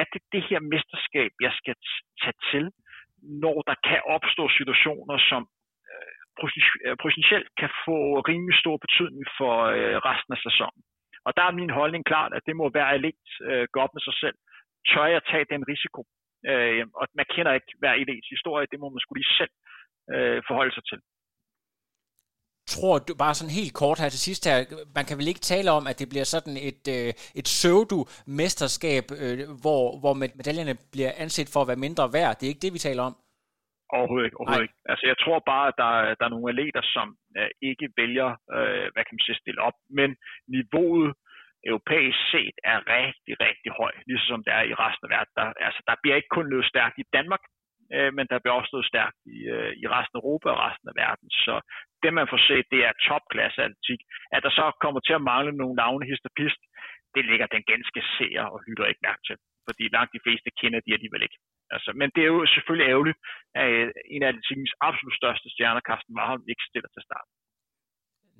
er 0.00 0.04
det 0.12 0.22
det 0.34 0.42
her 0.48 0.60
mesterskab, 0.72 1.30
jeg 1.46 1.52
skal 1.60 1.74
tage 2.22 2.38
til, 2.50 2.64
når 3.44 3.56
der 3.68 3.76
kan 3.88 4.00
opstå 4.16 4.44
situationer, 4.58 5.16
som 5.30 5.42
øh, 5.90 6.10
øh, 6.86 6.96
potentielt 7.04 7.48
kan 7.60 7.70
få 7.86 7.96
rimelig 8.30 8.56
stor 8.62 8.76
betydning 8.84 9.24
for 9.38 9.54
resten 10.08 10.32
af 10.36 10.40
sæsonen. 10.46 10.82
Og 11.26 11.32
der 11.36 11.44
er 11.46 11.58
min 11.60 11.76
holdning 11.78 12.04
klart, 12.04 12.32
at 12.34 12.46
det 12.46 12.56
må 12.56 12.70
være 12.78 12.92
alent 12.96 13.28
øh, 13.48 13.64
gå 13.72 13.78
op 13.84 13.94
med 13.94 14.02
sig 14.08 14.16
selv. 14.22 14.36
Tør 14.88 15.06
jeg 15.14 15.22
tage 15.30 15.50
den 15.54 15.62
risiko? 15.72 16.00
Øh, 16.50 16.84
og 16.98 17.04
man 17.18 17.26
kender 17.34 17.52
ikke 17.52 17.72
hver 17.80 17.94
elits 18.02 18.28
historie, 18.34 18.66
det 18.72 18.80
må 18.80 18.88
man 18.88 19.00
skulle 19.02 19.20
lige 19.20 19.38
selv 19.40 19.54
øh, 20.14 20.42
forholde 20.48 20.74
sig 20.74 20.84
til 20.90 20.98
tror 22.74 22.96
du, 23.06 23.12
bare 23.24 23.34
sådan 23.38 23.58
helt 23.60 23.74
kort 23.82 23.98
her 24.02 24.10
til 24.12 24.22
sidst 24.28 24.42
her, 24.48 24.56
man 24.98 25.04
kan 25.08 25.18
vel 25.20 25.30
ikke 25.32 25.48
tale 25.52 25.70
om, 25.78 25.84
at 25.90 25.98
det 26.00 26.08
bliver 26.12 26.28
sådan 26.34 26.56
et, 26.70 26.82
øh, 26.96 27.10
et 27.40 27.46
pseudo-mesterskab, 27.52 29.04
øh, 29.22 29.38
hvor, 29.62 29.82
hvor 30.02 30.14
medaljerne 30.38 30.76
bliver 30.94 31.12
anset 31.24 31.48
for 31.52 31.60
at 31.62 31.68
være 31.70 31.84
mindre 31.86 32.04
værd. 32.16 32.32
Det 32.36 32.44
er 32.44 32.52
ikke 32.54 32.66
det, 32.66 32.76
vi 32.76 32.86
taler 32.88 33.02
om. 33.10 33.14
Overhovedet 33.98 34.26
ikke. 34.26 34.38
Overhovedet 34.40 34.66
ikke. 34.66 34.78
Altså, 34.92 35.04
jeg 35.10 35.18
tror 35.24 35.38
bare, 35.52 35.66
at 35.70 35.76
der, 35.82 35.92
der 36.18 36.24
er 36.26 36.34
nogle 36.34 36.50
atleter, 36.52 36.82
som 36.96 37.08
øh, 37.38 37.50
ikke 37.70 37.86
vælger, 38.00 38.30
øh, 38.56 38.86
hvad 38.92 39.02
kan 39.04 39.14
man 39.14 39.24
sige, 39.26 39.42
stille 39.42 39.62
op. 39.68 39.76
Men 39.98 40.08
niveauet 40.54 41.10
europæisk 41.70 42.20
set 42.32 42.56
er 42.72 42.78
rigtig, 42.98 43.34
rigtig 43.46 43.70
højt, 43.80 44.02
ligesom 44.10 44.38
det 44.46 44.52
er 44.58 44.64
i 44.70 44.74
resten 44.84 45.06
af 45.06 45.12
verden. 45.16 45.32
Der, 45.38 45.46
altså, 45.66 45.80
der 45.88 45.94
bliver 46.02 46.16
ikke 46.18 46.34
kun 46.36 46.50
løbet 46.52 46.70
stærkt 46.72 46.96
i 47.02 47.10
Danmark, 47.16 47.42
øh, 47.94 48.10
men 48.16 48.24
der 48.30 48.38
bliver 48.38 48.56
også 48.58 48.70
stået 48.72 48.90
stærkt 48.92 49.18
i, 49.36 49.38
øh, 49.54 49.72
i 49.82 49.84
resten 49.94 50.16
af 50.16 50.22
Europa 50.22 50.48
og 50.54 50.60
resten 50.66 50.88
af 50.90 50.96
verden. 51.04 51.28
Så 51.44 51.54
det, 52.02 52.10
man 52.18 52.30
får 52.30 52.40
set, 52.48 52.66
det 52.74 52.80
er 52.88 53.00
topklasse 53.08 53.60
atletik. 53.66 54.00
At 54.34 54.42
der 54.44 54.52
så 54.58 54.64
kommer 54.82 55.00
til 55.00 55.14
at 55.18 55.26
mangle 55.32 55.52
nogle 55.60 55.76
navne, 55.82 56.10
histopist, 56.12 56.60
det 57.14 57.22
ligger 57.30 57.46
den 57.46 57.62
ganske 57.72 58.00
seer 58.14 58.44
og 58.54 58.58
lytter 58.66 58.86
ikke 58.90 59.06
mærke 59.08 59.22
til. 59.28 59.36
Fordi 59.68 59.84
langt 59.96 60.14
de 60.14 60.24
fleste 60.24 60.48
kender 60.60 60.80
de 60.86 60.94
alligevel 60.96 61.22
ikke. 61.26 61.38
Altså, 61.74 61.90
men 62.00 62.08
det 62.14 62.22
er 62.22 62.30
jo 62.34 62.40
selvfølgelig 62.54 62.88
ærgerligt, 62.92 63.18
at 63.60 63.68
øh, 63.70 63.90
en 64.14 64.22
af 64.22 64.28
atletikens 64.28 64.72
absolut 64.88 65.16
største 65.20 65.48
stjerner, 65.54 65.82
Carsten 65.88 66.14
Marholm, 66.18 66.44
ikke 66.52 66.68
stiller 66.70 66.90
til 66.92 67.06
start. 67.08 67.28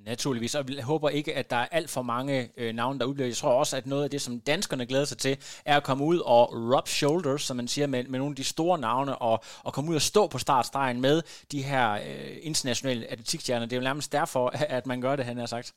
Naturligvis, 0.07 0.55
og 0.55 0.65
jeg 0.77 0.85
håber 0.93 1.09
ikke, 1.09 1.33
at 1.41 1.51
der 1.51 1.57
er 1.57 1.69
alt 1.79 1.91
for 1.97 2.03
mange 2.03 2.37
øh, 2.61 2.73
navne, 2.81 2.99
der 2.99 3.07
udbliver. 3.11 3.33
Jeg 3.33 3.41
tror 3.43 3.59
også, 3.63 3.77
at 3.77 3.87
noget 3.87 4.05
af 4.05 4.11
det, 4.11 4.21
som 4.21 4.35
danskerne 4.53 4.87
glæder 4.91 5.09
sig 5.13 5.19
til, 5.19 5.35
er 5.67 5.77
at 5.77 5.87
komme 5.89 6.05
ud 6.11 6.19
og 6.35 6.43
rub 6.73 6.89
shoulders, 6.99 7.43
som 7.43 7.57
man 7.57 7.69
siger, 7.75 7.87
med, 7.87 8.05
med 8.13 8.19
nogle 8.19 8.35
af 8.35 8.41
de 8.43 8.53
store 8.55 8.79
navne, 8.89 9.13
og, 9.29 9.37
og 9.67 9.71
komme 9.75 9.91
ud 9.91 9.99
og 10.03 10.09
stå 10.13 10.23
på 10.35 10.39
startstregen 10.47 11.01
med 11.07 11.17
de 11.53 11.61
her 11.71 11.87
øh, 12.09 12.33
internationale 12.51 13.03
atletikstjerner. 13.13 13.67
Det 13.67 13.75
er 13.75 13.83
jo 13.83 13.91
nærmest 13.91 14.13
derfor, 14.21 14.45
at 14.79 14.85
man 14.91 15.01
gør 15.05 15.15
det, 15.17 15.25
han 15.31 15.39
har 15.45 15.51
sagt. 15.57 15.69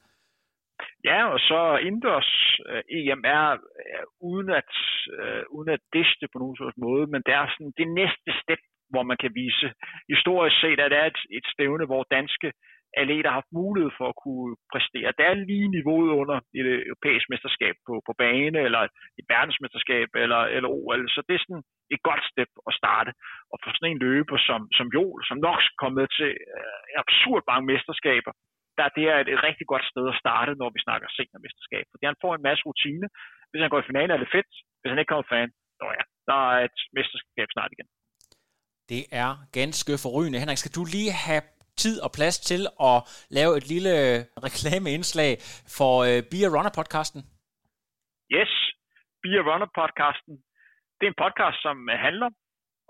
Ja, 1.09 1.19
og 1.33 1.39
så 1.49 1.59
indendørs 1.87 2.31
øh, 2.69 2.83
EM 2.97 3.21
er 3.37 3.47
øh, 3.53 4.05
uden 4.29 4.49
at, 4.61 4.71
øh, 5.19 5.43
uden 5.55 5.69
at 5.75 5.81
diste 5.93 6.25
på 6.31 6.37
nogen 6.39 6.57
sådan 6.57 6.83
måde, 6.87 7.05
men 7.13 7.21
det 7.25 7.33
er 7.41 7.45
sådan 7.53 7.73
det 7.81 7.89
næste 7.99 8.29
step, 8.41 8.61
hvor 8.91 9.03
man 9.09 9.17
kan 9.23 9.31
vise 9.41 9.67
historisk 10.13 10.57
set, 10.61 10.79
at 10.79 10.91
det 10.91 10.99
er 11.03 11.07
et, 11.13 11.21
et 11.37 11.45
stævne, 11.53 11.85
hvor 11.85 12.03
danske 12.17 12.49
atleter 13.01 13.29
har 13.29 13.39
haft 13.41 13.57
mulighed 13.61 13.91
for 13.99 14.07
at 14.09 14.19
kunne 14.25 14.51
præstere. 14.73 15.15
Det 15.17 15.25
er 15.25 15.33
lige 15.51 15.73
niveauet 15.77 16.11
under 16.21 16.37
et 16.59 16.67
øh, 16.73 16.79
europæisk 16.89 17.25
mesterskab 17.33 17.75
på, 17.87 17.93
på 18.07 18.11
bane, 18.21 18.59
eller 18.67 18.81
et 19.19 19.25
verdensmesterskab, 19.33 20.07
eller, 20.23 20.41
eller 20.55 20.69
OL. 20.77 21.03
Så 21.15 21.19
det 21.27 21.33
er 21.35 21.43
sådan 21.43 21.63
et 21.95 22.01
godt 22.09 22.23
step 22.31 22.51
at 22.69 22.73
starte. 22.81 23.11
Og 23.51 23.57
for 23.61 23.69
sådan 23.71 23.91
en 23.91 24.03
løber 24.05 24.37
som, 24.47 24.61
som 24.77 24.87
Joel, 24.95 25.21
som 25.29 25.37
nok 25.47 25.61
kommer 25.79 25.97
med 26.01 26.07
til 26.17 26.31
øh, 26.55 26.85
absurd 27.03 27.41
mange 27.51 27.65
mesterskaber, 27.71 28.33
der 28.77 28.85
det 28.97 29.05
er 29.11 29.17
et, 29.23 29.29
et 29.35 29.41
rigtig 29.47 29.67
godt 29.73 29.85
sted 29.91 30.05
at 30.13 30.19
starte, 30.23 30.51
når 30.61 30.69
vi 30.75 30.79
snakker 30.85 31.07
seniormesterskab. 31.17 31.85
Fordi 31.91 32.03
han 32.09 32.21
får 32.23 32.31
en 32.35 32.45
masse 32.47 32.63
rutine. 32.69 33.07
Hvis 33.49 33.61
han 33.63 33.71
går 33.71 33.81
i 33.81 33.89
finalen, 33.89 34.11
er 34.11 34.21
det 34.23 34.33
fedt. 34.37 34.51
Hvis 34.79 34.89
han 34.91 34.99
ikke 34.99 35.11
kommer 35.11 35.27
i 35.27 35.33
fan, 35.33 35.49
så 35.79 35.85
ja, 35.97 36.03
der 36.29 36.39
er 36.53 36.59
et 36.69 36.79
mesterskab 36.97 37.49
snart 37.55 37.71
igen. 37.75 37.89
Det 38.91 39.03
er 39.23 39.31
ganske 39.59 39.93
forrygende. 40.05 40.39
Henrik, 40.41 40.61
skal 40.61 40.75
du 40.77 40.83
lige 40.95 41.11
have 41.25 41.43
tid 41.83 41.95
og 42.05 42.11
plads 42.17 42.37
til 42.39 42.61
at 42.89 42.97
lave 43.37 43.57
et 43.59 43.65
lille 43.73 43.93
reklameindslag 44.47 45.31
for 45.77 45.93
øh, 46.07 46.19
Beer 46.31 46.49
Runner 46.55 46.73
podcasten? 46.79 47.21
Yes, 48.37 48.53
Beer 49.23 49.43
Runner 49.49 49.69
podcasten. 49.79 50.35
Det 50.97 51.03
er 51.05 51.11
en 51.13 51.23
podcast, 51.25 51.57
som 51.65 51.77
øh, 51.89 51.95
handler 52.07 52.29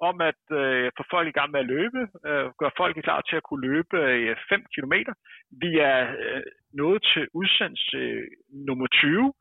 om 0.09 0.15
at 0.31 0.43
øh, 0.61 0.91
få 0.97 1.03
folk 1.13 1.27
i 1.29 1.37
gang 1.37 1.49
med 1.51 1.59
at 1.63 1.71
løbe, 1.75 2.01
øh, 2.27 2.45
gøre 2.61 2.77
folk 2.81 2.93
klar 3.07 3.21
til 3.21 3.35
at 3.39 3.47
kunne 3.47 3.65
løbe 3.69 3.97
øh, 3.97 4.35
5 4.49 4.65
km. 4.73 4.95
Vi 5.63 5.71
er 5.91 5.99
øh, 6.23 6.43
nået 6.81 7.01
til 7.11 7.23
udsendelse 7.39 7.97
øh, 7.97 8.27
nummer 8.67 8.87
20 8.87 9.33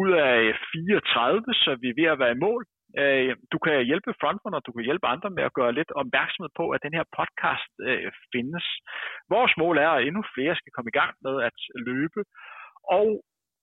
ud 0.00 0.10
af 0.28 0.38
øh, 0.38 0.54
34, 0.72 1.54
så 1.62 1.70
vi 1.82 1.88
er 1.88 1.98
ved 2.00 2.08
at 2.12 2.18
være 2.22 2.36
i 2.36 2.42
mål. 2.46 2.62
Øh, 3.00 3.32
du 3.52 3.58
kan 3.64 3.74
hjælpe 3.90 4.10
frontrunner, 4.20 4.60
du 4.60 4.72
kan 4.72 4.84
hjælpe 4.88 5.06
andre 5.14 5.30
med 5.36 5.44
at 5.46 5.56
gøre 5.58 5.76
lidt 5.78 5.90
opmærksomhed 6.00 6.52
på, 6.60 6.64
at 6.74 6.84
den 6.86 6.94
her 6.98 7.06
podcast 7.18 7.72
øh, 7.88 8.12
findes. 8.32 8.66
Vores 9.34 9.52
mål 9.62 9.76
er, 9.86 9.90
at 9.94 10.04
endnu 10.06 10.22
flere 10.34 10.54
skal 10.56 10.72
komme 10.74 10.90
i 10.90 10.98
gang 11.00 11.12
med 11.26 11.34
at 11.48 11.58
løbe. 11.88 12.20
Og 12.98 13.08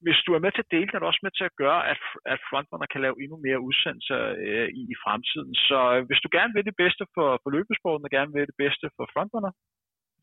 hvis 0.06 0.20
du 0.26 0.32
er 0.34 0.44
med 0.44 0.52
til 0.54 0.66
at 0.66 0.74
dele, 0.76 0.90
er 0.94 1.00
du 1.00 1.06
også 1.10 1.24
med 1.26 1.34
til 1.36 1.50
at 1.50 1.58
gøre, 1.64 1.82
at, 1.92 2.02
at 2.34 2.40
frontrunner 2.50 2.88
kan 2.92 3.02
lave 3.06 3.20
endnu 3.24 3.38
mere 3.46 3.64
udsendelser 3.68 4.22
øh, 4.46 4.68
i, 4.80 4.82
i 4.94 4.96
fremtiden. 5.04 5.54
Så 5.70 5.80
øh, 5.96 6.02
hvis 6.08 6.24
du 6.24 6.30
gerne 6.38 6.54
vil 6.56 6.66
det 6.70 6.78
bedste 6.84 7.04
for, 7.16 7.30
for 7.42 7.50
løbesporten, 7.56 8.08
og 8.08 8.14
gerne 8.18 8.34
vil 8.36 8.50
det 8.52 8.58
bedste 8.64 8.86
for 8.96 9.06
frontrunner, 9.14 9.52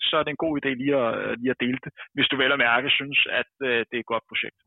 så 0.08 0.14
er 0.16 0.22
det 0.22 0.32
en 0.32 0.44
god 0.44 0.54
idé 0.60 0.70
lige 0.82 0.96
at, 1.04 1.12
øh, 1.22 1.32
lige 1.40 1.54
at 1.54 1.62
dele 1.64 1.78
det, 1.84 1.92
hvis 2.14 2.28
du 2.28 2.36
vel 2.42 2.54
og 2.56 2.62
mærke 2.68 2.88
synes, 2.98 3.18
at 3.40 3.52
øh, 3.68 3.78
det 3.88 3.96
er 3.96 4.04
et 4.04 4.12
godt 4.12 4.28
projekt. 4.30 4.58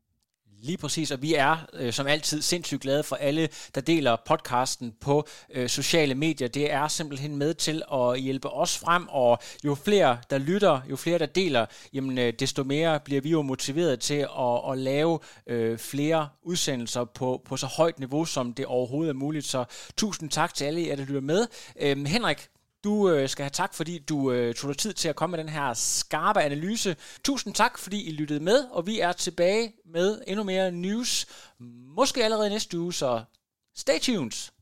Lige 0.64 0.76
præcis, 0.76 1.10
og 1.10 1.22
vi 1.22 1.34
er 1.34 1.56
øh, 1.72 1.92
som 1.92 2.06
altid 2.06 2.42
sindssygt 2.42 2.80
glade 2.80 3.02
for 3.02 3.16
alle, 3.16 3.48
der 3.74 3.80
deler 3.80 4.16
podcasten 4.26 4.94
på 5.00 5.26
øh, 5.54 5.68
sociale 5.68 6.14
medier. 6.14 6.48
Det 6.48 6.72
er 6.72 6.88
simpelthen 6.88 7.36
med 7.36 7.54
til 7.54 7.82
at 7.92 8.20
hjælpe 8.20 8.50
os 8.50 8.78
frem, 8.78 9.08
og 9.08 9.38
jo 9.64 9.74
flere, 9.74 10.18
der 10.30 10.38
lytter, 10.38 10.80
jo 10.90 10.96
flere, 10.96 11.18
der 11.18 11.26
deler, 11.26 11.66
jamen, 11.92 12.18
øh, 12.18 12.32
desto 12.38 12.64
mere 12.64 13.00
bliver 13.00 13.20
vi 13.20 13.30
jo 13.30 13.42
motiveret 13.42 14.00
til 14.00 14.26
at, 14.38 14.70
at 14.70 14.78
lave 14.78 15.18
øh, 15.46 15.78
flere 15.78 16.28
udsendelser 16.42 17.04
på, 17.04 17.42
på 17.44 17.56
så 17.56 17.66
højt 17.66 17.98
niveau, 17.98 18.24
som 18.24 18.52
det 18.52 18.66
overhovedet 18.66 19.10
er 19.10 19.14
muligt. 19.14 19.46
Så 19.46 19.64
tusind 19.96 20.30
tak 20.30 20.54
til 20.54 20.64
alle 20.64 20.86
jer, 20.86 20.96
der 20.96 21.04
lytter 21.04 21.20
med. 21.20 21.46
Øh, 21.80 22.06
Henrik, 22.06 22.48
du 22.84 23.10
øh, 23.10 23.28
skal 23.28 23.42
have 23.42 23.50
tak, 23.50 23.74
fordi 23.74 23.98
du 23.98 24.32
øh, 24.32 24.54
tog 24.54 24.68
dig 24.68 24.78
tid 24.78 24.92
til 24.92 25.08
at 25.08 25.16
komme 25.16 25.36
med 25.36 25.44
den 25.44 25.52
her 25.52 25.74
skarpe 25.74 26.40
analyse. 26.40 26.96
Tusind 27.24 27.54
tak, 27.54 27.78
fordi 27.78 28.08
I 28.08 28.12
lyttede 28.12 28.40
med, 28.40 28.64
og 28.70 28.86
vi 28.86 29.00
er 29.00 29.12
tilbage 29.12 29.72
med 29.86 30.20
endnu 30.26 30.44
mere 30.44 30.72
news. 30.72 31.26
Måske 31.96 32.24
allerede 32.24 32.50
næste 32.50 32.78
uge, 32.78 32.92
så 32.92 33.24
stay 33.76 33.98
tuned. 34.00 34.53